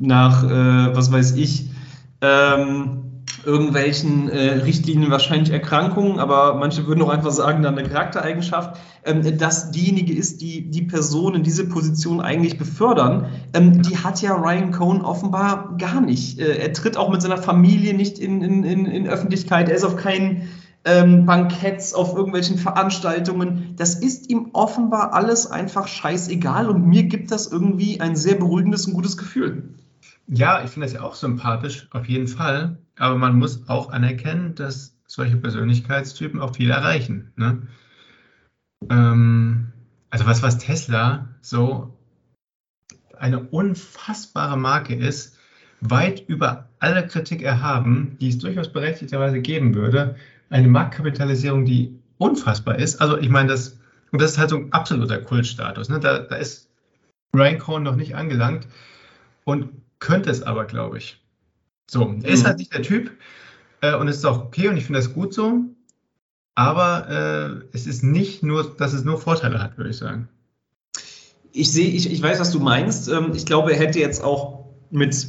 nach, 0.00 0.44
äh, 0.44 0.96
was 0.96 1.12
weiß 1.12 1.36
ich, 1.36 1.70
ähm, 2.20 3.02
irgendwelchen 3.44 4.28
äh, 4.28 4.52
Richtlinien 4.60 5.10
wahrscheinlich 5.10 5.50
Erkrankungen, 5.50 6.18
aber 6.18 6.54
manche 6.54 6.86
würden 6.86 7.02
auch 7.02 7.08
einfach 7.08 7.30
sagen, 7.30 7.62
dann 7.62 7.76
eine 7.76 7.88
Charaktereigenschaft, 7.88 8.78
ähm, 9.04 9.38
dass 9.38 9.70
diejenige 9.70 10.12
ist, 10.12 10.40
die 10.40 10.70
die 10.70 10.82
Person 10.82 11.34
in 11.34 11.42
diese 11.42 11.68
Position 11.68 12.20
eigentlich 12.20 12.58
befördern, 12.58 13.26
ähm, 13.52 13.82
die 13.82 13.98
hat 13.98 14.22
ja 14.22 14.34
Ryan 14.34 14.70
Cohn 14.70 15.02
offenbar 15.02 15.76
gar 15.78 16.00
nicht. 16.00 16.38
Äh, 16.38 16.58
er 16.58 16.72
tritt 16.72 16.96
auch 16.96 17.10
mit 17.10 17.22
seiner 17.22 17.38
Familie 17.38 17.94
nicht 17.94 18.18
in, 18.18 18.42
in, 18.42 18.64
in, 18.64 18.86
in 18.86 19.08
Öffentlichkeit, 19.08 19.68
er 19.68 19.76
ist 19.76 19.84
auf 19.84 19.96
keinen 19.96 20.48
ähm, 20.84 21.26
Banketts, 21.26 21.94
auf 21.94 22.14
irgendwelchen 22.14 22.58
Veranstaltungen. 22.58 23.74
Das 23.76 23.94
ist 23.94 24.30
ihm 24.30 24.50
offenbar 24.52 25.14
alles 25.14 25.50
einfach 25.50 25.86
scheißegal 25.86 26.68
und 26.68 26.86
mir 26.86 27.04
gibt 27.04 27.30
das 27.30 27.46
irgendwie 27.50 28.00
ein 28.00 28.16
sehr 28.16 28.34
beruhigendes 28.34 28.86
und 28.86 28.94
gutes 28.94 29.16
Gefühl. 29.16 29.74
Ja, 30.28 30.62
ich 30.62 30.70
finde 30.70 30.86
das 30.86 30.94
ja 30.94 31.02
auch 31.02 31.14
sympathisch, 31.14 31.88
auf 31.90 32.06
jeden 32.06 32.28
Fall. 32.28 32.78
Aber 32.96 33.16
man 33.16 33.38
muss 33.38 33.68
auch 33.68 33.90
anerkennen, 33.90 34.54
dass 34.54 34.96
solche 35.06 35.36
Persönlichkeitstypen 35.36 36.40
auch 36.40 36.56
viel 36.56 36.70
erreichen. 36.70 37.32
Ne? 37.36 37.66
Ähm, 38.88 39.72
also 40.10 40.26
was, 40.26 40.42
was 40.42 40.58
Tesla 40.58 41.28
so 41.40 41.96
eine 43.18 43.40
unfassbare 43.40 44.56
Marke 44.56 44.94
ist, 44.94 45.38
weit 45.80 46.28
über 46.28 46.68
alle 46.78 47.06
Kritik 47.06 47.42
erhaben, 47.42 48.16
die 48.20 48.28
es 48.28 48.38
durchaus 48.38 48.72
berechtigterweise 48.72 49.40
geben 49.40 49.74
würde, 49.74 50.16
eine 50.50 50.68
Marktkapitalisierung, 50.68 51.64
die 51.64 51.98
unfassbar 52.18 52.78
ist. 52.78 53.00
Also 53.00 53.18
ich 53.18 53.28
meine, 53.28 53.48
das, 53.48 53.80
und 54.12 54.20
das 54.20 54.32
ist 54.32 54.38
halt 54.38 54.50
so 54.50 54.56
ein 54.56 54.72
absoluter 54.72 55.18
Kultstatus. 55.18 55.88
Ne? 55.88 55.98
Da, 55.98 56.20
da 56.20 56.36
ist 56.36 56.68
Ryan 57.34 57.58
Cohn 57.58 57.82
noch 57.82 57.96
nicht 57.96 58.14
angelangt 58.14 58.66
und 59.44 59.70
könnte 60.02 60.30
es 60.30 60.42
aber, 60.42 60.64
glaube 60.64 60.98
ich. 60.98 61.22
So, 61.88 62.16
er 62.22 62.30
ist 62.30 62.44
halt 62.44 62.58
nicht 62.58 62.74
der 62.74 62.82
Typ 62.82 63.12
äh, 63.80 63.94
und 63.94 64.08
es 64.08 64.16
ist 64.16 64.24
auch 64.24 64.44
okay 64.44 64.68
und 64.68 64.76
ich 64.76 64.84
finde 64.84 64.98
das 64.98 65.14
gut 65.14 65.32
so. 65.32 65.60
Aber 66.54 67.08
äh, 67.08 67.68
es 67.72 67.86
ist 67.86 68.02
nicht 68.02 68.42
nur, 68.42 68.74
dass 68.76 68.92
es 68.92 69.04
nur 69.04 69.18
Vorteile 69.18 69.62
hat, 69.62 69.78
würde 69.78 69.90
ich 69.90 69.96
sagen. 69.96 70.28
Ich 71.52 71.70
sehe, 71.70 71.88
ich, 71.88 72.10
ich 72.10 72.20
weiß, 72.20 72.40
was 72.40 72.50
du 72.50 72.60
meinst. 72.60 73.08
Ähm, 73.08 73.32
ich 73.34 73.46
glaube, 73.46 73.72
er 73.72 73.78
hätte 73.78 74.00
jetzt 74.00 74.22
auch 74.24 74.66
mit 74.90 75.26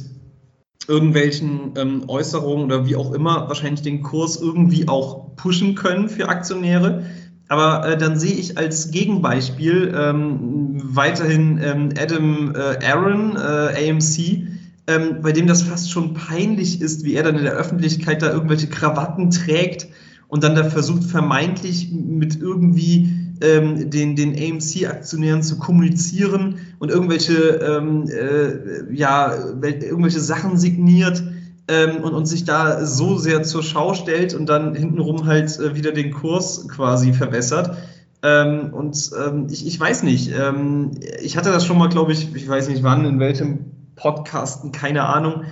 irgendwelchen 0.88 1.74
ähm, 1.76 2.04
Äußerungen 2.08 2.66
oder 2.66 2.86
wie 2.86 2.96
auch 2.96 3.12
immer 3.12 3.48
wahrscheinlich 3.48 3.82
den 3.82 4.02
Kurs 4.02 4.40
irgendwie 4.40 4.88
auch 4.88 5.36
pushen 5.36 5.76
können 5.76 6.08
für 6.08 6.28
Aktionäre. 6.28 7.06
Aber 7.48 7.86
äh, 7.86 7.96
dann 7.96 8.18
sehe 8.18 8.34
ich 8.34 8.58
als 8.58 8.90
Gegenbeispiel 8.90 9.94
ähm, 9.96 10.80
weiterhin 10.82 11.60
ähm, 11.62 11.90
Adam 11.96 12.54
äh, 12.54 12.84
Aaron, 12.84 13.36
äh, 13.36 13.90
AMC, 13.90 14.53
ähm, 14.86 15.22
bei 15.22 15.32
dem 15.32 15.46
das 15.46 15.62
fast 15.62 15.90
schon 15.90 16.14
peinlich 16.14 16.80
ist, 16.80 17.04
wie 17.04 17.14
er 17.14 17.22
dann 17.22 17.36
in 17.36 17.44
der 17.44 17.54
Öffentlichkeit 17.54 18.22
da 18.22 18.32
irgendwelche 18.32 18.68
Krawatten 18.68 19.30
trägt 19.30 19.88
und 20.28 20.44
dann 20.44 20.54
da 20.54 20.64
versucht, 20.64 21.04
vermeintlich 21.04 21.90
mit 21.92 22.40
irgendwie 22.40 23.10
ähm, 23.40 23.90
den, 23.90 24.16
den 24.16 24.34
AMC-Aktionären 24.34 25.42
zu 25.42 25.58
kommunizieren 25.58 26.56
und 26.78 26.90
irgendwelche, 26.90 27.34
ähm, 27.34 28.08
äh, 28.08 28.94
ja, 28.94 29.34
irgendwelche 29.34 30.20
Sachen 30.20 30.56
signiert 30.56 31.22
ähm, 31.68 32.02
und, 32.02 32.14
und 32.14 32.26
sich 32.26 32.44
da 32.44 32.84
so 32.84 33.16
sehr 33.18 33.42
zur 33.42 33.62
Schau 33.62 33.94
stellt 33.94 34.34
und 34.34 34.46
dann 34.46 34.74
hintenrum 34.74 35.26
halt 35.26 35.58
äh, 35.58 35.74
wieder 35.74 35.92
den 35.92 36.12
Kurs 36.12 36.68
quasi 36.68 37.12
verwässert. 37.12 37.76
Ähm, 38.22 38.72
und 38.72 39.10
ähm, 39.24 39.48
ich, 39.50 39.66
ich 39.66 39.78
weiß 39.78 40.02
nicht, 40.02 40.30
ähm, 40.36 40.92
ich 41.22 41.36
hatte 41.36 41.50
das 41.50 41.66
schon 41.66 41.78
mal, 41.78 41.88
glaube 41.88 42.12
ich, 42.12 42.34
ich 42.34 42.48
weiß 42.48 42.68
nicht 42.68 42.82
wann, 42.82 43.04
in 43.04 43.18
welchem 43.18 43.66
Podcasten, 43.96 44.72
keine 44.72 45.04
Ahnung. 45.04 45.44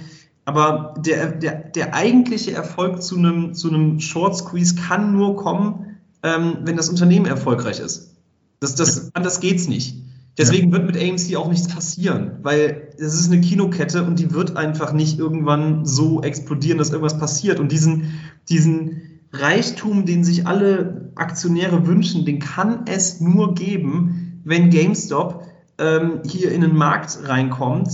Aber 0.45 0.95
der, 0.99 1.33
der, 1.33 1.55
der 1.55 1.95
eigentliche 1.95 2.53
Erfolg 2.53 3.03
zu 3.03 3.17
einem, 3.17 3.55
zu 3.55 3.69
einem 3.69 4.01
Short 4.01 4.37
Squeeze 4.37 4.75
kann 4.75 5.13
nur 5.13 5.37
kommen, 5.37 5.97
ähm, 6.23 6.59
wenn 6.63 6.77
das 6.77 6.89
Unternehmen 6.89 7.27
erfolgreich 7.27 7.79
ist. 7.79 8.17
Das, 8.61 8.75
das, 8.75 9.15
anders 9.15 9.41
geht's 9.41 9.69
nicht. 9.69 9.97
Deswegen 10.39 10.73
wird 10.73 10.87
mit 10.87 10.97
AMC 10.97 11.37
auch 11.37 11.49
nichts 11.49 11.69
passieren, 11.69 12.39
weil 12.43 12.89
es 12.97 13.15
ist 13.15 13.31
eine 13.31 13.43
Kinokette 13.43 14.03
und 14.03 14.19
die 14.19 14.33
wird 14.33 14.57
einfach 14.57 14.93
nicht 14.93 15.19
irgendwann 15.19 15.85
so 15.85 16.23
explodieren, 16.23 16.79
dass 16.79 16.89
irgendwas 16.89 17.19
passiert. 17.19 17.61
Und 17.61 17.71
diesen, 17.71 18.15
diesen 18.49 19.03
Reichtum, 19.33 20.07
den 20.07 20.25
sich 20.25 20.47
alle 20.47 21.11
Aktionäre 21.17 21.87
wünschen, 21.87 22.25
den 22.25 22.39
kann 22.39 22.87
es 22.87 23.21
nur 23.21 23.55
geben, 23.55 24.41
wenn 24.45 24.71
GameStop 24.71 25.47
ähm, 25.79 26.21
hier 26.25 26.51
in 26.51 26.63
den 26.63 26.77
Markt 26.77 27.19
reinkommt 27.25 27.91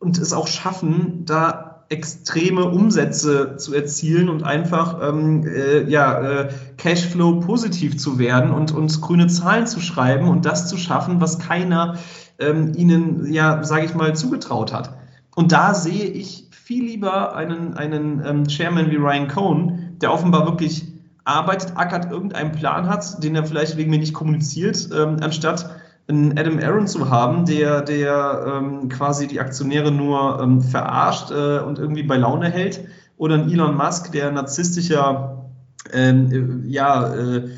und 0.00 0.18
es 0.18 0.32
auch 0.32 0.48
schaffen, 0.48 1.24
da 1.26 1.84
extreme 1.90 2.66
Umsätze 2.66 3.56
zu 3.56 3.74
erzielen 3.74 4.28
und 4.28 4.44
einfach 4.44 4.98
ähm, 5.02 5.44
äh, 5.44 5.82
ja, 5.88 6.20
äh, 6.20 6.48
Cashflow 6.76 7.40
positiv 7.40 7.98
zu 7.98 8.18
werden 8.18 8.52
und 8.52 8.72
uns 8.72 9.00
grüne 9.00 9.26
Zahlen 9.26 9.66
zu 9.66 9.80
schreiben 9.80 10.28
und 10.28 10.46
das 10.46 10.68
zu 10.68 10.76
schaffen, 10.76 11.20
was 11.20 11.40
keiner 11.40 11.98
ähm, 12.38 12.72
ihnen, 12.76 13.32
ja, 13.32 13.64
sage 13.64 13.86
ich 13.86 13.94
mal, 13.94 14.14
zugetraut 14.14 14.72
hat. 14.72 14.96
Und 15.34 15.50
da 15.50 15.74
sehe 15.74 16.04
ich 16.04 16.48
viel 16.50 16.84
lieber 16.84 17.34
einen, 17.34 17.74
einen 17.74 18.22
ähm, 18.24 18.46
Chairman 18.46 18.90
wie 18.92 18.96
Ryan 18.96 19.26
Cohn, 19.26 19.96
der 20.00 20.12
offenbar 20.12 20.46
wirklich 20.46 20.84
arbeitet, 21.24 21.72
ackert, 21.76 22.10
irgendeinen 22.10 22.52
Plan 22.52 22.88
hat, 22.88 23.22
den 23.22 23.34
er 23.34 23.44
vielleicht 23.44 23.76
wegen 23.76 23.90
mir 23.90 23.98
nicht 23.98 24.14
kommuniziert, 24.14 24.88
ähm, 24.94 25.16
anstatt 25.20 25.68
einen 26.10 26.38
Adam 26.38 26.58
Aaron 26.58 26.86
zu 26.86 27.08
haben, 27.08 27.46
der, 27.46 27.82
der 27.82 28.44
ähm, 28.46 28.88
quasi 28.88 29.26
die 29.26 29.40
Aktionäre 29.40 29.90
nur 29.90 30.40
ähm, 30.42 30.60
verarscht 30.60 31.30
äh, 31.30 31.60
und 31.60 31.78
irgendwie 31.78 32.02
bei 32.02 32.16
Laune 32.16 32.50
hält, 32.50 32.80
oder 33.16 33.34
ein 33.34 33.50
Elon 33.50 33.76
Musk, 33.76 34.12
der 34.12 34.32
narzisstischer, 34.32 35.50
ähm, 35.92 36.64
äh, 36.64 36.70
ja, 36.70 37.14
äh, 37.14 37.48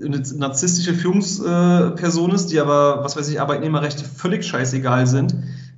eine 0.00 0.22
narzisstische 0.36 0.94
Führungsperson 0.94 2.30
ist, 2.30 2.52
die 2.52 2.60
aber, 2.60 3.02
was 3.02 3.16
weiß 3.16 3.28
ich, 3.28 3.40
Arbeitnehmerrechte 3.40 4.04
völlig 4.04 4.46
scheißegal 4.46 5.08
sind. 5.08 5.34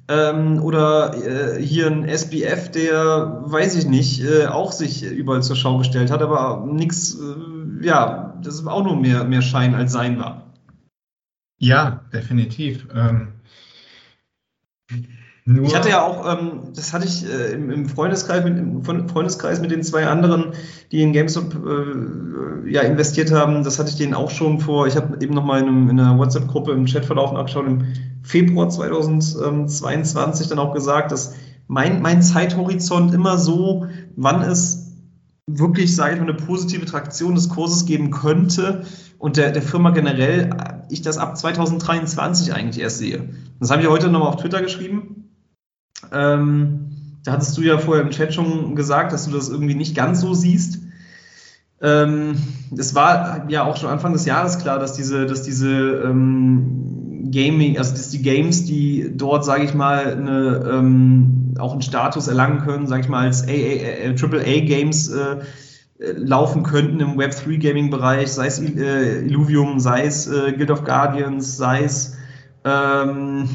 Ähm, 0.08 0.62
oder 0.62 1.14
äh, 1.14 1.62
hier 1.62 1.86
ein 1.86 2.04
SBF, 2.06 2.70
der, 2.70 3.40
weiß 3.46 3.76
ich 3.76 3.86
nicht, 3.86 4.22
äh, 4.22 4.46
auch 4.46 4.72
sich 4.72 5.04
überall 5.04 5.42
zur 5.42 5.56
Schau 5.56 5.78
gestellt 5.78 6.10
hat, 6.10 6.20
aber 6.20 6.66
nichts, 6.66 7.14
äh, 7.14 7.86
ja, 7.86 8.34
das 8.42 8.56
ist 8.56 8.66
auch 8.66 8.84
nur 8.84 8.96
mehr, 8.96 9.24
mehr 9.24 9.40
Schein 9.40 9.74
als 9.74 9.92
Sein 9.92 10.18
war. 10.18 10.49
Ja, 11.60 12.04
definitiv. 12.12 12.88
Ähm, 12.94 13.28
ich 15.44 15.74
hatte 15.74 15.90
ja 15.90 16.02
auch, 16.02 16.26
ähm, 16.26 16.72
das 16.74 16.92
hatte 16.92 17.06
ich 17.06 17.24
äh, 17.24 17.52
im, 17.52 17.70
im, 17.70 17.88
Freundeskreis 17.88 18.44
mit, 18.44 18.56
im 18.56 18.82
Freundeskreis 18.82 19.60
mit 19.60 19.70
den 19.70 19.82
zwei 19.82 20.06
anderen, 20.06 20.52
die 20.90 21.02
in 21.02 21.12
GameStop 21.12 21.54
äh, 21.54 22.70
ja, 22.70 22.82
investiert 22.82 23.30
haben, 23.30 23.62
das 23.62 23.78
hatte 23.78 23.90
ich 23.90 23.96
denen 23.96 24.14
auch 24.14 24.30
schon 24.30 24.60
vor, 24.60 24.86
ich 24.86 24.96
habe 24.96 25.22
eben 25.22 25.34
nochmal 25.34 25.60
in, 25.60 25.88
in 25.90 26.00
einer 26.00 26.18
WhatsApp-Gruppe 26.18 26.72
im 26.72 26.86
Chatverlauf 26.86 27.32
nachgeschaut, 27.32 27.66
im 27.66 27.84
Februar 28.22 28.70
2022 28.70 30.48
dann 30.48 30.58
auch 30.58 30.72
gesagt, 30.72 31.12
dass 31.12 31.34
mein, 31.68 32.00
mein 32.00 32.22
Zeithorizont 32.22 33.12
immer 33.12 33.36
so, 33.36 33.86
wann 34.16 34.42
es 34.42 34.92
wirklich, 35.46 35.94
sage 35.94 36.14
ich 36.14 36.20
mal, 36.20 36.28
eine 36.28 36.36
positive 36.36 36.86
Traktion 36.86 37.34
des 37.34 37.48
Kurses 37.48 37.86
geben 37.86 38.10
könnte, 38.10 38.84
und 39.20 39.36
der, 39.36 39.52
der 39.52 39.62
Firma 39.62 39.90
generell 39.90 40.50
ich 40.88 41.02
das 41.02 41.18
ab 41.18 41.36
2023 41.36 42.54
eigentlich 42.54 42.82
erst 42.82 42.98
sehe. 42.98 43.28
Das 43.60 43.70
habe 43.70 43.82
ich 43.82 43.88
heute 43.88 44.08
nochmal 44.08 44.30
auf 44.30 44.40
Twitter 44.40 44.62
geschrieben. 44.62 45.28
Ähm, 46.10 47.18
da 47.22 47.32
hattest 47.32 47.56
du 47.56 47.60
ja 47.60 47.76
vorher 47.76 48.02
im 48.02 48.10
Chat 48.10 48.32
schon 48.32 48.74
gesagt, 48.74 49.12
dass 49.12 49.26
du 49.26 49.30
das 49.30 49.50
irgendwie 49.50 49.74
nicht 49.74 49.94
ganz 49.94 50.22
so 50.22 50.32
siehst. 50.32 50.78
Ähm, 51.82 52.36
es 52.76 52.94
war 52.94 53.44
ja 53.50 53.64
auch 53.64 53.76
schon 53.76 53.90
Anfang 53.90 54.14
des 54.14 54.24
Jahres 54.24 54.58
klar, 54.58 54.78
dass 54.78 54.94
diese, 54.94 55.26
dass 55.26 55.42
diese 55.42 55.68
ähm, 55.68 57.30
Gaming, 57.30 57.76
also 57.76 57.92
dass 57.92 58.08
die 58.08 58.22
Games, 58.22 58.64
die 58.64 59.12
dort, 59.14 59.44
sage 59.44 59.64
ich 59.64 59.74
mal, 59.74 60.14
eine, 60.14 60.66
ähm, 60.72 61.54
auch 61.58 61.72
einen 61.72 61.82
Status 61.82 62.26
erlangen 62.26 62.60
können, 62.60 62.86
sage 62.86 63.02
ich 63.02 63.08
mal, 63.10 63.26
als 63.26 63.42
AAA-Games 63.46 65.10
äh, 65.10 65.40
laufen 66.00 66.62
könnten 66.62 67.00
im 67.00 67.18
Web3 67.18 67.58
Gaming 67.58 67.90
Bereich, 67.90 68.32
sei 68.32 68.46
es 68.46 68.58
äh, 68.58 69.20
Illuvium, 69.20 69.80
sei 69.80 70.04
es 70.04 70.26
äh, 70.26 70.52
Guild 70.52 70.70
of 70.70 70.84
Guardians, 70.84 71.56
sei 71.56 71.84
es 71.84 72.16
ähm, 72.64 73.48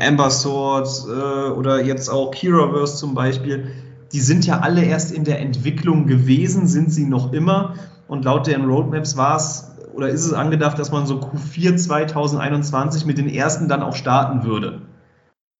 Amber 0.00 0.30
Sword 0.30 0.88
äh, 1.08 1.50
oder 1.50 1.82
jetzt 1.82 2.08
auch 2.08 2.32
Kiraverse 2.32 2.96
zum 2.96 3.14
Beispiel, 3.14 3.70
die 4.12 4.20
sind 4.20 4.46
ja 4.46 4.60
alle 4.60 4.84
erst 4.84 5.12
in 5.12 5.24
der 5.24 5.40
Entwicklung 5.40 6.06
gewesen, 6.06 6.66
sind 6.66 6.92
sie 6.92 7.06
noch 7.06 7.32
immer 7.32 7.74
und 8.08 8.24
laut 8.24 8.46
deren 8.46 8.64
Roadmaps 8.64 9.16
war 9.16 9.36
es 9.36 9.72
oder 9.94 10.08
ist 10.08 10.26
es 10.26 10.32
angedacht, 10.32 10.78
dass 10.78 10.92
man 10.92 11.06
so 11.06 11.20
Q4 11.20 11.76
2021 11.76 13.06
mit 13.06 13.16
den 13.16 13.28
ersten 13.28 13.68
dann 13.68 13.82
auch 13.82 13.94
starten 13.94 14.44
würde. 14.44 14.82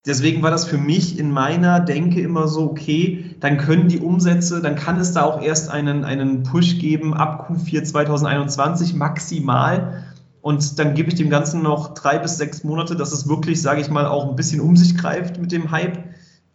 Deswegen 0.06 0.40
war 0.42 0.52
das 0.52 0.64
für 0.64 0.78
mich 0.78 1.18
in 1.18 1.32
meiner 1.32 1.80
Denke 1.80 2.20
immer 2.20 2.46
so, 2.46 2.70
okay, 2.70 3.34
dann 3.40 3.58
können 3.58 3.88
die 3.88 3.98
Umsätze, 3.98 4.62
dann 4.62 4.76
kann 4.76 5.00
es 5.00 5.12
da 5.12 5.22
auch 5.22 5.42
erst 5.42 5.68
einen, 5.68 6.04
einen 6.04 6.44
Push 6.44 6.78
geben 6.78 7.12
ab 7.12 7.50
Q4 7.50 7.82
2021 7.82 8.94
maximal. 8.94 10.04
Und 10.42 10.78
dann 10.78 10.94
gebe 10.94 11.08
ich 11.08 11.16
dem 11.16 11.28
Ganzen 11.28 11.60
noch 11.60 11.94
drei 11.94 12.18
bis 12.18 12.38
sechs 12.38 12.62
Monate, 12.62 12.94
dass 12.94 13.10
es 13.10 13.28
wirklich, 13.28 13.60
sage 13.60 13.80
ich 13.80 13.90
mal, 13.90 14.06
auch 14.06 14.28
ein 14.28 14.36
bisschen 14.36 14.60
um 14.60 14.76
sich 14.76 14.96
greift 14.96 15.40
mit 15.40 15.50
dem 15.50 15.72
Hype. 15.72 15.98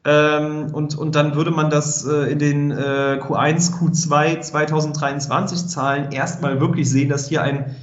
Ähm, 0.06 0.68
und, 0.72 0.98
und 0.98 1.16
dann 1.16 1.36
würde 1.36 1.52
man 1.52 1.70
das 1.70 2.06
äh, 2.06 2.32
in 2.32 2.40
den 2.40 2.72
äh, 2.72 3.20
Q1, 3.22 3.74
Q2 3.74 4.40
2023 4.40 5.68
Zahlen 5.68 6.14
erstmal 6.14 6.62
wirklich 6.62 6.90
sehen, 6.90 7.10
dass 7.10 7.28
hier 7.28 7.44
ein 7.44 7.76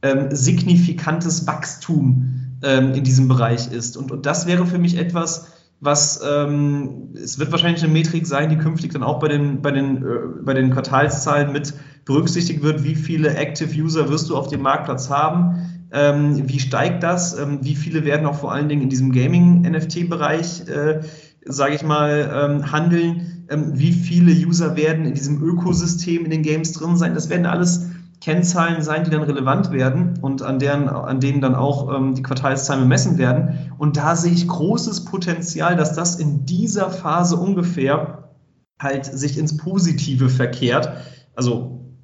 ähm, 0.00 0.28
signifikantes 0.30 1.46
Wachstum 1.46 2.39
ähm, 2.62 2.94
in 2.94 3.04
diesem 3.04 3.28
Bereich 3.28 3.72
ist. 3.72 3.96
Und, 3.96 4.10
und 4.10 4.26
das 4.26 4.46
wäre 4.46 4.66
für 4.66 4.78
mich 4.78 4.98
etwas, 4.98 5.52
was 5.80 6.20
ähm, 6.22 7.14
es 7.14 7.38
wird 7.38 7.50
wahrscheinlich 7.50 7.82
eine 7.82 7.92
Metrik 7.92 8.26
sein, 8.26 8.50
die 8.50 8.58
künftig 8.58 8.92
dann 8.92 9.02
auch 9.02 9.18
bei 9.18 9.28
den, 9.28 9.62
bei 9.62 9.70
den, 9.70 9.98
äh, 9.98 10.08
bei 10.42 10.52
den 10.52 10.70
Quartalszahlen 10.70 11.52
mit 11.52 11.74
berücksichtigt 12.04 12.62
wird, 12.62 12.84
wie 12.84 12.94
viele 12.94 13.34
Active 13.34 13.74
User 13.80 14.08
wirst 14.10 14.28
du 14.28 14.36
auf 14.36 14.48
dem 14.48 14.62
Marktplatz 14.62 15.08
haben, 15.08 15.86
ähm, 15.92 16.48
wie 16.48 16.60
steigt 16.60 17.02
das, 17.02 17.38
ähm, 17.38 17.60
wie 17.62 17.74
viele 17.74 18.04
werden 18.04 18.26
auch 18.26 18.38
vor 18.38 18.52
allen 18.52 18.68
Dingen 18.68 18.82
in 18.82 18.90
diesem 18.90 19.12
Gaming-NFT-Bereich, 19.12 20.68
äh, 20.68 21.00
sage 21.46 21.74
ich 21.74 21.82
mal, 21.82 22.30
ähm, 22.32 22.72
handeln, 22.72 23.46
ähm, 23.48 23.72
wie 23.74 23.92
viele 23.92 24.32
User 24.32 24.76
werden 24.76 25.06
in 25.06 25.14
diesem 25.14 25.42
Ökosystem 25.42 26.24
in 26.24 26.30
den 26.30 26.42
Games 26.42 26.72
drin 26.72 26.96
sein, 26.96 27.14
das 27.14 27.30
werden 27.30 27.46
alles 27.46 27.89
Kennzahlen 28.20 28.82
sein, 28.82 29.04
die 29.04 29.10
dann 29.10 29.22
relevant 29.22 29.72
werden 29.72 30.18
und 30.20 30.42
an, 30.42 30.58
deren, 30.58 30.88
an 30.88 31.20
denen 31.20 31.40
dann 31.40 31.54
auch 31.54 31.94
ähm, 31.94 32.14
die 32.14 32.22
Quartalszahlen 32.22 32.82
bemessen 32.82 33.16
werden. 33.16 33.72
Und 33.78 33.96
da 33.96 34.14
sehe 34.14 34.32
ich 34.32 34.46
großes 34.46 35.06
Potenzial, 35.06 35.74
dass 35.74 35.94
das 35.94 36.16
in 36.16 36.44
dieser 36.44 36.90
Phase 36.90 37.36
ungefähr 37.36 38.30
halt 38.78 39.06
sich 39.06 39.38
ins 39.38 39.56
Positive 39.56 40.28
verkehrt, 40.28 40.90
also 41.34 41.94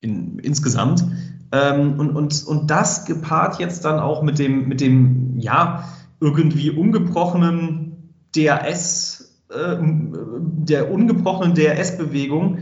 in, 0.00 0.40
insgesamt. 0.40 1.04
Ähm, 1.52 1.98
und, 1.98 2.10
und, 2.16 2.44
und 2.44 2.70
das 2.70 3.04
gepaart 3.04 3.60
jetzt 3.60 3.84
dann 3.84 4.00
auch 4.00 4.22
mit 4.22 4.40
dem, 4.40 4.68
mit 4.68 4.80
dem 4.80 5.38
ja, 5.38 5.84
irgendwie 6.20 6.70
ungebrochenen 6.70 8.14
DRS, 8.34 9.44
äh, 9.50 9.76
der 9.80 10.90
ungebrochenen 10.90 11.54
DRS-Bewegung, 11.54 12.58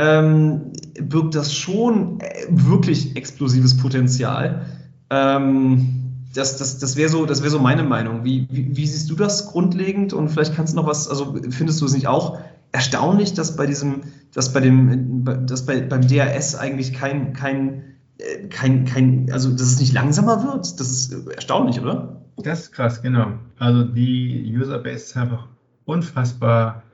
ähm, 0.00 0.72
birgt 0.98 1.34
das 1.34 1.54
schon 1.54 2.20
äh, 2.20 2.46
wirklich 2.48 3.16
explosives 3.16 3.76
Potenzial. 3.76 4.64
Ähm, 5.10 5.96
das 6.34 6.56
das, 6.56 6.78
das 6.78 6.96
wäre 6.96 7.10
so, 7.10 7.28
wär 7.28 7.50
so 7.50 7.58
meine 7.58 7.82
Meinung. 7.82 8.24
Wie, 8.24 8.46
wie, 8.50 8.74
wie, 8.76 8.86
siehst 8.86 9.10
du 9.10 9.14
das 9.14 9.48
grundlegend? 9.48 10.12
Und 10.14 10.30
vielleicht 10.30 10.54
kannst 10.54 10.72
du 10.72 10.76
noch 10.76 10.86
was, 10.86 11.08
also 11.08 11.36
findest 11.50 11.80
du 11.82 11.86
es 11.86 11.92
nicht 11.92 12.06
auch 12.06 12.38
erstaunlich, 12.72 13.34
dass 13.34 13.56
bei 13.56 13.66
diesem, 13.66 14.02
dass 14.32 14.52
bei 14.52 14.60
dem, 14.60 15.24
dass 15.46 15.66
bei, 15.66 15.80
beim 15.80 16.06
DRS 16.06 16.54
eigentlich 16.54 16.94
kein, 16.94 17.34
kein, 17.34 17.82
äh, 18.18 18.46
kein, 18.48 18.86
kein, 18.86 19.30
also 19.32 19.50
dass 19.50 19.62
es 19.62 19.80
nicht 19.80 19.92
langsamer 19.92 20.44
wird? 20.44 20.80
Das 20.80 20.88
ist 20.88 21.28
erstaunlich, 21.28 21.80
oder? 21.80 22.22
Das 22.38 22.60
ist 22.60 22.72
krass, 22.72 23.02
genau. 23.02 23.32
Also 23.58 23.84
die 23.84 24.56
Userbase 24.56 24.96
ist 24.96 25.16
einfach 25.16 25.48
unfassbar 25.84 26.84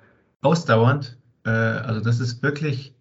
ausdauernd. 0.40 1.18
Äh, 1.44 1.50
also 1.50 2.00
das 2.00 2.18
ist 2.18 2.42
wirklich 2.42 2.95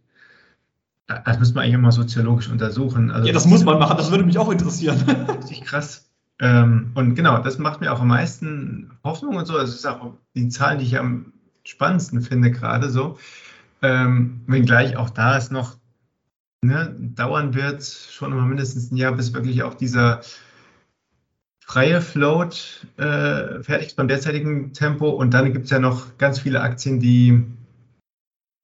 das 1.08 1.40
müssen 1.40 1.56
wir 1.56 1.62
eigentlich 1.62 1.78
mal 1.78 1.92
soziologisch 1.92 2.50
untersuchen. 2.50 3.12
Also 3.12 3.28
ja, 3.28 3.34
das 3.34 3.46
muss 3.46 3.64
man 3.64 3.78
machen, 3.78 3.98
das 3.98 4.12
würde 4.12 4.24
mich 4.24 4.38
auch 4.38 4.52
interessieren. 4.52 4.98
Richtig 5.38 5.62
krass. 5.62 6.10
Ähm, 6.40 6.92
und 6.96 7.16
genau, 7.16 7.40
das 7.40 7.60
macht 7.60 7.82
mir 7.82 7.94
auch 7.94 8.02
am 8.02 8.08
meisten 8.08 8.92
Hoffnung 9.04 9.36
und 9.36 9.46
so. 9.46 9.58
Das 9.58 9.70
ist 9.70 9.86
auch 9.86 10.14
die 10.36 10.50
Zahlen, 10.50 10.80
die 10.80 10.86
ich 10.86 10.98
am 10.98 11.34
spannendsten 11.64 12.22
finde, 12.22 12.52
gerade 12.52 12.90
so. 12.90 13.18
Ähm, 13.82 14.42
wenngleich 14.48 14.98
auch 14.98 15.10
da 15.10 15.38
es 15.38 15.52
noch 15.52 15.78
ne, 16.62 16.96
dauern 16.98 17.54
wird, 17.54 17.84
schon 17.84 18.32
immer 18.32 18.46
mindestens 18.46 18.92
ein 18.92 18.98
Jahr, 18.98 19.12
bis 19.14 19.34
wirklich 19.34 19.64
auch 19.64 19.76
dieser 19.76 20.22
freie 21.60 22.02
Float 22.02 22.88
äh, 22.98 23.62
fertig 23.62 23.88
ist 23.88 23.96
beim 23.96 24.08
derzeitigen 24.08 24.74
Tempo. 24.74 25.10
Und 25.10 25.34
dann 25.34 25.54
gibt 25.54 25.66
es 25.66 25.72
ja 25.72 25.80
noch 25.80 26.18
ganz 26.18 26.40
viele 26.40 26.62
Aktien, 26.62 27.00
die 27.00 27.44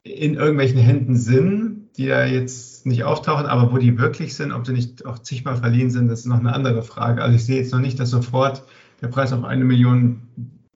in 0.04 0.34
irgendwelchen 0.34 0.80
Händen 0.80 1.16
sind 1.16 1.81
die 1.98 2.08
da 2.08 2.26
jetzt 2.26 2.86
nicht 2.86 3.04
auftauchen, 3.04 3.46
aber 3.46 3.72
wo 3.72 3.78
die 3.78 3.98
wirklich 3.98 4.36
sind, 4.36 4.52
ob 4.52 4.66
sie 4.66 4.74
nicht 4.74 5.06
auch 5.06 5.20
zigmal 5.20 5.58
verliehen 5.58 5.92
sind, 5.92 6.08
das 6.08 6.22
ist 6.22 6.26
noch 6.26 6.39
eine 6.39 6.54
andere 6.54 6.84
Frage. 6.84 7.22
Also 7.22 7.36
ich 7.36 7.46
sehe 7.46 7.58
jetzt 7.58 7.74
noch 7.74 7.80
nicht, 7.80 8.00
dass 8.00 8.10
sofort 8.10 8.64
der 9.02 9.08
Preis 9.08 9.34
auf 9.34 9.44
eine 9.44 9.66
Million 9.66 10.22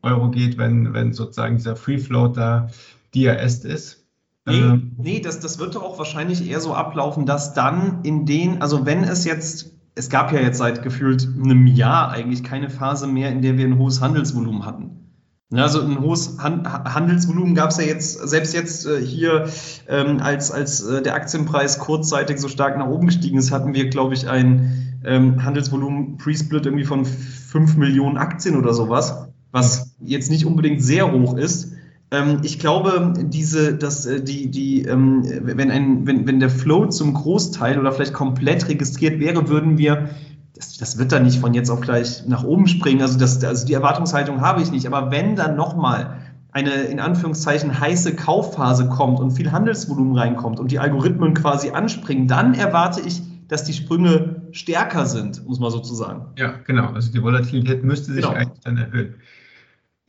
Euro 0.02 0.30
geht, 0.30 0.58
wenn, 0.58 0.94
wenn 0.94 1.14
sozusagen 1.14 1.58
dieser 1.58 1.76
Free 1.76 1.98
Float 1.98 2.38
da 2.38 2.68
DRS 3.16 3.66
ist. 3.66 4.06
Nee, 4.46 4.60
ähm, 4.60 4.92
nee 4.98 5.20
das, 5.20 5.40
das 5.40 5.58
wird 5.58 5.76
doch 5.76 5.84
auch 5.84 5.98
wahrscheinlich 5.98 6.48
eher 6.48 6.60
so 6.60 6.74
ablaufen, 6.74 7.26
dass 7.26 7.54
dann 7.54 8.02
in 8.04 8.26
den, 8.26 8.62
also 8.62 8.86
wenn 8.86 9.04
es 9.04 9.26
jetzt, 9.26 9.72
es 9.96 10.10
gab 10.10 10.32
ja 10.32 10.40
jetzt 10.40 10.60
seit 10.60 10.84
gefühlt 10.84 11.28
einem 11.28 11.66
Jahr 11.66 12.12
eigentlich 12.12 12.44
keine 12.44 12.70
Phase 12.70 13.08
mehr, 13.08 13.32
in 13.32 13.42
der 13.42 13.58
wir 13.58 13.66
ein 13.66 13.78
hohes 13.78 14.02
Handelsvolumen 14.02 14.66
hatten. 14.66 15.05
Also 15.54 15.82
ein 15.82 16.02
hohes 16.02 16.38
Handelsvolumen 16.40 17.54
gab 17.54 17.70
es 17.70 17.78
ja 17.78 17.84
jetzt, 17.84 18.28
selbst 18.28 18.56
jetzt 18.56 18.88
äh, 18.88 19.00
hier, 19.00 19.48
ähm, 19.88 20.20
als, 20.20 20.52
als 20.52 20.82
äh, 20.82 21.04
der 21.04 21.14
Aktienpreis 21.14 21.78
kurzzeitig 21.78 22.40
so 22.40 22.48
stark 22.48 22.80
nach 22.80 22.88
oben 22.88 23.06
gestiegen 23.06 23.38
ist, 23.38 23.52
hatten 23.52 23.76
wir, 23.76 23.90
glaube 23.90 24.16
ich, 24.16 24.28
ein 24.28 25.02
ähm, 25.06 25.46
Handelsvolumen 25.46 26.18
Pre-Split 26.18 26.66
irgendwie 26.66 26.86
von 26.86 27.06
5 27.06 27.78
Millionen 27.78 28.18
Aktien 28.18 28.56
oder 28.56 28.74
sowas, 28.74 29.28
was 29.52 29.96
jetzt 30.00 30.32
nicht 30.32 30.48
unbedingt 30.48 30.82
sehr 30.82 31.12
hoch 31.12 31.38
ist. 31.38 31.74
Ähm, 32.10 32.40
ich 32.42 32.58
glaube, 32.58 33.14
diese, 33.16 33.76
dass 33.76 34.08
äh, 34.08 34.24
die, 34.24 34.50
die, 34.50 34.88
wenn, 34.88 35.70
ein, 35.70 36.08
wenn, 36.08 36.26
wenn 36.26 36.40
der 36.40 36.50
Flow 36.50 36.88
zum 36.88 37.14
Großteil 37.14 37.80
oder 37.80 37.92
vielleicht 37.92 38.14
komplett 38.14 38.68
registriert 38.68 39.20
wäre, 39.20 39.48
würden 39.48 39.78
wir 39.78 40.10
das, 40.56 40.78
das 40.78 40.98
wird 40.98 41.12
dann 41.12 41.24
nicht 41.24 41.40
von 41.40 41.54
jetzt 41.54 41.70
auf 41.70 41.82
gleich 41.82 42.26
nach 42.26 42.44
oben 42.44 42.68
springen. 42.68 43.02
Also, 43.02 43.20
das, 43.20 43.44
also 43.44 43.66
die 43.66 43.74
Erwartungshaltung 43.74 44.42
habe 44.42 44.62
ich 44.62 44.72
nicht. 44.72 44.88
Aber 44.88 45.12
wenn 45.12 45.36
dann 45.36 45.56
nochmal 45.56 46.22
eine 46.52 46.72
in 46.84 47.02
Anführungszeichen 47.02 47.80
heiße 47.80 48.16
Kaufphase 48.16 48.88
kommt 48.88 49.20
und 49.20 49.32
viel 49.32 49.52
Handelsvolumen 49.52 50.18
reinkommt 50.18 50.60
und 50.60 50.72
die 50.72 50.80
Algorithmen 50.80 51.34
quasi 51.34 51.72
anspringen, 51.72 52.28
dann 52.28 52.54
erwarte 52.54 53.02
ich, 53.02 53.22
dass 53.50 53.66
die 53.66 53.74
Sprünge 53.74 54.44
stärker 54.52 55.06
sind, 55.06 55.46
muss 55.46 55.60
man 55.60 55.70
sozusagen. 55.70 56.28
Ja, 56.38 56.56
genau. 56.66 56.94
Also 56.94 57.12
die 57.12 57.22
Volatilität 57.22 57.84
müsste 57.84 58.14
sich 58.14 58.24
genau. 58.24 58.36
eigentlich 58.36 58.62
dann 58.64 58.78
erhöhen. 58.78 59.16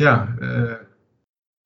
Ja, 0.00 0.28
äh, 0.40 0.76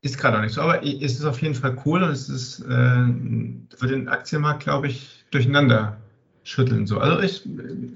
ist 0.03 0.17
gerade 0.17 0.39
auch 0.39 0.43
nicht 0.43 0.55
so, 0.55 0.63
aber 0.63 0.83
es 0.83 1.13
ist 1.13 1.25
auf 1.27 1.43
jeden 1.43 1.55
Fall 1.55 1.77
cool 1.85 2.03
und 2.03 2.11
es 2.11 2.31
ist 2.31 2.61
äh, 2.61 2.65
für 2.65 3.87
den 3.87 4.09
Aktienmarkt, 4.09 4.63
glaube 4.63 4.87
ich, 4.87 5.27
durcheinander 5.31 5.99
schütteln. 6.45 6.87
So. 6.87 6.99
Also 6.99 7.21
ich, 7.21 7.49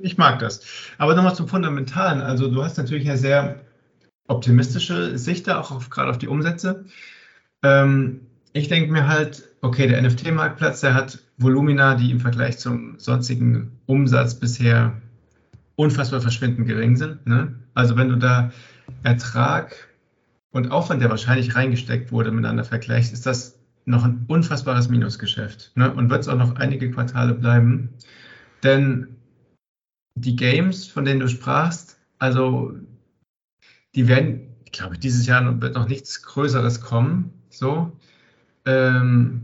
ich 0.02 0.18
mag 0.18 0.38
das. 0.38 0.62
Aber 0.98 1.14
nochmal 1.14 1.34
zum 1.34 1.48
Fundamentalen. 1.48 2.20
Also 2.20 2.48
du 2.48 2.62
hast 2.62 2.76
natürlich 2.76 3.08
eine 3.08 3.18
sehr 3.18 3.60
optimistische 4.28 5.18
Sicht 5.18 5.46
da, 5.48 5.60
auch 5.60 5.70
auf, 5.70 5.90
gerade 5.90 6.10
auf 6.10 6.18
die 6.18 6.28
Umsätze. 6.28 6.84
Ähm, 7.62 8.20
ich 8.52 8.68
denke 8.68 8.92
mir 8.92 9.08
halt, 9.08 9.48
okay, 9.62 9.86
der 9.86 10.00
NFT-Marktplatz, 10.00 10.80
der 10.80 10.94
hat 10.94 11.18
Volumina, 11.38 11.94
die 11.94 12.10
im 12.10 12.20
Vergleich 12.20 12.58
zum 12.58 12.98
sonstigen 12.98 13.72
Umsatz 13.86 14.38
bisher 14.38 15.00
unfassbar 15.76 16.20
verschwindend 16.20 16.68
gering 16.68 16.96
sind. 16.96 17.26
Ne? 17.26 17.54
Also 17.74 17.96
wenn 17.96 18.08
du 18.08 18.16
da 18.16 18.52
Ertrag 19.02 19.74
und 20.52 20.70
Aufwand, 20.70 21.02
der 21.02 21.10
wahrscheinlich 21.10 21.56
reingesteckt 21.56 22.12
wurde, 22.12 22.30
miteinander 22.30 22.64
vergleichst, 22.64 23.12
ist 23.12 23.26
das 23.26 23.58
noch 23.86 24.04
ein 24.04 24.24
unfassbares 24.28 24.88
Minusgeschäft. 24.88 25.72
Ne? 25.74 25.92
Und 25.92 26.10
wird 26.10 26.20
es 26.20 26.28
auch 26.28 26.36
noch 26.36 26.56
einige 26.56 26.90
Quartale 26.90 27.34
bleiben. 27.34 27.90
Denn 28.64 29.16
die 30.16 30.36
Games, 30.36 30.86
von 30.86 31.04
denen 31.04 31.20
du 31.20 31.28
sprachst, 31.28 31.98
also 32.18 32.72
die 33.94 34.08
werden, 34.08 34.48
ich 34.64 34.72
glaube, 34.72 34.98
dieses 34.98 35.26
Jahr 35.26 35.60
wird 35.60 35.74
noch 35.74 35.88
nichts 35.88 36.22
Größeres 36.22 36.80
kommen. 36.80 37.32
So. 37.50 37.92
Ähm, 38.64 39.42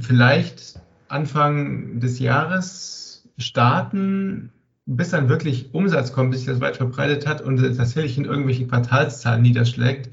vielleicht 0.00 0.80
Anfang 1.08 2.00
des 2.00 2.18
Jahres 2.18 3.28
starten, 3.38 4.50
bis 4.86 5.10
dann 5.10 5.28
wirklich 5.28 5.72
Umsatz 5.74 6.12
kommt, 6.12 6.30
bis 6.30 6.40
sich 6.40 6.48
das 6.48 6.60
weit 6.60 6.76
verbreitet 6.76 7.26
hat 7.26 7.40
und 7.40 7.58
tatsächlich 7.76 8.18
in 8.18 8.24
irgendwelche 8.24 8.66
Quartalszahlen 8.66 9.42
niederschlägt, 9.42 10.12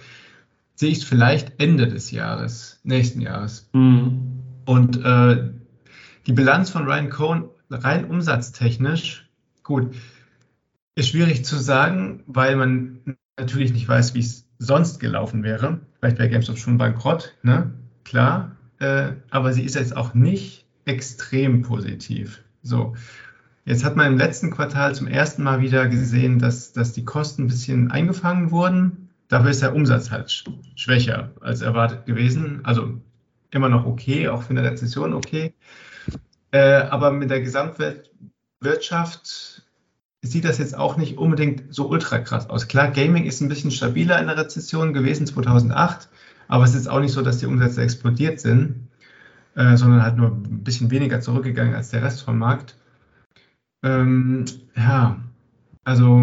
sehe 0.76 0.90
ich 0.90 1.00
es 1.00 1.04
vielleicht 1.04 1.60
Ende 1.60 1.88
des 1.88 2.12
Jahres, 2.12 2.80
nächsten 2.84 3.22
Jahres. 3.22 3.70
Mhm. 3.74 4.42
Und 4.66 5.04
äh, 5.04 5.52
die 6.28 6.34
Bilanz 6.34 6.70
von 6.70 6.86
Ryan 6.86 7.10
Cohn 7.10 7.50
rein 7.72 8.06
umsatztechnisch, 8.06 9.30
gut, 9.64 9.96
ist 10.96 11.10
schwierig 11.10 11.46
zu 11.46 11.58
sagen, 11.58 12.24
weil 12.28 12.56
man 12.56 13.18
natürlich 13.38 13.74
nicht 13.74 13.88
weiß, 13.88 14.14
wie 14.14 14.20
es 14.20 14.48
sonst 14.60 15.00
gelaufen 15.00 15.44
wäre. 15.44 15.80
Vielleicht 16.00 16.20
wäre 16.20 16.30
GameStop 16.30 16.58
schon 16.58 16.78
bankrott, 16.78 17.36
ne? 17.44 17.72
Klar. 18.04 18.56
Äh, 18.80 19.14
aber 19.30 19.54
sie 19.54 19.64
ist 19.64 19.76
jetzt 19.76 19.96
auch 19.96 20.14
nicht 20.14 20.66
extrem 20.86 21.62
positiv. 21.62 22.44
So. 22.62 22.96
Jetzt 23.64 23.84
hat 23.84 23.96
man 23.96 24.08
im 24.14 24.18
letzten 24.18 24.50
Quartal 24.50 24.96
zum 24.96 25.08
ersten 25.08 25.44
Mal 25.44 25.62
wieder 25.62 25.88
gesehen, 25.88 26.40
dass, 26.40 26.74
dass 26.74 26.94
die 26.94 27.06
Kosten 27.06 27.44
ein 27.44 27.48
bisschen 27.48 27.92
eingefangen 27.92 28.52
wurden. 28.52 29.10
Dafür 29.28 29.52
ist 29.52 29.62
der 29.62 29.76
Umsatz 29.76 30.12
halt 30.12 30.44
schwächer 30.76 31.32
als 31.42 31.62
erwartet 31.62 32.06
gewesen. 32.06 32.62
Also 32.64 33.00
immer 33.52 33.70
noch 33.70 33.86
okay, 33.86 34.30
auch 34.30 34.44
für 34.44 34.50
eine 34.50 34.64
Rezession 34.64 35.14
okay. 35.14 35.54
Äh, 36.52 36.60
aber 36.60 37.12
mit 37.12 37.30
der 37.30 37.42
Gesamtwirtschaft 37.42 39.64
sieht 40.22 40.46
das 40.46 40.60
jetzt 40.60 40.78
auch 40.78 40.98
nicht 40.98 41.18
unbedingt 41.18 41.74
so 41.74 41.90
ultra 41.90 42.20
krass 42.20 42.50
aus. 42.50 42.68
Klar, 42.68 42.92
Gaming 42.92 43.26
ist 43.26 43.42
ein 43.42 43.50
bisschen 43.50 43.72
stabiler 43.72 44.20
in 44.20 44.28
der 44.28 44.38
Rezession 44.38 44.94
gewesen 44.94 45.26
2008, 45.26 46.10
Aber 46.48 46.64
es 46.64 46.76
ist 46.76 46.88
auch 46.88 47.00
nicht 47.00 47.14
so, 47.14 47.22
dass 47.22 47.40
die 47.40 47.48
Umsätze 47.48 47.82
explodiert 47.82 48.40
sind, 48.40 48.88
äh, 49.56 49.76
sondern 49.78 50.04
halt 50.04 50.18
nur 50.18 50.32
ein 50.32 50.64
bisschen 50.64 50.92
weniger 50.92 51.22
zurückgegangen 51.22 51.76
als 51.76 51.90
der 51.90 52.04
Rest 52.04 52.22
vom 52.22 52.38
Markt. 52.38 52.78
Ähm, 53.84 54.46
ja, 54.76 55.20
also 55.84 56.22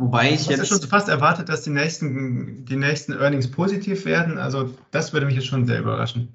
Wobei 0.00 0.30
ich 0.30 0.38
Hast 0.38 0.48
du 0.48 0.54
jetzt. 0.54 0.68
schon 0.68 0.80
fast 0.82 1.10
erwartet, 1.10 1.50
dass 1.50 1.62
die 1.62 1.70
nächsten, 1.70 2.64
die 2.64 2.76
nächsten 2.76 3.12
Earnings 3.12 3.50
positiv 3.50 4.06
werden? 4.06 4.38
Also 4.38 4.74
das 4.92 5.12
würde 5.12 5.26
mich 5.26 5.34
jetzt 5.34 5.46
schon 5.46 5.66
sehr 5.66 5.80
überraschen. 5.80 6.30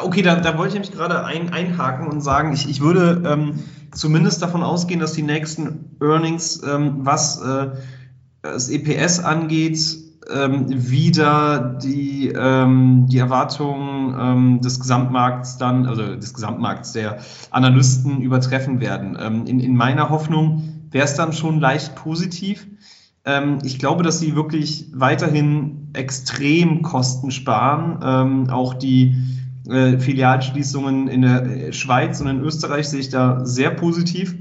Okay, 0.00 0.22
da, 0.22 0.36
da 0.36 0.58
wollte 0.58 0.74
ich 0.74 0.80
mich 0.80 0.92
gerade 0.92 1.24
ein, 1.24 1.52
einhaken 1.52 2.08
und 2.08 2.20
sagen, 2.20 2.52
ich, 2.52 2.68
ich 2.68 2.80
würde 2.80 3.22
ähm, 3.24 3.60
zumindest 3.92 4.42
davon 4.42 4.62
ausgehen, 4.62 5.00
dass 5.00 5.12
die 5.12 5.22
nächsten 5.22 5.96
Earnings, 6.00 6.62
ähm, 6.62 6.98
was 7.06 7.40
äh, 7.40 7.70
das 8.42 8.68
EPS 8.68 9.20
angeht, 9.20 9.78
ähm, 10.32 10.66
wieder 10.68 11.78
die, 11.82 12.28
ähm, 12.28 13.06
die 13.08 13.18
Erwartungen 13.18 14.16
ähm, 14.18 14.60
des 14.60 14.80
Gesamtmarkts 14.80 15.56
dann, 15.58 15.86
also 15.86 16.16
des 16.16 16.34
Gesamtmarkts 16.34 16.92
der 16.92 17.18
Analysten 17.50 18.22
übertreffen 18.22 18.80
werden. 18.80 19.16
Ähm, 19.20 19.46
in, 19.46 19.60
in 19.60 19.76
meiner 19.76 20.10
Hoffnung 20.10 20.88
wäre 20.90 21.04
es 21.04 21.14
dann 21.14 21.32
schon 21.32 21.60
leicht 21.60 21.94
positiv. 21.94 22.66
Ich 23.62 23.78
glaube, 23.78 24.02
dass 24.02 24.20
sie 24.20 24.36
wirklich 24.36 24.90
weiterhin 24.92 25.88
extrem 25.94 26.82
Kosten 26.82 27.30
sparen. 27.30 28.50
Auch 28.50 28.74
die 28.74 29.14
äh, 29.68 29.98
Filialschließungen 29.98 31.08
in 31.08 31.22
der 31.22 31.72
Schweiz 31.72 32.20
und 32.20 32.28
in 32.28 32.40
Österreich 32.40 32.88
sehe 32.88 33.00
ich 33.00 33.08
da 33.08 33.44
sehr 33.44 33.70
positiv. 33.70 34.34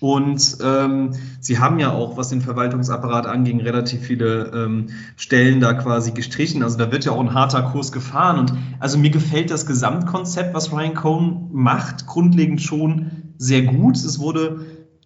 Und 0.00 0.56
ähm, 0.64 1.10
sie 1.40 1.58
haben 1.58 1.78
ja 1.78 1.92
auch, 1.92 2.16
was 2.16 2.30
den 2.30 2.40
Verwaltungsapparat 2.40 3.26
anging, 3.26 3.60
relativ 3.60 4.00
viele 4.00 4.50
ähm, 4.54 4.86
Stellen 5.16 5.60
da 5.60 5.74
quasi 5.74 6.12
gestrichen. 6.12 6.62
Also 6.62 6.78
da 6.78 6.90
wird 6.90 7.04
ja 7.04 7.12
auch 7.12 7.20
ein 7.20 7.34
harter 7.34 7.62
Kurs 7.62 7.92
gefahren. 7.92 8.38
Und 8.38 8.54
also 8.78 8.96
mir 8.96 9.10
gefällt 9.10 9.50
das 9.50 9.66
Gesamtkonzept, 9.66 10.54
was 10.54 10.72
Ryan 10.72 10.94
Cohn 10.94 11.48
macht, 11.52 12.06
grundlegend 12.06 12.62
schon 12.62 13.34
sehr 13.36 13.62
gut. 13.62 13.96
Es 13.96 14.18
wurde 14.18 14.60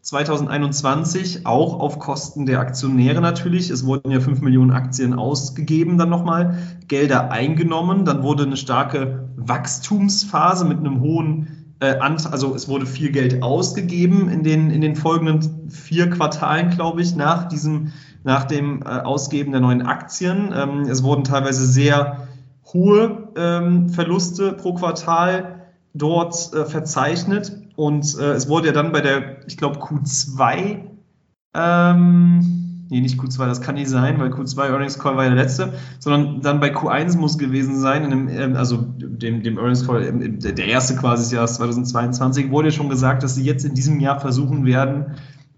2021 0.05 1.47
auch 1.47 1.81
auf 1.81 1.99
Kosten 1.99 2.45
der 2.45 2.61
Aktionäre 2.61 3.23
natürlich. 3.23 3.71
Es 3.71 3.87
wurden 3.87 4.11
ja 4.11 4.21
5 4.21 4.43
Millionen 4.43 4.71
Aktien 4.71 5.15
ausgegeben, 5.15 5.97
dann 5.97 6.11
nochmal 6.11 6.59
Gelder 6.89 7.31
eingenommen. 7.31 8.05
Dann 8.05 8.23
wurde 8.23 8.43
eine 8.43 8.59
starke 8.59 9.31
Wachstumsphase 9.37 10.67
mit 10.67 10.79
einem 10.79 11.01
hohen 11.01 11.77
äh, 11.81 11.99
Ant 12.01 12.31
also 12.31 12.55
es 12.55 12.69
wurde 12.69 12.85
viel 12.85 13.13
Geld 13.13 13.43
ausgegeben 13.43 14.29
in 14.29 14.43
den, 14.43 14.71
in 14.71 14.83
den 14.83 14.95
folgenden 14.95 15.71
vier 15.71 16.11
Quartalen, 16.11 16.69
glaube 16.69 17.01
ich, 17.01 17.17
nach 17.17 17.49
diesem, 17.49 17.93
nach 18.25 18.45
dem 18.45 18.83
äh, 18.83 18.85
Ausgeben 18.85 19.53
der 19.53 19.63
neuen 19.63 19.83
Aktien. 19.87 20.53
Ähm, 20.55 20.83
es 20.83 21.03
wurden 21.03 21.25
teilweise 21.25 21.67
sehr 21.67 22.29
hohe 22.75 23.29
ähm, 23.37 23.89
Verluste 23.89 24.53
pro 24.53 24.75
Quartal 24.75 25.54
dort 25.95 26.53
äh, 26.53 26.65
verzeichnet. 26.65 27.53
Und 27.77 28.19
äh, 28.19 28.33
es 28.33 28.49
wurde 28.49 28.69
ja 28.69 28.73
dann 28.73 28.93
bei 28.93 29.01
der, 29.01 29.47
ich 29.47 29.57
glaube, 29.57 29.79
Q2, 29.79 30.81
ähm, 31.55 32.87
nee, 32.91 33.01
nicht 33.01 33.19
Q2, 33.19 33.47
das 33.47 33.61
kann 33.61 33.77
nicht 33.77 33.89
sein, 33.89 34.19
weil 34.19 34.31
Q2 34.31 34.69
Earnings 34.69 34.99
Call 34.99 35.17
war 35.17 35.25
ja 35.25 35.31
der 35.31 35.43
letzte, 35.43 35.73
sondern 35.99 36.41
dann 36.43 36.61
bei 36.61 36.73
Q1 36.73 37.17
muss 37.17 37.39
gewesen 37.39 37.81
sein, 37.81 38.05
in 38.05 38.11
dem, 38.11 38.29
ähm, 38.29 38.57
also 38.57 38.77
dem, 38.77 39.43
dem 39.43 39.57
Earnings 39.57 39.87
Call, 39.87 40.05
ähm, 40.05 40.39
der 40.41 40.67
erste 40.67 40.97
quasi 40.97 41.23
des 41.23 41.33
Jahres 41.33 41.55
2022, 41.55 42.51
wurde 42.51 42.69
ja 42.69 42.73
schon 42.73 42.89
gesagt, 42.89 43.23
dass 43.23 43.37
sie 43.37 43.45
jetzt 43.45 43.65
in 43.65 43.75
diesem 43.75 44.01
Jahr 44.01 44.21
versuchen 44.21 44.67
werden, 44.67 45.15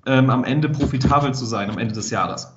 ähm, 0.07 0.31
am 0.31 0.45
Ende 0.45 0.69
profitabel 0.69 1.35
zu 1.35 1.45
sein, 1.47 1.69
am 1.71 1.79
Ende 1.79 1.95
des 1.95 2.11
Jahres. 2.11 2.53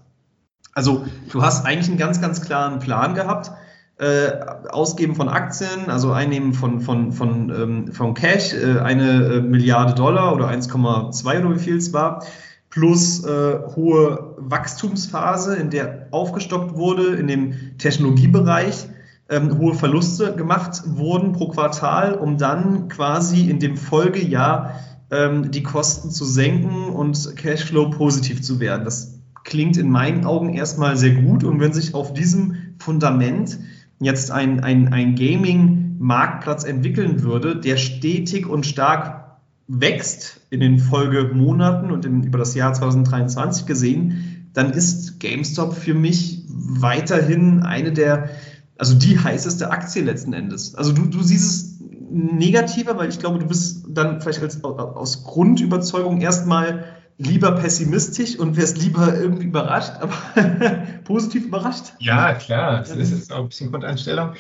Also 0.74 1.06
du 1.32 1.42
hast 1.42 1.66
eigentlich 1.66 1.90
einen 1.90 1.98
ganz, 1.98 2.22
ganz 2.22 2.42
klaren 2.42 2.80
Plan 2.80 3.16
gehabt 3.16 3.52
äh, 4.00 4.32
Ausgeben 4.70 5.14
von 5.14 5.28
Aktien, 5.28 5.90
also 5.90 6.12
Einnehmen 6.14 6.54
von, 6.54 6.80
von, 6.80 7.12
von, 7.12 7.50
ähm, 7.50 7.92
von 7.92 8.14
Cash, 8.14 8.54
äh, 8.54 8.80
eine 8.80 9.26
äh, 9.26 9.42
Milliarde 9.42 9.94
Dollar 9.94 10.34
oder 10.34 10.48
1,2 10.48 11.46
oder 11.46 11.56
wie 11.56 11.60
viel 11.60 11.78
es 11.78 11.92
war, 11.92 12.24
plus 12.70 13.26
äh, 13.26 13.60
hohe 13.76 14.36
Wachstumsphase, 14.38 15.58
in 15.58 15.70
der 15.70 16.08
aufgestockt 16.12 16.76
wurde 16.76 17.16
in 17.16 17.28
dem 17.28 17.78
Technologiebereich, 17.78 18.88
ähm, 19.30 19.58
hohe 19.58 19.74
Verluste 19.74 20.34
gemacht 20.34 20.82
wurden 20.86 21.34
pro 21.34 21.50
Quartal, 21.50 22.14
um 22.14 22.38
dann 22.38 22.88
quasi 22.88 23.50
in 23.50 23.60
dem 23.60 23.76
Folgejahr 23.76 24.80
ähm, 25.12 25.52
die 25.52 25.64
Kosten 25.64 26.10
zu 26.10 26.24
senken 26.24 26.86
und 26.86 27.36
Cashflow 27.36 27.90
positiv 27.90 28.42
zu 28.42 28.62
werden. 28.62 28.86
Das 28.86 29.20
klingt 29.44 29.76
in 29.76 29.90
meinen 29.90 30.26
Augen 30.26 30.54
erstmal 30.54 30.96
sehr 30.96 31.16
gut 31.16 31.44
und 31.44 31.60
wenn 31.60 31.74
sich 31.74 31.94
auf 31.96 32.14
diesem 32.14 32.76
Fundament 32.80 33.60
jetzt 34.00 34.32
ein, 34.32 34.64
ein, 34.64 34.94
ein 34.94 35.16
Gaming-Marktplatz 35.16 36.64
entwickeln 36.64 37.24
würde, 37.24 37.56
der 37.56 37.78
stetig 37.78 38.48
und 38.48 38.66
stark 38.66 39.38
wächst 39.68 40.42
in 40.50 40.62
den 40.62 40.80
Folgemonaten 40.80 41.92
und 41.92 42.06
in, 42.06 42.24
über 42.24 42.40
das 42.40 42.56
Jahr 42.56 42.74
2023 42.74 43.66
gesehen, 43.66 44.50
dann 44.54 44.72
ist 44.72 45.20
GameStop 45.20 45.76
für 45.76 45.94
mich 45.94 46.44
weiterhin 46.48 47.62
eine 47.62 47.92
der, 47.92 48.30
also 48.78 48.96
die 48.96 49.20
heißeste 49.20 49.70
Aktie 49.70 50.02
letzten 50.02 50.34
Endes. 50.34 50.74
Also 50.76 50.92
du, 50.94 51.06
du 51.06 51.22
siehst 51.22 51.46
es 51.46 51.80
negativer, 52.12 52.98
weil 52.98 53.10
ich 53.10 53.20
glaube, 53.20 53.38
du 53.38 53.46
bist 53.46 53.86
dann 53.90 54.22
vielleicht 54.22 54.42
als, 54.42 54.64
aus 54.64 55.24
Grundüberzeugung 55.24 56.22
erstmal 56.22 56.86
lieber 57.20 57.52
pessimistisch 57.52 58.40
und 58.40 58.56
wärst 58.56 58.82
lieber 58.82 59.14
irgendwie 59.14 59.48
überrascht, 59.48 59.94
aber 60.00 60.16
positiv 61.04 61.46
überrascht? 61.46 61.94
Ja, 62.00 62.34
klar, 62.34 62.80
das 62.80 62.92
ist 62.92 63.32
auch 63.32 63.44
ein 63.44 63.50
bisschen 63.50 63.72
Grundeinstellung. 63.72 64.34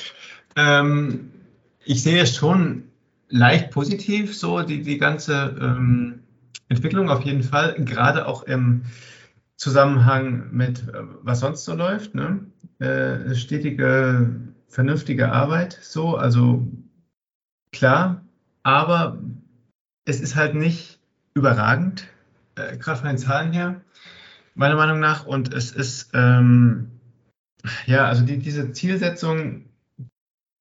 Ähm, 0.55 1.31
ich 1.83 2.01
sehe 2.01 2.23
es 2.23 2.35
schon 2.35 2.85
leicht 3.27 3.71
positiv, 3.71 4.35
so 4.35 4.61
die, 4.63 4.81
die 4.81 4.97
ganze 4.97 5.57
ähm, 5.61 6.21
Entwicklung 6.69 7.09
auf 7.09 7.21
jeden 7.23 7.43
Fall, 7.43 7.75
gerade 7.83 8.25
auch 8.25 8.43
im 8.43 8.83
Zusammenhang 9.57 10.49
mit, 10.51 10.87
äh, 10.87 11.03
was 11.21 11.41
sonst 11.41 11.65
so 11.65 11.75
läuft. 11.75 12.15
Ne? 12.15 12.45
Äh, 12.79 13.35
stetige, 13.35 14.39
vernünftige 14.69 15.33
Arbeit, 15.33 15.77
so, 15.81 16.15
also 16.15 16.65
klar, 17.73 18.23
aber 18.63 19.21
es 20.05 20.21
ist 20.21 20.37
halt 20.37 20.55
nicht 20.55 20.99
überragend 21.33 22.07
äh, 22.59 22.77
gerade 22.77 22.99
von 22.99 23.09
den 23.09 23.17
Zahlen 23.17 23.53
her, 23.53 23.81
meiner 24.55 24.75
Meinung 24.75 24.99
nach. 24.99 25.25
Und 25.25 25.53
es 25.53 25.71
ist, 25.71 26.11
ähm, 26.13 26.91
ja, 27.85 28.05
also 28.05 28.23
die, 28.23 28.37
diese 28.37 28.71
Zielsetzung 28.71 29.65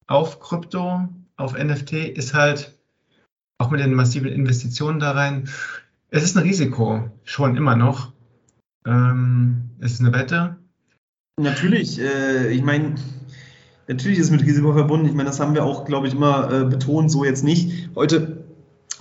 auf 0.06 0.40
Krypto, 0.40 1.08
auf 1.36 1.56
NFT 1.56 1.92
ist 1.92 2.34
halt 2.34 2.74
auch 3.58 3.70
mit 3.70 3.80
den 3.80 3.94
massiven 3.94 4.28
Investitionen 4.28 5.00
da 5.00 5.12
rein. 5.12 5.48
Es 6.10 6.22
ist 6.22 6.36
ein 6.36 6.42
Risiko, 6.42 7.10
schon 7.24 7.56
immer 7.56 7.76
noch. 7.76 8.12
Ähm, 8.86 9.70
es 9.80 9.92
ist 9.92 10.00
eine 10.00 10.12
Wette. 10.12 10.56
Natürlich, 11.40 12.00
äh, 12.00 12.50
ich 12.50 12.62
meine, 12.62 12.94
natürlich 13.86 14.18
ist 14.18 14.26
es 14.26 14.30
mit 14.30 14.42
Risiko 14.42 14.72
verbunden. 14.72 15.06
Ich 15.06 15.14
meine, 15.14 15.28
das 15.28 15.40
haben 15.40 15.54
wir 15.54 15.64
auch, 15.64 15.84
glaube 15.84 16.08
ich, 16.08 16.14
immer 16.14 16.50
äh, 16.50 16.64
betont, 16.64 17.10
so 17.10 17.24
jetzt 17.24 17.44
nicht. 17.44 17.90
Heute 17.94 18.37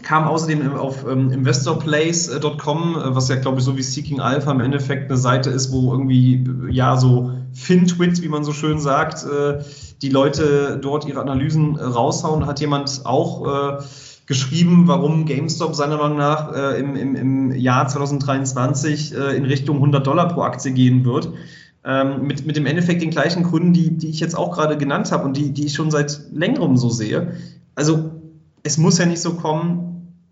kam 0.07 0.23
außerdem 0.23 0.73
auf 0.73 1.05
ähm, 1.05 1.31
investorplace.com, 1.31 2.95
äh, 2.95 3.15
was 3.15 3.27
ja, 3.27 3.35
glaube 3.35 3.57
ich, 3.59 3.65
so 3.65 3.75
wie 3.75 3.83
Seeking 3.83 4.21
Alpha 4.21 4.49
im 4.51 4.61
Endeffekt 4.61 5.11
eine 5.11 5.17
Seite 5.17 5.49
ist, 5.49 5.73
wo 5.73 5.91
irgendwie, 5.91 6.45
ja, 6.69 6.95
so 6.95 7.31
Fintwit, 7.51 8.21
wie 8.21 8.29
man 8.29 8.45
so 8.45 8.53
schön 8.53 8.79
sagt, 8.79 9.25
äh, 9.25 9.61
die 10.01 10.07
Leute 10.07 10.79
dort 10.81 11.05
ihre 11.05 11.19
Analysen 11.19 11.77
äh, 11.77 11.83
raushauen. 11.83 12.45
Hat 12.45 12.61
jemand 12.61 13.01
auch 13.03 13.47
äh, 13.47 13.83
geschrieben, 14.27 14.87
warum 14.87 15.25
GameStop 15.25 15.75
seiner 15.75 15.97
Meinung 15.97 16.17
nach 16.17 16.55
äh, 16.55 16.79
im, 16.79 16.95
im, 16.95 17.15
im 17.15 17.51
Jahr 17.51 17.89
2023 17.89 19.13
äh, 19.13 19.35
in 19.35 19.43
Richtung 19.43 19.75
100 19.75 20.07
Dollar 20.07 20.29
pro 20.29 20.43
Aktie 20.43 20.71
gehen 20.71 21.03
wird. 21.03 21.33
Ähm, 21.83 22.25
mit, 22.25 22.45
mit 22.45 22.55
dem 22.55 22.65
Endeffekt 22.65 23.01
den 23.01 23.11
gleichen 23.11 23.43
Gründen, 23.43 23.73
die, 23.73 23.97
die 23.97 24.07
ich 24.07 24.21
jetzt 24.21 24.37
auch 24.37 24.55
gerade 24.55 24.77
genannt 24.77 25.11
habe 25.11 25.25
und 25.25 25.35
die, 25.35 25.51
die 25.51 25.65
ich 25.65 25.73
schon 25.73 25.91
seit 25.91 26.21
längerem 26.31 26.77
so 26.77 26.89
sehe. 26.89 27.33
Also 27.75 28.11
es 28.63 28.77
muss 28.77 28.97
ja 28.97 29.05
nicht 29.05 29.21
so 29.21 29.33
kommen, 29.33 29.86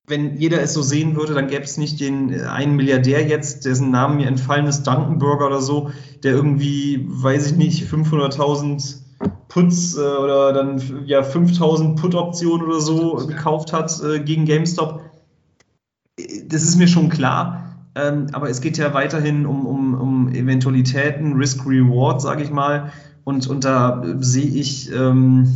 wenn 0.07 0.37
jeder 0.37 0.61
es 0.61 0.73
so 0.73 0.81
sehen 0.81 1.15
würde, 1.15 1.33
dann 1.33 1.47
gäbe 1.47 1.63
es 1.63 1.77
nicht 1.77 1.99
den 1.99 2.31
äh, 2.31 2.43
einen 2.43 2.75
Milliardär 2.75 3.25
jetzt, 3.25 3.65
dessen 3.65 3.91
Namen 3.91 4.17
mir 4.17 4.27
entfallen 4.27 4.67
ist, 4.67 4.83
Dunkenberger 4.83 5.47
oder 5.47 5.61
so, 5.61 5.91
der 6.23 6.33
irgendwie, 6.33 7.05
weiß 7.07 7.51
ich 7.51 7.57
nicht, 7.57 7.89
500.000 7.89 8.97
Puts 9.47 9.97
äh, 9.97 10.01
oder 10.01 10.53
dann 10.53 10.81
ja 11.05 11.21
5.000 11.21 11.95
Put-Optionen 11.95 12.67
oder 12.67 12.79
so 12.79 13.15
gekauft 13.27 13.73
hat 13.73 14.01
äh, 14.03 14.19
gegen 14.19 14.45
GameStop. 14.45 15.01
Das 16.47 16.63
ist 16.63 16.77
mir 16.77 16.87
schon 16.87 17.09
klar. 17.09 17.61
Ähm, 17.95 18.27
aber 18.33 18.49
es 18.49 18.61
geht 18.61 18.77
ja 18.77 18.93
weiterhin 18.93 19.45
um, 19.45 19.65
um, 19.65 19.93
um 19.93 20.33
Eventualitäten, 20.33 21.33
Risk-Reward, 21.33 22.21
sage 22.21 22.43
ich 22.43 22.51
mal. 22.51 22.91
Und, 23.23 23.47
und 23.47 23.63
da 23.63 24.03
sehe 24.19 24.47
ich 24.47 24.91
ähm, 24.91 25.47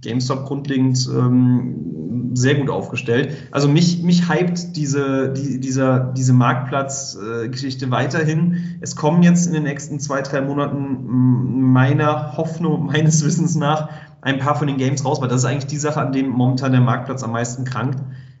GameStop 0.00 0.46
grundlegend 0.46 1.06
ähm, 1.14 2.01
sehr 2.34 2.54
gut 2.56 2.70
aufgestellt. 2.70 3.36
Also 3.50 3.68
mich, 3.68 4.02
mich 4.02 4.28
hypt 4.28 4.76
diese, 4.76 5.32
die, 5.32 5.60
dieser, 5.60 6.00
diese 6.00 6.32
Marktplatzgeschichte 6.32 7.90
weiterhin. 7.90 8.78
Es 8.80 8.96
kommen 8.96 9.22
jetzt 9.22 9.46
in 9.46 9.52
den 9.52 9.64
nächsten 9.64 10.00
zwei, 10.00 10.22
drei 10.22 10.40
Monaten 10.40 11.72
meiner 11.72 12.36
Hoffnung, 12.36 12.86
meines 12.92 13.24
Wissens 13.24 13.54
nach, 13.54 13.88
ein 14.20 14.38
paar 14.38 14.54
von 14.54 14.66
den 14.66 14.76
Games 14.76 15.04
raus, 15.04 15.20
weil 15.20 15.28
das 15.28 15.38
ist 15.38 15.44
eigentlich 15.44 15.66
die 15.66 15.78
Sache, 15.78 16.00
an 16.00 16.12
dem 16.12 16.28
momentan 16.28 16.72
der 16.72 16.80
Marktplatz 16.80 17.22
am 17.22 17.32
meisten 17.32 17.64
krankt. 17.64 17.98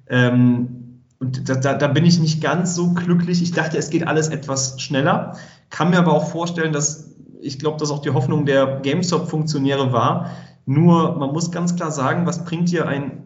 Ähm, 0.08 1.00
und 1.18 1.48
da, 1.48 1.54
da, 1.54 1.74
da 1.74 1.88
bin 1.88 2.04
ich 2.04 2.18
nicht 2.18 2.42
ganz 2.42 2.74
so 2.74 2.92
glücklich. 2.94 3.42
Ich 3.42 3.52
dachte, 3.52 3.78
es 3.78 3.90
geht 3.90 4.06
alles 4.06 4.28
etwas 4.28 4.80
schneller. 4.80 5.36
Kann 5.70 5.90
mir 5.90 5.98
aber 5.98 6.12
auch 6.12 6.30
vorstellen, 6.30 6.72
dass 6.72 7.12
ich 7.40 7.58
glaube, 7.58 7.78
dass 7.78 7.90
auch 7.90 8.00
die 8.00 8.10
Hoffnung 8.10 8.46
der 8.46 8.80
GameStop-Funktionäre 8.80 9.92
war. 9.92 10.30
Nur, 10.64 11.16
man 11.16 11.32
muss 11.32 11.50
ganz 11.50 11.76
klar 11.76 11.90
sagen, 11.90 12.26
was 12.26 12.44
bringt 12.44 12.68
hier 12.68 12.86
ein 12.86 13.24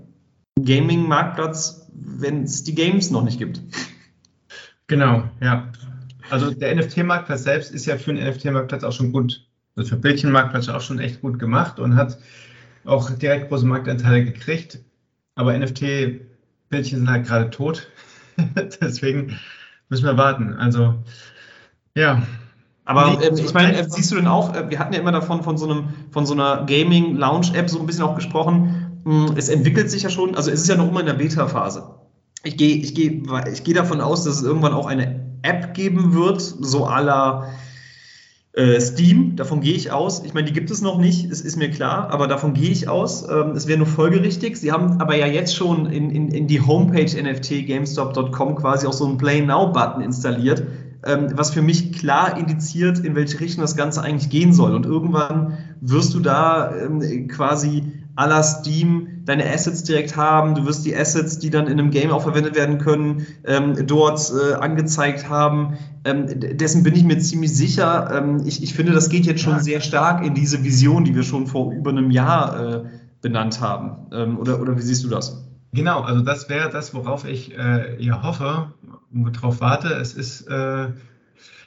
Gaming-Marktplatz, 0.61 1.88
wenn 1.92 2.44
es 2.44 2.64
die 2.64 2.74
Games 2.74 3.11
noch 3.11 3.22
nicht 3.22 3.38
gibt? 3.38 3.61
Genau, 4.86 5.24
ja. 5.40 5.70
Also 6.30 6.50
der 6.50 6.74
NFT-Marktplatz 6.74 7.44
selbst 7.44 7.72
ist 7.72 7.86
ja 7.86 7.96
für 7.98 8.11
einen 8.11 8.28
NFT-Marktplatz 8.28 8.84
auch 8.84 8.92
schon 8.92 9.12
gut, 9.12 9.46
also 9.76 9.90
für 9.90 9.96
Bildchenmarktplatz 9.96 10.68
auch 10.68 10.80
schon 10.80 10.98
echt 10.98 11.20
gut 11.20 11.38
gemacht 11.38 11.78
und 11.78 11.96
hat 11.96 12.18
auch 12.84 13.11
direkt 13.11 13.48
große 13.48 13.66
Marktanteile 13.66 14.24
gekriegt. 14.24 14.80
Aber 15.34 15.57
NFT-Bildchen 15.57 16.98
sind 16.98 17.11
halt 17.11 17.26
gerade 17.26 17.50
tot. 17.50 17.88
Deswegen 18.80 19.38
müssen 19.88 20.04
wir 20.04 20.16
warten. 20.16 20.54
Also, 20.54 20.94
ja. 21.94 22.22
Aber 22.84 23.20
ähm, 23.22 23.34
ich 23.36 23.52
meine, 23.52 23.76
äh, 23.76 23.84
siehst 23.88 24.12
du 24.12 24.16
denn 24.16 24.28
auch, 24.28 24.54
äh, 24.54 24.70
wir 24.70 24.78
hatten 24.78 24.92
ja 24.92 25.00
immer 25.00 25.12
davon 25.12 25.42
von 25.42 25.59
so 25.59 25.68
einem, 25.68 25.88
von 26.11 26.24
so 26.24 26.34
einer 26.34 26.64
Gaming-Lounge-App 26.66 27.68
so 27.68 27.80
ein 27.80 27.86
bisschen 27.86 28.04
auch 28.04 28.14
gesprochen. 28.14 28.76
Mh, 29.07 29.34
es 29.36 29.48
entwickelt 29.48 29.88
sich 29.88 30.02
ja 30.02 30.11
schon, 30.11 30.34
also 30.34 30.50
es 30.50 30.62
ist 30.62 30.68
ja 30.68 30.76
noch 30.76 30.88
immer 30.88 30.98
in 30.98 31.07
der 31.07 31.14
Beta-Phase. 31.14 31.94
Ich 32.42 32.57
gehe 32.57 32.76
ich 32.76 32.92
geh, 32.92 33.22
ich 33.52 33.62
geh 33.62 33.72
davon 33.72 34.00
aus, 34.00 34.24
dass 34.24 34.38
es 34.38 34.42
irgendwann 34.42 34.72
auch 34.72 34.86
eine 34.86 35.38
App 35.42 35.74
geben 35.74 36.12
wird, 36.12 36.40
so 36.40 36.80
la 36.80 37.48
äh, 38.52 38.80
Steam, 38.80 39.36
davon 39.36 39.61
gehe 39.61 39.74
ich 39.74 39.92
aus. 39.92 40.24
Ich 40.24 40.34
meine, 40.34 40.48
die 40.48 40.52
gibt 40.52 40.72
es 40.72 40.80
noch 40.80 40.98
nicht, 40.98 41.30
es 41.30 41.40
ist 41.40 41.57
mir 41.57 41.70
klar, 41.70 42.11
aber 42.11 42.26
davon 42.26 42.52
gehe 42.52 42.70
ich 42.70 42.88
aus. 42.88 43.28
Ähm, 43.28 43.50
es 43.50 43.68
wäre 43.68 43.78
nur 43.78 43.86
folgerichtig. 43.86 44.57
Sie 44.57 44.72
haben 44.72 45.00
aber 45.00 45.14
ja 45.14 45.26
jetzt 45.26 45.54
schon 45.54 45.86
in, 45.86 46.11
in, 46.11 46.28
in 46.32 46.48
die 46.48 46.61
Homepage 46.61 47.22
nftgamestop.com 47.22 48.57
quasi 48.57 48.88
auch 48.88 48.92
so 48.92 49.07
einen 49.07 49.18
Play 49.18 49.40
Now-Button 49.40 50.02
installiert, 50.02 50.64
ähm, 51.04 51.28
was 51.34 51.50
für 51.50 51.62
mich 51.62 51.92
klar 51.92 52.36
indiziert, 52.36 52.98
in 52.98 53.14
welche 53.14 53.38
Richtung 53.38 53.62
das 53.62 53.76
Ganze 53.76 54.02
eigentlich 54.02 54.30
gehen 54.30 54.52
soll. 54.52 54.74
Und 54.74 54.84
irgendwann 54.84 55.59
wirst 55.80 56.12
du 56.14 56.18
da 56.18 56.74
ähm, 56.74 57.28
quasi 57.28 57.92
à 58.16 58.26
la 58.26 58.42
Steam 58.42 59.22
deine 59.24 59.44
Assets 59.44 59.84
direkt 59.84 60.16
haben. 60.16 60.54
Du 60.54 60.66
wirst 60.66 60.84
die 60.86 60.96
Assets, 60.96 61.38
die 61.38 61.50
dann 61.50 61.66
in 61.66 61.78
einem 61.78 61.90
Game 61.90 62.10
auch 62.10 62.22
verwendet 62.22 62.56
werden 62.56 62.78
können, 62.78 63.26
ähm, 63.44 63.86
dort 63.86 64.32
äh, 64.32 64.54
angezeigt 64.54 65.28
haben. 65.28 65.76
Ähm, 66.04 66.26
dessen 66.56 66.82
bin 66.82 66.94
ich 66.94 67.04
mir 67.04 67.18
ziemlich 67.18 67.54
sicher. 67.54 68.10
Ähm, 68.12 68.42
ich, 68.44 68.62
ich 68.62 68.74
finde, 68.74 68.92
das 68.92 69.10
geht 69.10 69.26
jetzt 69.26 69.42
schon 69.42 69.60
sehr 69.60 69.80
stark 69.80 70.24
in 70.24 70.34
diese 70.34 70.64
Vision, 70.64 71.04
die 71.04 71.14
wir 71.14 71.22
schon 71.22 71.46
vor 71.46 71.72
über 71.72 71.90
einem 71.90 72.10
Jahr 72.10 72.60
äh, 72.60 72.84
benannt 73.20 73.60
haben. 73.60 74.06
Ähm, 74.12 74.38
oder, 74.38 74.60
oder 74.60 74.76
wie 74.76 74.82
siehst 74.82 75.04
du 75.04 75.08
das? 75.08 75.44
Genau, 75.72 76.00
also 76.00 76.22
das 76.22 76.48
wäre 76.48 76.70
das, 76.70 76.94
worauf 76.94 77.26
ich 77.26 77.56
äh, 77.56 78.02
ja 78.02 78.22
hoffe 78.22 78.72
und 79.12 79.36
darauf 79.36 79.60
warte. 79.60 79.88
Es 79.88 80.14
ist 80.14 80.48
äh, 80.48 80.88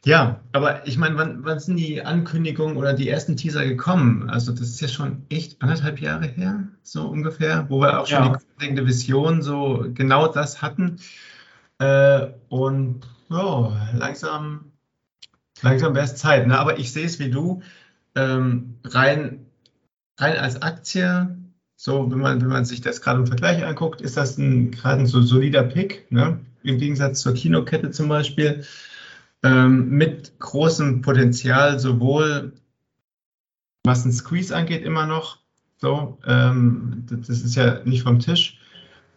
ja, 0.05 0.39
aber 0.53 0.87
ich 0.87 0.97
meine, 0.97 1.17
wann, 1.17 1.43
wann 1.43 1.59
sind 1.59 1.77
die 1.77 2.01
Ankündigungen 2.03 2.77
oder 2.77 2.93
die 2.93 3.09
ersten 3.09 3.35
Teaser 3.35 3.65
gekommen? 3.65 4.29
Also 4.29 4.51
das 4.51 4.61
ist 4.69 4.81
ja 4.81 4.87
schon 4.87 5.25
echt 5.29 5.61
anderthalb 5.61 5.99
Jahre 5.99 6.27
her, 6.27 6.67
so 6.83 7.07
ungefähr, 7.07 7.65
wo 7.69 7.81
wir 7.81 7.99
auch 7.99 8.07
schon 8.07 8.23
Ja. 8.23 8.29
die 8.29 8.37
grundlegende 8.37 8.87
Vision 8.87 9.41
so 9.41 9.85
genau 9.93 10.27
das 10.27 10.61
hatten. 10.61 10.99
Äh, 11.79 12.27
und 12.49 13.01
ja, 13.29 13.89
langsam, 13.93 14.71
langsam 15.61 15.95
wäre 15.95 16.05
es 16.05 16.15
Zeit. 16.15 16.47
Ne? 16.47 16.57
Aber 16.57 16.79
ich 16.79 16.91
sehe 16.93 17.05
es 17.05 17.19
wie 17.19 17.29
du, 17.29 17.61
ähm, 18.15 18.75
rein, 18.85 19.45
rein 20.17 20.37
als 20.37 20.61
Aktie, 20.61 21.37
so 21.75 22.09
wenn 22.11 22.19
man, 22.19 22.41
wenn 22.41 22.47
man 22.49 22.65
sich 22.65 22.81
das 22.81 23.01
gerade 23.01 23.19
im 23.19 23.27
Vergleich 23.27 23.65
anguckt, 23.65 24.01
ist 24.01 24.17
das 24.17 24.37
ein 24.37 24.71
gerade 24.71 25.01
ein 25.01 25.07
so 25.07 25.21
solider 25.21 25.63
Pick, 25.63 26.11
ne? 26.11 26.39
im 26.63 26.77
Gegensatz 26.77 27.21
zur 27.21 27.33
Kinokette 27.33 27.91
zum 27.91 28.09
Beispiel 28.09 28.65
ähm, 29.43 29.89
mit 29.89 30.39
großem 30.39 31.01
Potenzial, 31.01 31.79
sowohl 31.79 32.53
was 33.85 34.03
den 34.03 34.11
Squeeze 34.11 34.55
angeht, 34.55 34.83
immer 34.83 35.05
noch, 35.05 35.39
so, 35.77 36.19
ähm, 36.25 37.05
das, 37.09 37.27
das 37.27 37.41
ist 37.41 37.55
ja 37.55 37.79
nicht 37.85 38.03
vom 38.03 38.19
Tisch, 38.19 38.59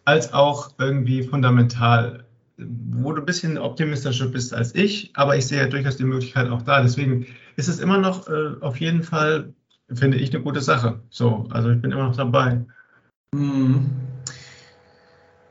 als 0.04 0.32
auch 0.32 0.74
irgendwie 0.78 1.22
fundamental, 1.22 2.24
wo 2.56 3.12
du 3.12 3.22
ein 3.22 3.26
bisschen 3.26 3.58
optimistischer 3.58 4.26
bist 4.26 4.54
als 4.54 4.74
ich, 4.74 5.10
aber 5.14 5.36
ich 5.36 5.46
sehe 5.46 5.60
ja 5.60 5.68
durchaus 5.68 5.96
die 5.96 6.04
Möglichkeit 6.04 6.48
auch 6.48 6.62
da. 6.62 6.82
Deswegen 6.82 7.26
ist 7.56 7.68
es 7.68 7.80
immer 7.80 7.98
noch 7.98 8.28
äh, 8.28 8.54
auf 8.60 8.78
jeden 8.78 9.02
Fall, 9.02 9.52
finde 9.92 10.18
ich, 10.18 10.32
eine 10.32 10.42
gute 10.42 10.60
Sache. 10.60 11.00
So, 11.10 11.46
also 11.50 11.70
ich 11.70 11.80
bin 11.80 11.92
immer 11.92 12.04
noch 12.04 12.16
dabei. 12.16 12.64
Mhm. 13.34 13.90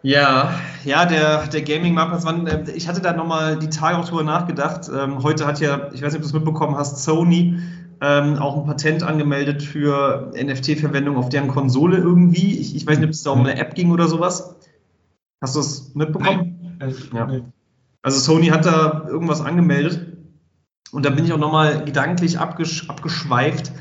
Ja, 0.03 0.59
ja, 0.83 1.05
der, 1.05 1.47
der 1.47 1.61
Gaming-Marktplatz, 1.61 2.25
wann, 2.25 2.47
äh, 2.47 2.71
ich 2.71 2.87
hatte 2.87 3.01
da 3.01 3.13
nochmal 3.13 3.57
die 3.57 3.69
Tage 3.69 3.97
auch 3.97 4.07
drüber 4.07 4.23
nachgedacht. 4.23 4.89
Ähm, 4.93 5.21
heute 5.21 5.45
hat 5.45 5.59
ja, 5.59 5.89
ich 5.93 6.01
weiß 6.01 6.13
nicht, 6.13 6.15
ob 6.15 6.21
du 6.21 6.27
es 6.27 6.33
mitbekommen 6.33 6.75
hast, 6.75 7.03
Sony 7.03 7.59
ähm, 8.01 8.39
auch 8.39 8.57
ein 8.57 8.65
Patent 8.65 9.03
angemeldet 9.03 9.61
für 9.61 10.31
NFT-Verwendung 10.35 11.17
auf 11.17 11.29
deren 11.29 11.47
Konsole 11.47 11.97
irgendwie. 11.97 12.57
Ich, 12.59 12.75
ich 12.75 12.87
weiß 12.87 12.97
nicht, 12.97 13.05
ob 13.05 13.11
es 13.11 13.21
da 13.21 13.29
um 13.29 13.41
eine 13.41 13.57
App 13.57 13.75
ging 13.75 13.91
oder 13.91 14.07
sowas. 14.07 14.55
Hast 15.39 15.55
du 15.55 15.59
es 15.59 15.93
mitbekommen? 15.93 16.79
Ja. 17.13 17.27
Also 18.01 18.19
Sony 18.19 18.47
hat 18.47 18.65
da 18.65 19.05
irgendwas 19.07 19.41
angemeldet 19.41 20.17
und 20.91 21.05
da 21.05 21.11
bin 21.11 21.25
ich 21.25 21.33
auch 21.33 21.37
nochmal 21.37 21.85
gedanklich 21.85 22.39
abgesch 22.39 22.89
abgeschweift, 22.89 23.71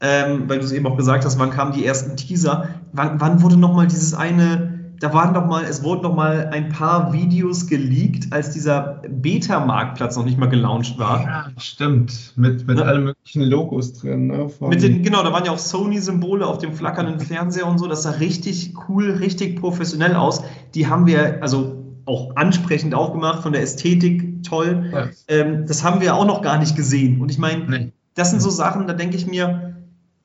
ähm, 0.00 0.48
weil 0.48 0.60
du 0.60 0.64
es 0.64 0.72
eben 0.72 0.86
auch 0.86 0.96
gesagt 0.96 1.24
hast, 1.24 1.40
wann 1.40 1.50
kamen 1.50 1.72
die 1.72 1.84
ersten 1.84 2.16
Teaser? 2.16 2.68
Wann, 2.92 3.20
wann 3.20 3.42
wurde 3.42 3.56
nochmal 3.56 3.88
dieses 3.88 4.14
eine, 4.14 4.73
da 5.04 5.12
waren 5.12 5.34
noch 5.34 5.46
mal, 5.46 5.64
es 5.64 5.82
wurden 5.82 6.00
noch 6.00 6.14
mal 6.14 6.48
ein 6.50 6.70
paar 6.70 7.12
Videos 7.12 7.66
geleakt, 7.66 8.32
als 8.32 8.52
dieser 8.52 9.02
Beta-Marktplatz 9.06 10.16
noch 10.16 10.24
nicht 10.24 10.38
mal 10.38 10.48
gelauncht 10.48 10.98
war. 10.98 11.22
Ja, 11.22 11.46
stimmt. 11.58 12.32
Mit, 12.36 12.66
mit 12.66 12.80
allen 12.80 13.04
möglichen 13.04 13.42
Logos 13.42 13.92
drin. 13.92 14.28
Ne? 14.28 14.48
Mit 14.60 14.82
den, 14.82 15.02
genau, 15.02 15.22
da 15.22 15.30
waren 15.30 15.44
ja 15.44 15.52
auch 15.52 15.58
Sony-Symbole 15.58 16.46
auf 16.46 16.56
dem 16.56 16.72
flackernden 16.72 17.20
Fernseher 17.20 17.66
und 17.66 17.76
so. 17.76 17.86
Das 17.86 18.04
sah 18.04 18.12
richtig 18.12 18.72
cool, 18.88 19.10
richtig 19.10 19.60
professionell 19.60 20.16
aus. 20.16 20.42
Die 20.74 20.86
haben 20.86 21.06
wir, 21.06 21.42
also 21.42 21.84
auch 22.06 22.34
ansprechend 22.36 22.94
auch 22.94 23.12
gemacht, 23.12 23.42
von 23.42 23.52
der 23.52 23.60
Ästhetik 23.60 24.42
toll. 24.42 25.12
Ähm, 25.28 25.66
das 25.66 25.84
haben 25.84 26.00
wir 26.00 26.14
auch 26.14 26.24
noch 26.24 26.40
gar 26.40 26.56
nicht 26.56 26.76
gesehen. 26.76 27.20
Und 27.20 27.30
ich 27.30 27.36
meine, 27.36 27.92
das 28.14 28.30
sind 28.30 28.40
so 28.40 28.48
Sachen, 28.48 28.86
da 28.86 28.94
denke 28.94 29.16
ich 29.16 29.26
mir, 29.26 29.76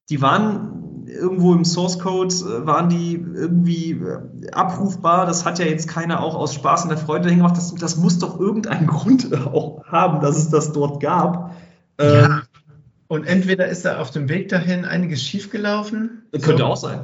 die 0.09 0.21
waren 0.21 0.68
irgendwo 1.09 1.53
im 1.53 1.65
Source 1.65 1.99
Code, 1.99 2.33
äh, 2.33 2.65
waren 2.65 2.89
die 2.89 3.13
irgendwie 3.13 3.91
äh, 3.91 4.51
abrufbar. 4.51 5.25
Das 5.25 5.45
hat 5.45 5.59
ja 5.59 5.65
jetzt 5.65 5.87
keiner 5.87 6.21
auch 6.21 6.35
aus 6.35 6.53
Spaß 6.53 6.83
und 6.83 6.89
der 6.89 6.97
Freude 6.97 7.23
dahin 7.25 7.39
gemacht. 7.39 7.57
Das, 7.57 7.73
das 7.75 7.97
muss 7.97 8.19
doch 8.19 8.39
irgendeinen 8.39 8.87
Grund 8.87 9.33
auch 9.33 9.83
haben, 9.85 10.21
dass 10.21 10.37
es 10.37 10.49
das 10.49 10.71
dort 10.71 11.01
gab. 11.01 11.55
Ähm, 11.97 12.13
Ja. 12.13 12.41
Und 13.07 13.25
entweder 13.25 13.67
ist 13.67 13.85
da 13.85 13.99
auf 13.99 14.11
dem 14.11 14.29
Weg 14.29 14.49
dahin 14.49 14.85
einiges 14.85 15.23
schiefgelaufen. 15.23 16.27
Könnte 16.43 16.63
auch 16.63 16.77
sein. 16.77 17.01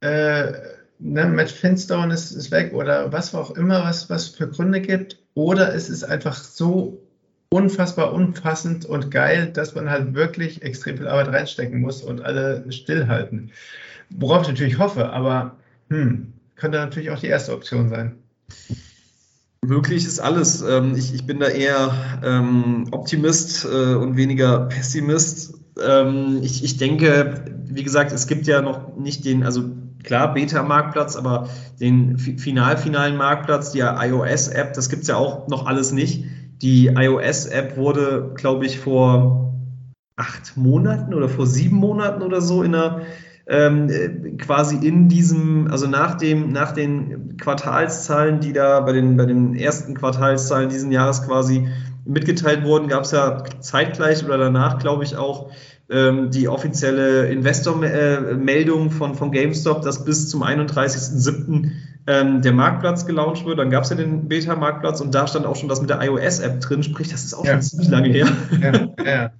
Äh, 0.00 0.52
ne, 1.00 1.26
Matt 1.26 1.50
Finstone 1.50 2.14
ist, 2.14 2.30
ist 2.30 2.52
weg 2.52 2.72
oder 2.72 3.12
was 3.12 3.34
auch 3.34 3.50
immer, 3.50 3.82
was 3.82 4.08
was 4.10 4.28
für 4.28 4.48
Gründe 4.48 4.80
gibt. 4.80 5.18
Oder 5.34 5.74
es 5.74 5.88
ist 5.88 6.04
einfach 6.04 6.36
so 6.36 7.02
unfassbar 7.52 8.14
umfassend 8.14 8.86
und 8.86 9.10
geil, 9.10 9.50
dass 9.52 9.74
man 9.74 9.90
halt 9.90 10.14
wirklich 10.14 10.62
extrem 10.62 10.96
viel 10.96 11.08
Arbeit 11.08 11.28
reinstecken 11.28 11.80
muss 11.80 12.02
und 12.02 12.24
alle 12.24 12.64
stillhalten. 12.72 13.50
Worauf 14.10 14.42
ich 14.42 14.48
natürlich 14.48 14.78
hoffe, 14.78 15.10
aber 15.10 15.56
hm, 15.90 16.32
könnte 16.56 16.78
natürlich 16.78 17.10
auch 17.10 17.18
die 17.18 17.26
erste 17.26 17.52
Option 17.52 17.88
sein. 17.88 18.16
Möglich 19.64 20.04
ist 20.04 20.18
alles. 20.18 20.62
Ähm, 20.62 20.94
ich, 20.96 21.14
ich 21.14 21.24
bin 21.24 21.38
da 21.38 21.46
eher 21.46 21.92
ähm, 22.24 22.86
Optimist 22.90 23.64
äh, 23.64 23.94
und 23.94 24.16
weniger 24.16 24.60
Pessimist. 24.66 25.54
Ähm, 25.80 26.40
ich, 26.42 26.64
ich 26.64 26.78
denke, 26.78 27.44
wie 27.66 27.84
gesagt, 27.84 28.12
es 28.12 28.26
gibt 28.26 28.46
ja 28.46 28.60
noch 28.60 28.96
nicht 28.96 29.24
den, 29.24 29.44
also 29.44 29.70
klar, 30.02 30.34
Beta-Marktplatz, 30.34 31.16
aber 31.16 31.48
den 31.80 32.18
fi- 32.18 32.38
final-finalen 32.38 33.16
Marktplatz, 33.16 33.70
die 33.72 33.80
iOS-App, 33.80 34.72
das 34.74 34.88
gibt 34.88 35.02
es 35.02 35.08
ja 35.08 35.16
auch 35.16 35.46
noch 35.48 35.66
alles 35.66 35.92
nicht. 35.92 36.24
Die 36.62 36.86
iOS-App 36.86 37.76
wurde, 37.76 38.32
glaube 38.34 38.66
ich, 38.66 38.78
vor 38.78 39.52
acht 40.16 40.56
Monaten 40.56 41.14
oder 41.14 41.28
vor 41.28 41.46
sieben 41.46 41.76
Monaten 41.76 42.22
oder 42.22 42.40
so 42.40 42.62
in 42.62 42.74
einer 42.74 43.02
ähm, 43.48 43.88
äh, 43.90 44.36
quasi 44.36 44.76
in 44.86 45.08
diesem, 45.08 45.68
also 45.70 45.88
nach 45.88 46.16
dem, 46.16 46.52
nach 46.52 46.72
den 46.72 47.36
Quartalszahlen, 47.36 48.40
die 48.40 48.52
da 48.52 48.80
bei 48.80 48.92
den, 48.92 49.16
bei 49.16 49.26
den 49.26 49.56
ersten 49.56 49.94
Quartalszahlen 49.94 50.68
diesen 50.68 50.92
Jahres 50.92 51.26
quasi 51.26 51.68
mitgeteilt 52.04 52.64
wurden, 52.64 52.88
gab 52.88 53.04
es 53.04 53.10
ja 53.10 53.42
zeitgleich 53.60 54.24
oder 54.24 54.38
danach, 54.38 54.78
glaube 54.78 55.04
ich, 55.04 55.16
auch 55.16 55.50
ähm, 55.90 56.30
die 56.30 56.48
offizielle 56.48 57.26
Investor-Meldung 57.26 58.90
von, 58.90 59.14
von 59.14 59.32
GameStop, 59.32 59.82
dass 59.82 60.04
bis 60.04 60.28
zum 60.28 60.42
31.07. 60.42 61.72
Ähm, 62.06 62.42
der 62.42 62.52
Marktplatz 62.52 63.06
gelauncht 63.06 63.46
wird. 63.46 63.58
Dann 63.58 63.70
gab 63.70 63.84
es 63.84 63.90
ja 63.90 63.96
den 63.96 64.26
Beta-Marktplatz 64.26 65.00
und 65.00 65.14
da 65.14 65.28
stand 65.28 65.46
auch 65.46 65.54
schon 65.54 65.68
das 65.68 65.80
mit 65.80 65.88
der 65.88 66.02
iOS-App 66.02 66.60
drin, 66.60 66.82
sprich, 66.82 67.08
das 67.08 67.24
ist 67.24 67.34
auch 67.34 67.44
Ja. 67.44 67.52
schon 67.52 67.62
ziemlich 67.62 67.88
lange 67.88 68.08
her. 68.08 68.26
Ja, 68.60 69.04
ja. 69.04 69.30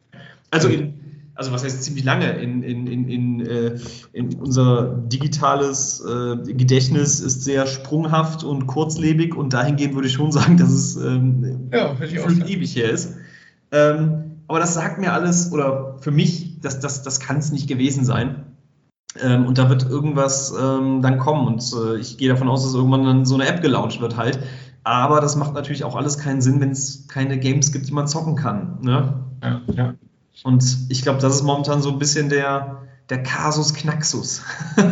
Also, 0.52 0.68
in, 0.68 0.94
also 1.34 1.50
was 1.50 1.64
heißt 1.64 1.82
ziemlich 1.82 2.04
lange? 2.04 2.30
In, 2.40 2.62
in, 2.62 2.86
in, 2.86 3.08
in, 3.08 3.46
äh, 3.46 3.78
in 4.12 4.34
unser 4.34 4.84
digitales 5.08 6.04
äh, 6.06 6.52
Gedächtnis 6.52 7.18
ist 7.20 7.42
sehr 7.42 7.66
sprunghaft 7.66 8.44
und 8.44 8.66
kurzlebig 8.68 9.34
und 9.34 9.54
dahingehend 9.54 9.94
würde 9.94 10.06
ich 10.06 10.14
schon 10.14 10.30
sagen, 10.30 10.56
dass 10.56 10.70
es 10.70 10.96
ähm, 10.96 11.68
Ja, 11.72 11.96
ewig 12.46 12.76
her 12.76 12.90
ist. 12.90 13.14
Ähm, 13.72 14.24
aber 14.46 14.60
das 14.60 14.74
sagt 14.74 15.00
mir 15.00 15.12
alles, 15.14 15.50
oder 15.50 15.96
für 16.00 16.10
mich, 16.10 16.60
das, 16.60 16.78
das, 16.78 17.02
das 17.02 17.18
kann 17.18 17.38
es 17.38 17.50
nicht 17.50 17.66
gewesen 17.66 18.04
sein. 18.04 18.41
Ähm, 19.22 19.46
und 19.46 19.58
da 19.58 19.68
wird 19.68 19.88
irgendwas 19.88 20.52
ähm, 20.58 21.02
dann 21.02 21.18
kommen 21.18 21.46
und 21.46 21.62
äh, 21.72 21.96
ich 21.98 22.18
gehe 22.18 22.28
davon 22.28 22.48
aus, 22.48 22.64
dass 22.64 22.74
irgendwann 22.74 23.04
dann 23.04 23.24
so 23.24 23.34
eine 23.34 23.46
App 23.46 23.62
gelauncht 23.62 24.00
wird 24.00 24.16
halt. 24.16 24.38
Aber 24.84 25.20
das 25.20 25.36
macht 25.36 25.54
natürlich 25.54 25.84
auch 25.84 25.94
alles 25.94 26.18
keinen 26.18 26.40
Sinn, 26.40 26.60
wenn 26.60 26.70
es 26.70 27.06
keine 27.06 27.38
Games 27.38 27.72
gibt, 27.72 27.88
die 27.88 27.92
man 27.92 28.08
zocken 28.08 28.34
kann. 28.34 28.78
Ne? 28.82 29.14
Ja, 29.42 29.60
ja. 29.72 29.94
Und 30.42 30.64
ich 30.88 31.02
glaube, 31.02 31.20
das 31.20 31.36
ist 31.36 31.42
momentan 31.42 31.82
so 31.82 31.90
ein 31.90 31.98
bisschen 31.98 32.28
der, 32.28 32.82
der 33.08 33.22
Kasus 33.22 33.74
Knaxus. 33.74 34.42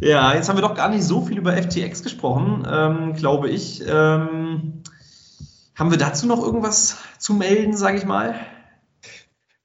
ja, 0.00 0.34
jetzt 0.34 0.48
haben 0.48 0.56
wir 0.56 0.62
doch 0.62 0.74
gar 0.74 0.88
nicht 0.88 1.04
so 1.04 1.20
viel 1.20 1.38
über 1.38 1.56
FTX 1.56 2.02
gesprochen, 2.02 2.66
ähm, 2.68 3.14
glaube 3.14 3.48
ich. 3.48 3.84
Ähm, 3.86 4.82
haben 5.76 5.90
wir 5.90 5.98
dazu 5.98 6.26
noch 6.26 6.42
irgendwas 6.42 6.96
zu 7.18 7.34
melden, 7.34 7.76
sage 7.76 7.98
ich 7.98 8.06
mal? 8.06 8.34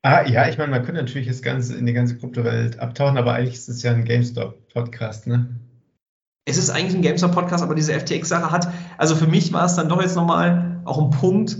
Ah, 0.03 0.23
ja, 0.27 0.47
ich 0.47 0.57
meine, 0.57 0.71
man 0.71 0.83
könnte 0.83 1.01
natürlich 1.01 1.27
jetzt 1.27 1.43
ganz 1.43 1.69
in 1.69 1.85
die 1.85 1.93
ganze 1.93 2.17
Kryptowelt 2.17 2.79
abtauchen, 2.79 3.17
aber 3.17 3.33
eigentlich 3.33 3.55
ist 3.55 3.69
es 3.69 3.83
ja 3.83 3.91
ein 3.91 4.03
GameStop-Podcast, 4.03 5.27
ne? 5.27 5.59
Es 6.45 6.57
ist 6.57 6.71
eigentlich 6.71 6.95
ein 6.95 7.03
GameStop-Podcast, 7.03 7.63
aber 7.63 7.75
diese 7.75 7.93
FTX-Sache 7.93 8.49
hat, 8.49 8.67
also 8.97 9.15
für 9.15 9.27
mich 9.27 9.53
war 9.53 9.65
es 9.65 9.75
dann 9.75 9.89
doch 9.89 10.01
jetzt 10.01 10.15
nochmal 10.15 10.81
auch 10.85 10.99
ein 10.99 11.11
Punkt, 11.11 11.55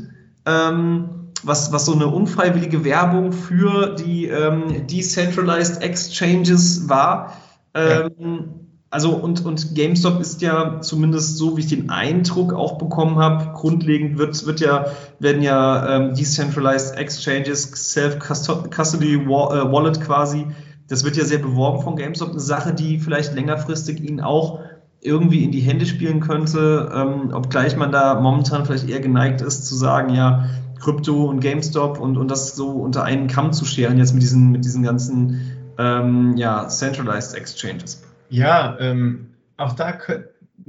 ähm, 0.47 1.31
was, 1.43 1.71
was 1.71 1.85
so 1.85 1.93
eine 1.93 2.07
unfreiwillige 2.07 2.83
Werbung 2.83 3.31
für 3.31 3.95
die 3.95 4.25
ähm, 4.27 4.87
Decentralized 4.87 5.83
Exchanges 5.83 6.89
war. 6.89 7.37
Ähm, 7.75 8.70
Also 8.91 9.11
und, 9.11 9.45
und 9.45 9.73
GameStop 9.73 10.19
ist 10.19 10.41
ja 10.41 10.81
zumindest 10.81 11.37
so, 11.37 11.55
wie 11.55 11.61
ich 11.61 11.67
den 11.67 11.89
Eindruck 11.89 12.53
auch 12.53 12.77
bekommen 12.77 13.19
habe, 13.19 13.53
grundlegend 13.53 14.17
wird, 14.17 14.45
wird 14.45 14.59
ja, 14.59 14.87
werden 15.17 15.41
ja 15.41 15.95
ähm, 15.95 16.13
Decentralized 16.13 16.97
Exchanges, 16.97 17.71
Self-Custody 17.93 19.13
äh, 19.13 19.27
Wallet 19.27 20.01
quasi, 20.01 20.45
das 20.89 21.05
wird 21.05 21.15
ja 21.15 21.23
sehr 21.23 21.37
beworben 21.37 21.81
von 21.81 21.95
GameStop, 21.95 22.31
eine 22.31 22.41
Sache, 22.41 22.73
die 22.73 22.99
vielleicht 22.99 23.33
längerfristig 23.33 24.01
ihnen 24.01 24.19
auch 24.19 24.59
irgendwie 24.99 25.45
in 25.45 25.53
die 25.53 25.61
Hände 25.61 25.85
spielen 25.85 26.19
könnte, 26.19 26.91
ähm, 26.93 27.31
obgleich 27.33 27.77
man 27.77 27.93
da 27.93 28.19
momentan 28.19 28.65
vielleicht 28.65 28.89
eher 28.89 28.99
geneigt 28.99 29.39
ist 29.39 29.65
zu 29.65 29.75
sagen, 29.75 30.13
ja, 30.13 30.49
Krypto 30.81 31.29
und 31.29 31.39
GameStop 31.39 31.97
und, 31.97 32.17
und 32.17 32.29
das 32.29 32.57
so 32.57 32.71
unter 32.71 33.05
einen 33.05 33.27
Kamm 33.27 33.53
zu 33.53 33.63
scheren, 33.63 33.97
jetzt 33.97 34.13
mit 34.13 34.21
diesen, 34.21 34.51
mit 34.51 34.65
diesen 34.65 34.83
ganzen 34.83 35.53
ähm, 35.77 36.35
ja, 36.35 36.67
Centralized 36.67 37.35
Exchanges. 37.35 38.01
Ja, 38.31 38.77
ähm, 38.79 39.27
auch 39.57 39.73
da 39.73 39.97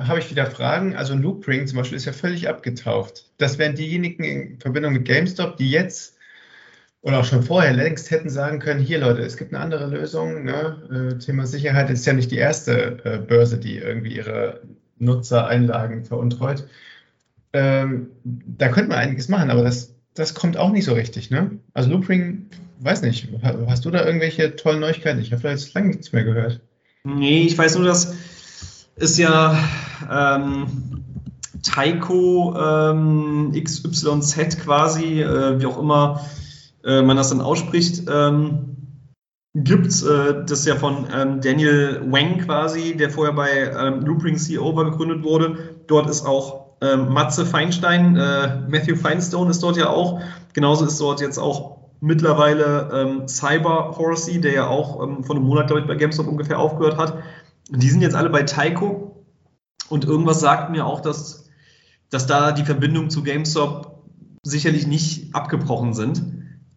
habe 0.00 0.18
ich 0.18 0.30
wieder 0.30 0.46
Fragen. 0.46 0.96
Also 0.96 1.14
Loopring 1.14 1.66
zum 1.66 1.78
Beispiel 1.78 1.96
ist 1.96 2.04
ja 2.06 2.12
völlig 2.12 2.48
abgetaucht. 2.48 3.30
Das 3.38 3.58
wären 3.58 3.74
diejenigen 3.76 4.24
in 4.24 4.58
Verbindung 4.60 4.92
mit 4.94 5.04
GameStop, 5.04 5.56
die 5.56 5.70
jetzt 5.70 6.16
oder 7.02 7.20
auch 7.20 7.24
schon 7.26 7.42
vorher 7.42 7.72
längst 7.74 8.10
hätten 8.10 8.30
sagen 8.30 8.60
können, 8.60 8.80
hier 8.80 8.98
Leute, 9.00 9.22
es 9.22 9.36
gibt 9.38 9.54
eine 9.54 9.64
andere 9.64 9.86
Lösung. 9.88 10.44
Ne? 10.44 11.14
Äh, 11.14 11.18
Thema 11.18 11.46
Sicherheit 11.46 11.90
ist 11.90 12.06
ja 12.06 12.14
nicht 12.14 12.30
die 12.32 12.38
erste 12.38 12.98
äh, 13.04 13.18
Börse, 13.18 13.58
die 13.58 13.78
irgendwie 13.78 14.16
ihre 14.16 14.62
Nutzereinlagen 14.98 16.04
veruntreut. 16.04 16.68
Ähm, 17.54 18.08
da 18.24 18.68
könnte 18.70 18.90
man 18.90 18.98
einiges 19.00 19.28
machen, 19.28 19.50
aber 19.50 19.62
das, 19.64 19.94
das 20.14 20.34
kommt 20.34 20.56
auch 20.58 20.72
nicht 20.72 20.84
so 20.86 20.94
richtig. 20.94 21.30
Ne? 21.30 21.58
Also 21.74 21.90
Loopring, 21.90 22.46
weiß 22.80 23.02
nicht, 23.02 23.28
ha- 23.42 23.58
hast 23.68 23.84
du 23.86 23.90
da 23.92 24.04
irgendwelche 24.06 24.56
tollen 24.56 24.80
Neuigkeiten? 24.80 25.20
Ich 25.20 25.32
habe 25.32 25.42
da 25.42 25.50
jetzt 25.50 25.74
lange 25.74 25.88
nichts 25.90 26.12
mehr 26.12 26.24
gehört. 26.24 26.60
Nee, 27.04 27.42
ich 27.42 27.58
weiß 27.58 27.76
nur, 27.76 27.86
dass 27.86 28.14
es 28.94 29.18
ja 29.18 29.58
ähm, 30.10 31.02
Taiko 31.62 32.54
ähm, 32.56 33.52
XYZ 33.52 34.58
quasi, 34.60 35.20
äh, 35.20 35.60
wie 35.60 35.66
auch 35.66 35.78
immer 35.78 36.20
äh, 36.84 37.02
man 37.02 37.16
das 37.16 37.30
dann 37.30 37.40
ausspricht, 37.40 38.04
ähm, 38.08 38.76
gibt. 39.54 40.02
Äh, 40.02 40.44
das 40.46 40.60
ist 40.60 40.66
ja 40.66 40.76
von 40.76 41.08
ähm, 41.12 41.40
Daniel 41.40 42.02
Wang 42.08 42.38
quasi, 42.38 42.96
der 42.96 43.10
vorher 43.10 43.34
bei 43.34 43.50
ähm, 43.50 44.04
Loopring 44.04 44.36
CEO 44.36 44.72
gegründet 44.72 45.24
wurde. 45.24 45.82
Dort 45.88 46.08
ist 46.08 46.24
auch 46.24 46.76
ähm, 46.80 47.12
Matze 47.12 47.44
Feinstein, 47.44 48.16
äh, 48.16 48.60
Matthew 48.68 48.96
Feinstone 48.96 49.50
ist 49.50 49.62
dort 49.62 49.76
ja 49.76 49.88
auch. 49.88 50.20
Genauso 50.52 50.86
ist 50.86 51.00
dort 51.00 51.20
jetzt 51.20 51.38
auch 51.38 51.81
mittlerweile 52.02 52.90
ähm, 52.92 53.28
Cyber 53.28 53.94
Horsey, 53.96 54.40
der 54.40 54.52
ja 54.52 54.66
auch 54.66 55.02
ähm, 55.02 55.22
vor 55.22 55.36
einem 55.36 55.44
Monat, 55.44 55.68
glaube 55.68 55.82
ich, 55.82 55.86
bei 55.86 55.94
GameStop 55.94 56.26
ungefähr 56.26 56.58
aufgehört 56.58 56.98
hat. 56.98 57.18
Die 57.70 57.88
sind 57.88 58.02
jetzt 58.02 58.16
alle 58.16 58.28
bei 58.28 58.42
Taiko 58.42 59.24
und 59.88 60.04
irgendwas 60.04 60.40
sagt 60.40 60.70
mir 60.70 60.84
auch, 60.84 61.00
dass, 61.00 61.48
dass 62.10 62.26
da 62.26 62.50
die 62.50 62.64
Verbindungen 62.64 63.08
zu 63.08 63.22
GameStop 63.22 64.02
sicherlich 64.42 64.88
nicht 64.88 65.32
abgebrochen 65.32 65.94
sind. 65.94 66.22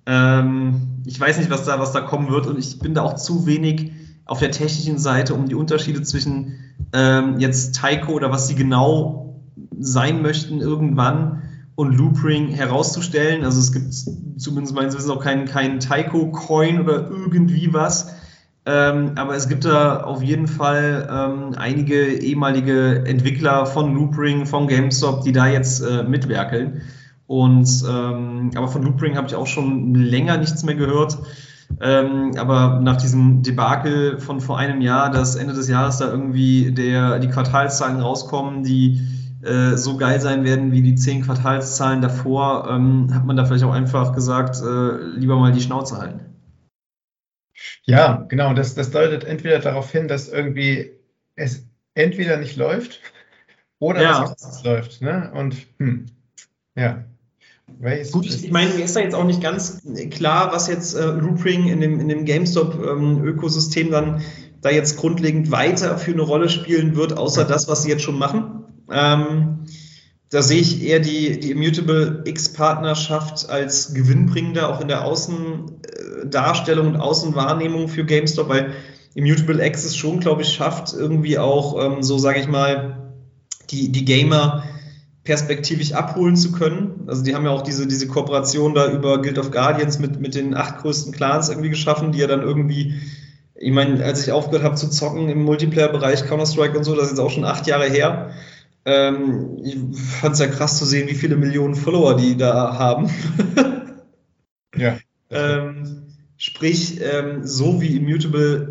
Ähm, 0.05 1.01
ich 1.05 1.19
weiß 1.19 1.39
nicht, 1.39 1.49
was 1.49 1.65
da, 1.65 1.79
was 1.79 1.91
da 1.91 2.01
kommen 2.01 2.29
wird 2.29 2.45
und 2.45 2.59
ich 2.59 2.77
bin 2.77 2.93
da 2.93 3.01
auch 3.01 3.15
zu 3.15 3.47
wenig 3.47 3.93
auf 4.25 4.39
der 4.39 4.51
technischen 4.51 4.99
Seite, 4.99 5.33
um 5.33 5.49
die 5.49 5.55
Unterschiede 5.55 6.03
zwischen 6.03 6.59
ähm, 6.93 7.39
jetzt 7.39 7.75
Taiko 7.75 8.11
oder 8.11 8.31
was 8.31 8.47
sie 8.47 8.55
genau 8.55 9.41
sein 9.79 10.21
möchten 10.21 10.61
irgendwann 10.61 11.44
und 11.75 11.93
Loopring 11.93 12.47
herauszustellen. 12.47 13.43
Also 13.43 13.59
es 13.59 13.71
gibt 13.71 13.93
zumindest 14.41 14.75
meines 14.75 14.95
Wissens 14.95 15.11
auch 15.11 15.21
keinen 15.21 15.45
keinen 15.45 15.79
Taiko-Coin 15.79 16.81
oder 16.81 17.09
irgendwie 17.09 17.73
was. 17.73 18.15
Ähm, 18.65 19.11
aber 19.15 19.35
es 19.35 19.47
gibt 19.47 19.65
da 19.65 20.01
auf 20.01 20.23
jeden 20.23 20.47
Fall 20.47 21.07
ähm, 21.11 21.53
einige 21.55 22.07
ehemalige 22.07 23.05
Entwickler 23.05 23.65
von 23.67 23.93
Loopring, 23.93 24.45
von 24.45 24.67
GameStop, 24.67 25.23
die 25.23 25.33
da 25.33 25.47
jetzt 25.47 25.81
äh, 25.81 26.03
mitwerkeln. 26.03 26.81
Und 27.27 27.69
ähm, 27.87 28.51
aber 28.55 28.67
von 28.67 28.81
Loopring 28.83 29.17
habe 29.17 29.27
ich 29.27 29.35
auch 29.35 29.47
schon 29.47 29.93
länger 29.93 30.37
nichts 30.37 30.63
mehr 30.63 30.75
gehört. 30.75 31.17
Ähm, 31.81 32.31
aber 32.37 32.79
nach 32.81 32.97
diesem 32.97 33.41
Debakel 33.41 34.19
von 34.19 34.39
vor 34.39 34.57
einem 34.57 34.81
Jahr, 34.81 35.11
dass 35.11 35.35
Ende 35.35 35.53
des 35.53 35.67
Jahres 35.67 35.97
da 35.97 36.09
irgendwie 36.09 36.71
der, 36.71 37.19
die 37.19 37.27
Quartalszahlen 37.27 37.99
rauskommen, 37.99 38.63
die 38.63 39.01
äh, 39.45 39.77
so 39.77 39.97
geil 39.97 40.19
sein 40.19 40.43
werden 40.43 40.71
wie 40.71 40.81
die 40.81 40.95
zehn 40.95 41.23
Quartalszahlen 41.23 42.01
davor, 42.01 42.67
ähm, 42.69 43.13
hat 43.13 43.25
man 43.25 43.37
da 43.37 43.45
vielleicht 43.45 43.63
auch 43.63 43.73
einfach 43.73 44.13
gesagt, 44.13 44.61
äh, 44.61 44.97
lieber 45.17 45.37
mal 45.37 45.51
die 45.51 45.61
Schnauze 45.61 45.97
halten. 45.97 46.21
Ja, 47.83 48.25
genau. 48.27 48.53
Das, 48.53 48.75
das 48.75 48.91
deutet 48.91 49.23
entweder 49.23 49.59
darauf 49.59 49.91
hin, 49.91 50.07
dass 50.07 50.27
irgendwie 50.27 50.91
es 51.35 51.67
entweder 51.93 52.37
nicht 52.37 52.55
läuft 52.57 52.99
oder 53.79 54.01
Ja. 54.01 54.21
dass 54.21 54.57
es 54.57 54.63
läuft. 54.63 55.01
Ne? 55.01 55.31
Und 55.33 55.55
hm, 55.77 56.07
ja. 56.75 57.03
Welches 57.79 58.11
Gut, 58.11 58.25
ich, 58.25 58.51
meine, 58.51 58.73
mir 58.73 58.85
ist 58.85 58.95
da 58.95 58.99
jetzt 58.99 59.15
auch 59.15 59.23
nicht 59.23 59.41
ganz 59.41 59.81
klar, 60.11 60.53
was 60.53 60.67
jetzt 60.67 60.93
äh, 60.95 61.05
Loopring 61.05 61.67
in 61.67 61.81
dem, 61.81 61.99
in 61.99 62.07
dem 62.07 62.25
GameStop-Ökosystem 62.25 63.89
dann 63.89 64.21
da 64.61 64.69
jetzt 64.69 64.97
grundlegend 64.97 65.49
weiter 65.51 65.97
für 65.97 66.11
eine 66.11 66.21
Rolle 66.21 66.49
spielen 66.49 66.95
wird, 66.95 67.17
außer 67.17 67.43
das, 67.43 67.67
was 67.67 67.83
sie 67.83 67.89
jetzt 67.89 68.03
schon 68.03 68.19
machen. 68.19 68.65
Ähm, 68.91 69.65
da 70.29 70.41
sehe 70.41 70.59
ich 70.59 70.83
eher 70.83 70.99
die, 70.99 71.39
die 71.39 71.51
Immutable 71.51 72.23
X-Partnerschaft 72.25 73.49
als 73.49 73.93
gewinnbringender, 73.93 74.69
auch 74.69 74.81
in 74.81 74.87
der 74.87 75.05
Außendarstellung 75.05 76.87
und 76.87 76.95
Außenwahrnehmung 76.97 77.87
für 77.87 78.05
GameStop, 78.05 78.49
weil 78.49 78.73
Immutable 79.13 79.65
X 79.65 79.85
es 79.85 79.95
schon, 79.95 80.19
glaube 80.19 80.41
ich, 80.41 80.49
schafft, 80.49 80.93
irgendwie 80.93 81.37
auch, 81.37 81.81
ähm, 81.81 82.03
so 82.03 82.17
sage 82.17 82.39
ich 82.39 82.47
mal, 82.47 83.13
die, 83.71 83.91
die 83.91 84.03
Gamer 84.03 84.63
perspektivisch 85.23 85.93
abholen 85.93 86.35
zu 86.35 86.51
können. 86.51 87.05
Also 87.07 87.23
die 87.23 87.33
haben 87.33 87.45
ja 87.45 87.51
auch 87.51 87.63
diese, 87.63 87.87
diese 87.87 88.07
Kooperation 88.07 88.75
da 88.75 88.91
über 88.91 89.21
Guild 89.21 89.39
of 89.39 89.51
Guardians 89.51 89.99
mit, 89.99 90.19
mit 90.19 90.35
den 90.35 90.53
acht 90.53 90.79
größten 90.79 91.13
Clans 91.13 91.49
irgendwie 91.49 91.69
geschaffen, 91.69 92.11
die 92.11 92.19
ja 92.19 92.27
dann 92.27 92.41
irgendwie, 92.41 92.95
ich 93.55 93.71
meine, 93.71 94.03
als 94.03 94.25
ich 94.25 94.31
aufgehört 94.31 94.63
habe 94.63 94.75
zu 94.75 94.89
zocken 94.89 95.29
im 95.29 95.43
Multiplayer-Bereich 95.43 96.27
Counter-Strike 96.27 96.77
und 96.77 96.83
so, 96.83 96.93
das 96.95 97.05
ist 97.05 97.11
jetzt 97.11 97.19
auch 97.19 97.31
schon 97.31 97.45
acht 97.45 97.65
Jahre 97.67 97.89
her. 97.89 98.31
Ähm, 98.85 99.57
ich 99.63 99.77
fand 99.99 100.33
es 100.33 100.39
ja 100.39 100.47
krass 100.47 100.77
zu 100.77 100.85
sehen, 100.85 101.09
wie 101.09 101.15
viele 101.15 101.35
Millionen 101.35 101.75
Follower 101.75 102.15
die 102.15 102.37
da 102.37 102.77
haben. 102.77 103.09
Ja. 104.77 104.97
ähm, 105.29 106.07
sprich, 106.35 106.99
ähm, 107.01 107.47
so 107.47 107.81
wie 107.81 107.95
Immutable 107.95 108.67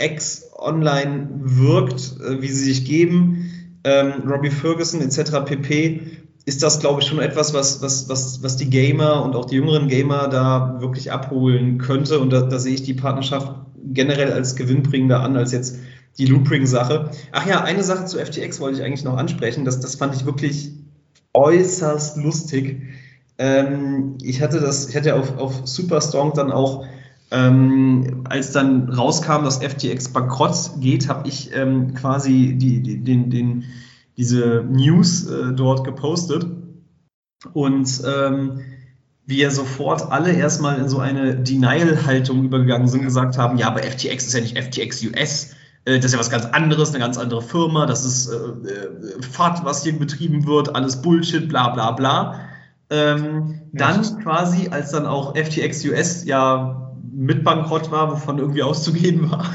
X 0.00 0.52
online 0.56 1.28
wirkt, 1.32 2.14
äh, 2.20 2.40
wie 2.40 2.46
sie 2.46 2.72
sich 2.72 2.84
geben, 2.84 3.50
ähm, 3.82 4.22
Robbie 4.28 4.50
Ferguson 4.50 5.00
etc. 5.00 5.44
pp., 5.44 6.00
ist 6.44 6.62
das, 6.62 6.80
glaube 6.80 7.02
ich, 7.02 7.06
schon 7.06 7.18
etwas, 7.18 7.52
was, 7.52 7.82
was, 7.82 8.08
was, 8.08 8.42
was 8.42 8.56
die 8.56 8.70
Gamer 8.70 9.22
und 9.22 9.36
auch 9.36 9.44
die 9.44 9.56
jüngeren 9.56 9.88
Gamer 9.88 10.28
da 10.28 10.78
wirklich 10.80 11.12
abholen 11.12 11.76
könnte. 11.76 12.20
Und 12.20 12.32
da, 12.32 12.40
da 12.40 12.58
sehe 12.58 12.72
ich 12.72 12.82
die 12.82 12.94
Partnerschaft 12.94 13.52
generell 13.84 14.32
als 14.32 14.56
gewinnbringender 14.56 15.20
an, 15.20 15.36
als 15.36 15.52
jetzt 15.52 15.78
die 16.16 16.26
Loopring-Sache. 16.26 17.10
Ach 17.32 17.46
ja, 17.46 17.62
eine 17.62 17.82
Sache 17.84 18.06
zu 18.06 18.18
FTX 18.18 18.60
wollte 18.60 18.78
ich 18.78 18.84
eigentlich 18.84 19.04
noch 19.04 19.16
ansprechen. 19.16 19.64
Das, 19.64 19.80
das 19.80 19.96
fand 19.96 20.14
ich 20.14 20.24
wirklich 20.24 20.72
äußerst 21.34 22.16
lustig. 22.16 22.82
Ähm, 23.38 24.18
ich 24.22 24.42
hatte 24.42 24.60
das, 24.60 24.88
ich 24.88 24.96
hatte 24.96 25.14
auf, 25.14 25.36
auf 25.38 25.66
Superstrong 25.66 26.32
dann 26.34 26.50
auch, 26.50 26.86
ähm, 27.30 28.24
als 28.28 28.52
dann 28.52 28.88
rauskam, 28.88 29.44
dass 29.44 29.62
FTX 29.62 30.08
bankrott 30.08 30.80
geht, 30.80 31.08
habe 31.08 31.28
ich 31.28 31.54
ähm, 31.54 31.94
quasi 31.94 32.54
die, 32.56 32.82
die, 32.82 33.04
den, 33.04 33.30
den, 33.30 33.64
diese 34.16 34.64
News 34.68 35.26
äh, 35.26 35.52
dort 35.52 35.84
gepostet. 35.84 36.46
Und 37.52 38.02
ähm, 38.04 38.60
wir 39.26 39.50
sofort 39.50 40.10
alle 40.10 40.32
erstmal 40.32 40.80
in 40.80 40.88
so 40.88 40.98
eine 40.98 41.36
Denial-Haltung 41.36 42.44
übergegangen 42.44 42.88
sind, 42.88 43.02
gesagt 43.02 43.36
haben, 43.36 43.58
ja, 43.58 43.68
aber 43.68 43.82
FTX 43.82 44.26
ist 44.26 44.34
ja 44.34 44.40
nicht 44.40 44.58
FTX 44.58 45.04
US, 45.04 45.54
das 45.84 46.06
ist 46.06 46.12
ja 46.12 46.18
was 46.18 46.30
ganz 46.30 46.44
anderes, 46.46 46.90
eine 46.90 46.98
ganz 46.98 47.18
andere 47.18 47.42
Firma, 47.42 47.86
das 47.86 48.04
ist 48.04 48.28
äh, 48.28 48.36
äh, 48.36 49.22
FAT, 49.22 49.64
was 49.64 49.82
hier 49.82 49.98
betrieben 49.98 50.46
wird, 50.46 50.74
alles 50.74 51.00
Bullshit, 51.00 51.48
bla 51.48 51.68
bla 51.70 51.92
bla. 51.92 52.40
Ähm, 52.90 53.60
dann 53.72 54.02
quasi, 54.22 54.68
als 54.68 54.92
dann 54.92 55.06
auch 55.06 55.36
FTX 55.36 55.84
US 55.86 56.24
ja 56.24 56.92
mit 57.12 57.44
bankrott 57.44 57.90
war, 57.90 58.10
wovon 58.12 58.38
irgendwie 58.38 58.62
auszugehen 58.64 59.30
war, 59.30 59.46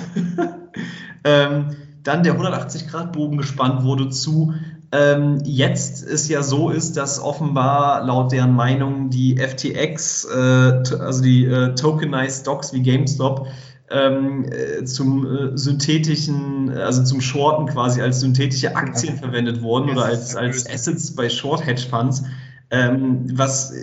ähm, 1.24 1.76
dann 2.03 2.24
der 2.24 2.38
180-Grad-Bogen 2.38 3.38
gespannt 3.38 3.84
wurde 3.84 4.09
zu, 4.09 4.53
ähm, 4.91 5.41
jetzt 5.43 6.05
es 6.05 6.28
ja 6.30 6.43
so 6.43 6.69
ist, 6.69 6.97
dass 6.97 7.19
offenbar 7.19 8.05
laut 8.05 8.32
deren 8.32 8.53
Meinung 8.53 9.09
die 9.09 9.38
FTX, 9.38 10.26
äh, 10.26 10.84
also 10.99 11.24
die 11.24 11.45
äh, 11.45 11.74
Tokenized 11.74 12.41
Stocks 12.41 12.74
wie 12.74 12.82
GameStop, 12.82 13.47
ähm, 13.93 14.45
äh, 14.51 14.83
zum 14.85 15.25
äh, 15.25 15.57
synthetischen, 15.57 16.71
also 16.71 17.03
zum 17.03 17.21
Shorten 17.21 17.67
quasi 17.67 18.01
als 18.01 18.19
synthetische 18.21 18.75
Aktien 18.75 19.17
verwendet 19.17 19.61
wurden 19.61 19.89
oder 19.91 20.05
als, 20.05 20.35
als 20.35 20.67
Assets 20.69 21.15
bei 21.15 21.29
Short 21.29 21.65
Hedge 21.65 21.83
Funds, 21.89 22.23
ähm, 22.71 23.25
was 23.37 23.73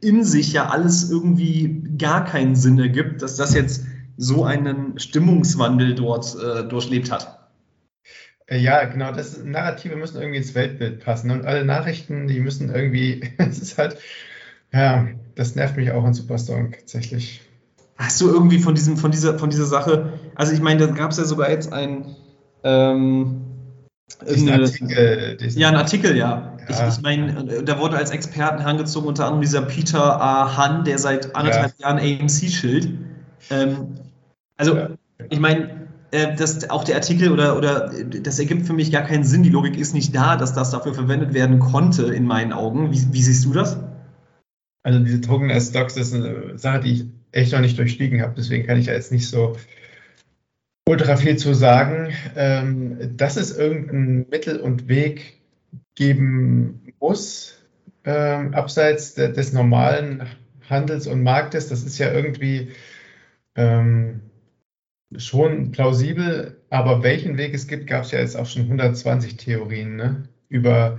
in 0.00 0.24
sich 0.24 0.52
ja 0.52 0.68
alles 0.68 1.08
irgendwie 1.08 1.84
gar 1.96 2.24
keinen 2.24 2.56
Sinn 2.56 2.78
ergibt, 2.78 3.22
dass 3.22 3.36
das 3.36 3.54
jetzt 3.54 3.86
so 4.16 4.44
einen 4.44 4.98
Stimmungswandel 4.98 5.94
dort 5.94 6.36
äh, 6.36 6.64
durchlebt 6.68 7.10
hat. 7.12 7.38
Äh, 8.46 8.58
Ja, 8.58 8.84
genau, 8.84 9.12
das 9.12 9.42
Narrative 9.42 9.96
müssen 9.96 10.18
irgendwie 10.20 10.38
ins 10.38 10.54
Weltbild 10.54 11.00
passen. 11.04 11.30
Und 11.30 11.46
alle 11.46 11.64
Nachrichten, 11.64 12.26
die 12.26 12.40
müssen 12.40 12.74
irgendwie, 12.74 13.22
es 13.38 13.58
ist 13.60 13.78
halt, 13.78 13.98
ja, 14.72 15.08
das 15.36 15.54
nervt 15.54 15.76
mich 15.76 15.90
auch 15.92 16.04
in 16.06 16.14
Superstorm 16.14 16.72
tatsächlich. 16.72 17.40
Hast 17.96 18.20
du 18.20 18.28
irgendwie 18.28 18.58
von 18.58 18.74
diesem, 18.74 18.96
von 18.96 19.10
dieser, 19.10 19.38
von 19.38 19.50
dieser 19.50 19.66
Sache, 19.66 20.14
also 20.34 20.52
ich 20.52 20.60
meine, 20.60 20.86
da 20.86 20.92
gab 20.92 21.12
es 21.12 21.18
ja 21.18 21.24
sogar 21.24 21.50
jetzt 21.50 21.72
ein 21.72 22.16
ähm, 22.64 23.40
Diesen 24.28 24.50
Artikel, 24.50 25.36
diesen- 25.36 25.60
ja, 25.60 25.68
ein 25.68 25.76
Artikel, 25.76 26.16
ja. 26.16 26.56
Ich, 26.68 26.78
Ja. 26.78 26.88
ich 26.88 27.00
meine, 27.02 27.62
da 27.62 27.78
wurde 27.78 27.96
als 27.96 28.10
Experten 28.10 28.60
herangezogen, 28.60 29.08
unter 29.08 29.24
anderem 29.26 29.42
dieser 29.42 29.62
Peter 29.62 30.20
A. 30.20 30.56
Hann, 30.56 30.84
der 30.84 30.98
seit 30.98 31.34
anderthalb 31.36 31.78
Jahren 31.78 31.98
AMC 31.98 32.48
schild. 32.50 32.88
Ähm, 33.50 33.88
also, 34.56 34.78
ich 35.30 35.40
meine, 35.40 35.88
äh, 36.10 36.34
das, 36.36 36.70
auch 36.70 36.84
der 36.84 36.96
Artikel 36.96 37.32
oder, 37.32 37.56
oder 37.56 37.90
das 38.22 38.38
ergibt 38.38 38.66
für 38.66 38.72
mich 38.72 38.90
gar 38.92 39.02
keinen 39.02 39.24
Sinn. 39.24 39.42
Die 39.42 39.50
Logik 39.50 39.76
ist 39.78 39.94
nicht 39.94 40.14
da, 40.14 40.36
dass 40.36 40.54
das 40.54 40.70
dafür 40.70 40.94
verwendet 40.94 41.34
werden 41.34 41.58
konnte, 41.58 42.04
in 42.04 42.24
meinen 42.26 42.52
Augen. 42.52 42.92
Wie, 42.92 43.12
wie 43.12 43.22
siehst 43.22 43.44
du 43.44 43.52
das? 43.52 43.76
Also 44.84 45.00
diese 45.00 45.22
Token 45.22 45.50
as 45.50 45.70
Stocks, 45.70 45.94
das 45.94 46.08
ist 46.08 46.14
eine 46.14 46.58
Sache, 46.58 46.80
die 46.80 46.92
ich 46.92 47.04
echt 47.32 47.52
noch 47.52 47.60
nicht 47.60 47.78
durchstiegen 47.78 48.22
habe. 48.22 48.34
Deswegen 48.36 48.66
kann 48.66 48.78
ich 48.78 48.86
da 48.86 48.92
jetzt 48.92 49.10
nicht 49.10 49.28
so 49.28 49.56
ultra 50.86 51.16
viel 51.16 51.36
zu 51.36 51.54
sagen. 51.54 52.12
Ähm, 52.36 53.16
dass 53.16 53.36
es 53.36 53.56
irgendein 53.56 54.26
Mittel 54.30 54.60
und 54.60 54.86
Weg 54.86 55.40
geben 55.94 56.92
muss, 57.00 57.62
ähm, 58.04 58.54
abseits 58.54 59.14
de, 59.14 59.32
des 59.32 59.54
normalen 59.54 60.28
Handels 60.68 61.06
und 61.06 61.22
Marktes, 61.22 61.68
das 61.68 61.82
ist 61.82 61.98
ja 61.98 62.12
irgendwie 62.12 62.72
ähm, 63.54 64.20
schon 65.16 65.72
plausibel. 65.72 66.60
Aber 66.68 67.02
welchen 67.02 67.38
Weg 67.38 67.54
es 67.54 67.66
gibt, 67.66 67.86
gab 67.86 68.04
es 68.04 68.10
ja 68.10 68.18
jetzt 68.18 68.36
auch 68.36 68.46
schon 68.46 68.62
120 68.62 69.38
Theorien 69.38 69.96
ne? 69.96 70.28
über 70.50 70.98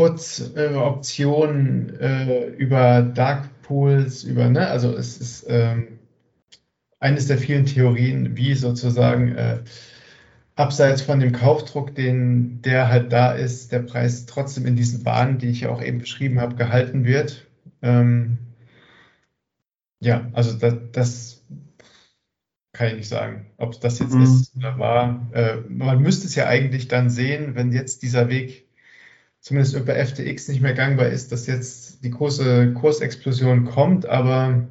Puts, 0.00 0.54
äh, 0.56 0.72
Optionen, 0.76 1.94
äh, 2.00 2.46
über 2.56 3.02
Dark 3.02 3.60
Pools, 3.60 4.24
über, 4.24 4.48
ne, 4.48 4.66
also 4.66 4.96
es 4.96 5.18
ist 5.18 5.44
ähm, 5.46 5.98
eines 7.00 7.26
der 7.26 7.36
vielen 7.36 7.66
Theorien, 7.66 8.34
wie 8.34 8.54
sozusagen 8.54 9.36
äh, 9.36 9.58
abseits 10.56 11.02
von 11.02 11.20
dem 11.20 11.32
Kaufdruck, 11.32 11.94
den, 11.94 12.62
der 12.62 12.88
halt 12.88 13.12
da 13.12 13.32
ist, 13.32 13.72
der 13.72 13.80
Preis 13.80 14.24
trotzdem 14.24 14.64
in 14.64 14.74
diesen 14.74 15.04
Bahnen, 15.04 15.36
die 15.36 15.48
ich 15.50 15.60
ja 15.60 15.68
auch 15.68 15.82
eben 15.82 15.98
beschrieben 15.98 16.40
habe, 16.40 16.56
gehalten 16.56 17.04
wird. 17.04 17.46
Ähm, 17.82 18.38
ja, 20.00 20.30
also 20.32 20.56
das, 20.56 20.76
das 20.92 21.44
kann 22.72 22.88
ich 22.88 22.94
nicht 22.94 23.08
sagen, 23.08 23.50
ob 23.58 23.74
es 23.74 23.80
das 23.80 23.98
jetzt 23.98 24.14
Mhm. 24.14 24.22
ist 24.22 24.56
oder 24.56 24.78
war. 24.78 25.28
Äh, 25.34 25.56
man 25.68 26.00
müsste 26.00 26.26
es 26.26 26.36
ja 26.36 26.46
eigentlich 26.46 26.88
dann 26.88 27.10
sehen, 27.10 27.54
wenn 27.54 27.70
jetzt 27.70 28.02
dieser 28.02 28.30
Weg 28.30 28.69
zumindest 29.40 29.74
über 29.74 29.94
FTX 29.94 30.48
nicht 30.48 30.60
mehr 30.60 30.74
gangbar 30.74 31.08
ist, 31.08 31.32
dass 31.32 31.46
jetzt 31.46 32.04
die 32.04 32.10
große 32.10 32.74
Kursexplosion 32.74 33.64
kommt, 33.64 34.06
aber 34.06 34.68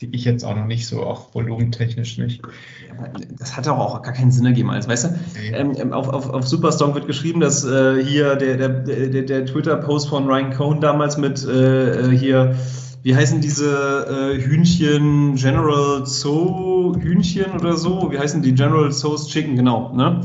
die 0.00 0.14
ich 0.14 0.24
jetzt 0.24 0.44
auch 0.44 0.54
noch 0.54 0.66
nicht 0.66 0.86
so, 0.86 1.02
auch 1.02 1.34
volumentechnisch 1.34 2.18
nicht. 2.18 2.42
Das 3.36 3.56
hat 3.56 3.66
auch, 3.66 3.96
auch 3.96 4.02
gar 4.02 4.12
keinen 4.12 4.30
Sinn 4.30 4.46
ergeben, 4.46 4.70
als 4.70 4.86
weißt 4.86 5.04
du. 5.04 5.08
Ähm, 5.52 5.74
ähm, 5.76 5.92
auf, 5.92 6.08
auf, 6.08 6.30
auf 6.30 6.46
Superstorm 6.46 6.94
wird 6.94 7.08
geschrieben, 7.08 7.40
dass 7.40 7.64
äh, 7.64 8.02
hier 8.04 8.36
der, 8.36 8.56
der, 8.56 8.68
der, 8.68 9.22
der 9.22 9.46
Twitter-Post 9.46 10.08
von 10.08 10.26
Ryan 10.26 10.52
Cohn 10.52 10.80
damals 10.80 11.16
mit 11.16 11.44
äh, 11.44 12.12
äh, 12.12 12.16
hier, 12.16 12.54
wie 13.02 13.16
heißen 13.16 13.40
diese 13.40 14.36
äh, 14.36 14.40
Hühnchen, 14.40 15.34
General 15.34 16.04
Tso 16.04 16.94
Hühnchen 17.00 17.52
oder 17.58 17.76
so? 17.76 18.12
Wie 18.12 18.18
heißen 18.20 18.40
die? 18.42 18.54
General 18.54 18.92
Tso's 18.92 19.26
Chicken, 19.26 19.56
genau. 19.56 19.92
Ne? 19.94 20.20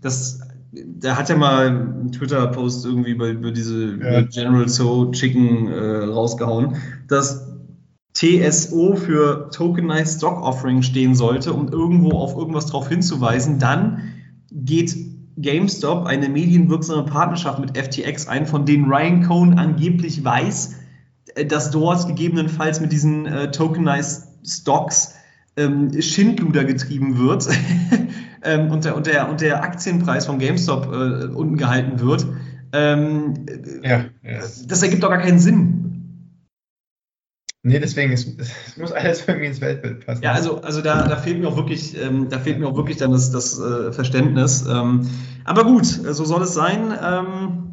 Das, 0.00 0.40
der 0.84 1.16
hat 1.16 1.28
ja 1.28 1.36
mal 1.36 1.66
einen 1.66 2.12
Twitter-Post 2.12 2.84
irgendwie 2.84 3.10
über, 3.10 3.28
über 3.28 3.50
diese 3.50 3.84
über 3.84 4.22
General 4.22 4.66
Tso 4.66 5.10
Chicken 5.12 5.68
äh, 5.68 6.04
rausgehauen, 6.04 6.76
dass 7.08 7.48
TSO 8.14 8.96
für 8.96 9.50
Tokenized 9.50 10.18
Stock 10.18 10.42
Offering 10.42 10.82
stehen 10.82 11.14
sollte, 11.14 11.52
um 11.52 11.68
irgendwo 11.68 12.12
auf 12.12 12.36
irgendwas 12.36 12.66
drauf 12.66 12.88
hinzuweisen, 12.88 13.58
dann 13.58 14.14
geht 14.50 14.96
GameStop 15.36 16.06
eine 16.06 16.28
medienwirksame 16.28 17.04
Partnerschaft 17.04 17.60
mit 17.60 17.78
FTX 17.78 18.26
ein, 18.26 18.46
von 18.46 18.66
denen 18.66 18.86
Ryan 18.86 19.22
Cohn 19.22 19.58
angeblich 19.58 20.24
weiß, 20.24 20.76
äh, 21.34 21.46
dass 21.46 21.70
dort 21.70 22.06
gegebenenfalls 22.08 22.80
mit 22.80 22.92
diesen 22.92 23.26
äh, 23.26 23.50
Tokenized 23.50 24.24
Stocks 24.44 25.14
ähm, 25.56 26.00
Schindluder 26.00 26.64
getrieben 26.64 27.18
wird 27.18 27.48
ähm, 28.42 28.70
und, 28.70 28.84
der, 28.84 28.96
und, 28.96 29.06
der, 29.06 29.28
und 29.28 29.40
der 29.40 29.62
Aktienpreis 29.62 30.26
von 30.26 30.38
GameStop 30.38 30.86
äh, 30.86 31.24
unten 31.26 31.56
gehalten 31.56 32.00
wird. 32.00 32.26
Ähm, 32.72 33.34
Ja, 33.82 34.04
ja. 34.22 34.40
Das 34.66 34.82
ergibt 34.82 35.02
doch 35.02 35.10
gar 35.10 35.18
keinen 35.18 35.38
Sinn. 35.38 35.74
Nee, 37.64 37.80
deswegen, 37.80 38.12
es, 38.12 38.26
es 38.38 38.76
muss 38.76 38.92
alles 38.92 39.26
irgendwie 39.26 39.46
ins 39.46 39.60
Weltbild 39.60 40.06
passen. 40.06 40.22
Ja, 40.22 40.32
also, 40.32 40.60
also 40.60 40.80
da, 40.80 41.06
da 41.08 41.16
fehlt 41.16 41.40
mir 41.40 41.48
auch 41.48 41.56
wirklich, 41.56 42.00
ähm, 42.00 42.28
da 42.28 42.38
fehlt 42.38 42.58
mir 42.58 42.68
auch 42.68 42.76
wirklich 42.76 42.96
dann 42.98 43.10
das, 43.10 43.30
das 43.30 43.58
äh, 43.58 43.92
Verständnis. 43.92 44.64
Ähm, 44.66 45.08
aber 45.44 45.64
gut, 45.64 45.84
äh, 46.04 46.14
so 46.14 46.24
soll 46.24 46.42
es 46.42 46.54
sein. 46.54 46.94
Ähm, 47.02 47.64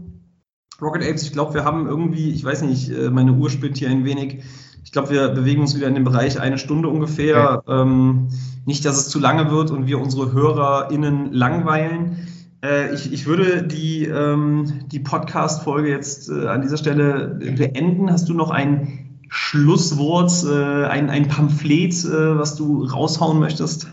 Rocket 0.82 1.04
Apes, 1.04 1.24
ich 1.24 1.32
glaube, 1.32 1.54
wir 1.54 1.64
haben 1.64 1.88
irgendwie, 1.88 2.32
ich 2.32 2.44
weiß 2.44 2.64
nicht, 2.64 2.90
äh, 2.90 3.10
meine 3.10 3.34
Uhr 3.34 3.50
spinnt 3.50 3.78
hier 3.78 3.90
ein 3.90 4.06
wenig. 4.06 4.44
Ich 4.86 4.92
glaube, 4.92 5.10
wir 5.10 5.30
bewegen 5.30 5.62
uns 5.62 5.76
wieder 5.76 5.88
in 5.88 5.96
dem 5.96 6.04
Bereich 6.04 6.40
eine 6.40 6.60
Stunde 6.60 6.88
ungefähr. 6.90 7.64
Ähm, 7.68 8.30
nicht, 8.66 8.86
dass 8.86 8.98
es 8.98 9.10
zu 9.10 9.20
lange 9.20 9.50
wird 9.52 9.72
und 9.72 9.88
wir 9.88 10.00
unsere 10.00 10.32
HörerInnen 10.32 11.34
langweilen. 11.34 12.28
Äh, 12.64 12.94
ich, 12.94 13.12
ich 13.12 13.26
würde 13.26 13.64
die, 13.64 14.06
ähm, 14.06 14.86
die 14.92 15.00
Podcast-Folge 15.00 15.90
jetzt 15.90 16.30
äh, 16.30 16.48
an 16.48 16.62
dieser 16.62 16.78
Stelle 16.78 17.40
beenden. 17.58 18.12
Hast 18.12 18.30
du 18.30 18.36
noch 18.36 18.52
ein 18.52 19.20
Schlusswort, 19.28 20.32
äh, 20.46 20.86
ein, 20.86 21.10
ein 21.10 21.28
Pamphlet, 21.28 22.06
äh, 22.06 22.38
was 22.38 22.56
du 22.56 22.86
raushauen 22.86 23.40
möchtest? 23.40 23.88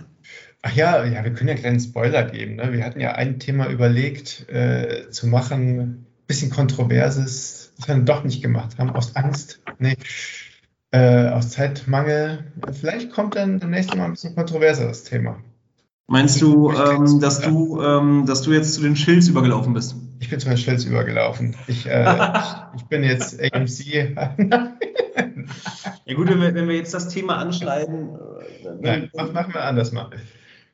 Ach 0.60 0.74
ja, 0.74 1.04
ja, 1.04 1.24
wir 1.24 1.32
können 1.32 1.48
ja 1.48 1.54
einen 1.54 1.62
kleinen 1.62 1.80
Spoiler 1.80 2.24
geben. 2.24 2.56
Ne? 2.56 2.70
Wir 2.72 2.84
hatten 2.84 3.00
ja 3.00 3.12
ein 3.12 3.40
Thema 3.40 3.68
überlegt 3.68 4.46
äh, 4.50 5.08
zu 5.10 5.26
machen, 5.26 6.06
bisschen 6.26 6.50
kontroverses, 6.50 7.72
das 7.78 7.88
wir 7.88 7.94
dann 7.94 8.04
doch 8.04 8.24
nicht 8.24 8.42
gemacht 8.42 8.78
haben, 8.78 8.90
aus 8.90 9.16
Angst, 9.16 9.60
nee, 9.78 9.96
äh, 10.92 11.28
aus 11.28 11.50
Zeitmangel. 11.50 12.44
Vielleicht 12.72 13.12
kommt 13.12 13.36
dann 13.36 13.58
demnächst 13.58 13.94
mal 13.94 14.04
ein 14.04 14.12
bisschen 14.12 14.34
kontroverseres 14.34 15.04
Thema. 15.04 15.38
Meinst 16.06 16.40
du, 16.40 16.70
ähm, 16.72 17.20
dass 17.20 17.40
du, 17.40 17.82
ähm, 17.82 18.24
dass 18.26 18.42
du 18.42 18.52
jetzt 18.52 18.74
zu 18.74 18.82
den 18.82 18.96
Schilds 18.96 19.28
übergelaufen 19.28 19.72
bist? 19.72 19.96
Ich 20.20 20.30
bin 20.30 20.38
zu 20.38 20.48
den 20.48 20.58
Schilds 20.58 20.84
übergelaufen. 20.84 21.56
Ich, 21.66 21.86
äh, 21.86 22.02
ich, 22.02 22.54
ich 22.76 22.84
bin 22.84 23.02
jetzt 23.02 23.40
AMC. 23.40 24.14
Ja 26.04 26.14
gut, 26.14 26.28
wenn 26.28 26.40
wir, 26.40 26.54
wenn 26.54 26.68
wir 26.68 26.76
jetzt 26.76 26.92
das 26.94 27.08
Thema 27.08 27.38
anschneiden, 27.38 28.10
äh, 28.10 28.68
Nein, 28.80 29.10
mach, 29.14 29.32
machen 29.32 29.54
wir 29.54 29.64
anders 29.64 29.92
mal. 29.92 30.10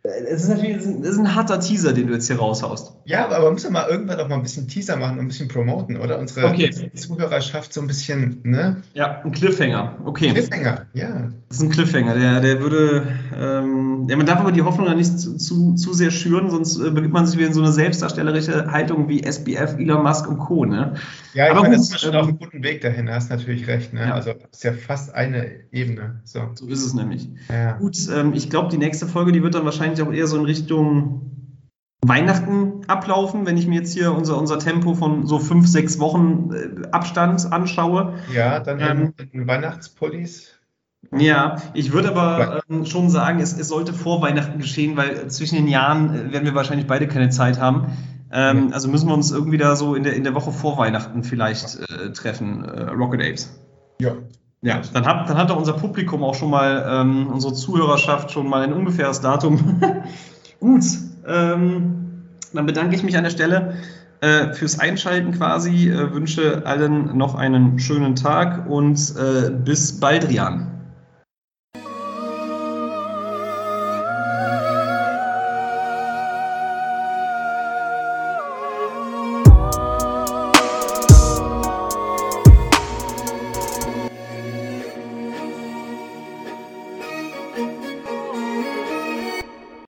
Es 0.05 0.45
ist 0.45 0.49
natürlich 0.49 0.87
ein, 0.87 1.03
ist 1.03 1.19
ein 1.19 1.35
harter 1.35 1.59
Teaser, 1.59 1.93
den 1.93 2.07
du 2.07 2.15
jetzt 2.15 2.29
hier 2.29 2.39
raushaust. 2.39 2.95
Ja, 3.05 3.27
aber 3.27 3.41
man 3.41 3.55
muss 3.55 3.65
ja 3.65 3.71
mal 3.71 3.89
irgendwann 3.89 4.21
auch 4.21 4.29
mal 4.29 4.37
ein 4.37 4.43
bisschen 4.43 4.69
Teaser 4.69 4.97
machen 4.97 5.19
und 5.19 5.25
ein 5.25 5.29
bisschen 5.29 5.49
promoten, 5.49 5.97
oder? 5.97 6.19
Unsere 6.19 6.47
Okay. 6.47 6.71
Zuhörerschaft 6.95 7.73
so 7.73 7.81
ein 7.81 7.89
bisschen, 7.89 8.41
ne? 8.45 8.77
Ja, 8.95 9.21
ein 9.25 9.33
Cliffhanger. 9.33 9.97
Okay. 10.05 10.31
Cliffhanger, 10.31 10.87
ja. 10.95 11.31
Das 11.49 11.59
ist 11.59 11.63
ein 11.63 11.71
Cliffhanger, 11.71 12.15
der, 12.15 12.41
der 12.41 12.61
würde, 12.61 13.09
ähm, 13.37 14.07
ja, 14.09 14.17
man 14.17 14.27
darf 14.27 14.39
aber 14.41 14.53
die 14.53 14.63
Hoffnung 14.63 14.87
dann 14.87 14.99
nicht 14.99 15.19
zu, 15.19 15.37
zu, 15.37 15.75
zu 15.75 15.93
sehr 15.95 16.11
schüren, 16.11 16.51
sonst 16.51 16.79
äh, 16.79 16.91
begibt 16.91 17.13
man 17.13 17.27
sich 17.27 17.37
wieder 17.39 17.49
in 17.49 17.55
so 17.55 17.63
eine 17.63 17.73
selbstdarstellerische 17.73 18.71
Haltung 18.71 19.09
wie 19.09 19.23
SBF, 19.25 19.79
Elon 19.79 20.03
Musk 20.03 20.29
und 20.29 20.39
Co. 20.39 20.65
Ne? 20.65 20.95
Ja, 21.35 21.47
ich 21.47 21.51
aber 21.51 21.63
meine, 21.63 21.77
das 21.77 21.91
ist 21.91 22.01
schon 22.01 22.15
ähm, 22.15 22.21
auf 22.21 22.29
einem 22.29 22.39
guten 22.39 22.63
Weg 22.63 22.83
dahin, 22.83 23.07
da 23.07 23.15
hast 23.15 23.31
natürlich 23.31 23.67
recht, 23.67 23.93
ne? 23.95 24.01
Ja. 24.01 24.15
Also, 24.15 24.33
ist 24.51 24.63
ja 24.63 24.73
fast 24.73 25.15
eine 25.15 25.47
Ebene. 25.73 26.21
So, 26.25 26.41
so 26.55 26.67
ist 26.67 26.85
es 26.85 26.95
nämlich. 26.95 27.29
ja. 27.49 27.73
Gut, 27.73 27.97
ähm, 28.15 28.33
ich 28.35 28.51
glaube, 28.51 28.69
die 28.71 28.79
nächste 28.79 29.07
Folge, 29.07 29.33
die 29.33 29.43
wird 29.43 29.55
dann 29.55 29.65
wahrscheinlich 29.65 29.88
auch 30.03 30.13
eher 30.13 30.27
so 30.27 30.37
in 30.37 30.45
Richtung 30.45 31.29
Weihnachten 32.01 32.83
ablaufen, 32.87 33.45
wenn 33.45 33.57
ich 33.57 33.67
mir 33.67 33.81
jetzt 33.81 33.93
hier 33.93 34.13
unser, 34.15 34.39
unser 34.39 34.59
Tempo 34.59 34.95
von 34.95 35.27
so 35.27 35.39
fünf, 35.39 35.67
sechs 35.67 35.99
Wochen 35.99 36.51
äh, 36.53 36.89
Abstand 36.91 37.53
anschaue. 37.53 38.15
Ja, 38.33 38.61
dann 38.61 39.15
Ähm, 39.33 39.47
Weihnachtspullis. 39.47 40.55
Ja, 41.17 41.57
ich 41.75 41.93
würde 41.93 42.11
aber 42.11 42.63
ähm, 42.69 42.85
schon 42.85 43.09
sagen, 43.09 43.41
es, 43.41 43.59
es 43.59 43.69
sollte 43.69 43.93
vor 43.93 44.21
Weihnachten 44.21 44.59
geschehen, 44.59 44.97
weil 44.97 45.29
zwischen 45.29 45.57
den 45.57 45.69
Jahren 45.69 46.15
äh, 46.15 46.33
werden 46.33 46.45
wir 46.45 46.55
wahrscheinlich 46.55 46.87
beide 46.87 47.09
keine 47.09 47.31
Zeit 47.31 47.61
haben. 47.61 47.93
Ähm, 48.31 48.73
also 48.73 48.89
müssen 48.89 49.09
wir 49.09 49.15
uns 49.15 49.31
irgendwie 49.31 49.59
da 49.59 49.75
so 49.75 49.95
in 49.95 50.03
der, 50.03 50.15
in 50.15 50.25
der 50.25 50.35
Woche 50.35 50.53
vor 50.53 50.77
Weihnachten 50.79 51.25
vielleicht 51.25 51.79
äh, 51.81 52.13
treffen, 52.13 52.65
äh, 52.65 52.91
Rocket 52.91 53.23
Apes. 53.23 53.59
Ja. 54.01 54.17
Ja, 54.61 54.81
dann 54.93 55.07
hat, 55.07 55.31
dann 55.31 55.37
hat 55.37 55.51
doch 55.51 55.57
unser 55.57 55.75
Publikum 55.75 56.25
auch 56.25 56.35
schon 56.35 56.51
mal, 56.51 56.85
ähm, 56.89 57.29
unsere 57.29 57.55
Zuhörerschaft 57.55 58.33
schon 58.33 58.49
mal 58.49 58.63
ein 58.63 58.73
ungefähres 58.73 59.21
Datum. 59.21 59.81
Gut, 60.61 60.85
ähm, 61.27 62.25
dann 62.53 62.67
bedanke 62.67 62.97
ich 62.97 63.05
mich 63.05 63.17
an 63.17 63.23
der 63.23 63.31
Stelle 63.31 63.75
äh, 64.21 64.53
fürs 64.53 64.81
Einschalten 64.81 65.33
quasi, 65.33 65.89
äh, 65.89 66.13
wünsche 66.13 66.67
allen 66.67 67.17
noch 67.17 67.37
einen 67.37 67.79
schönen 67.79 68.17
Tag 68.17 68.69
und 68.69 68.99
äh, 69.17 69.51
bis 69.51 70.01
bald, 70.01 70.29
Rian. 70.29 70.78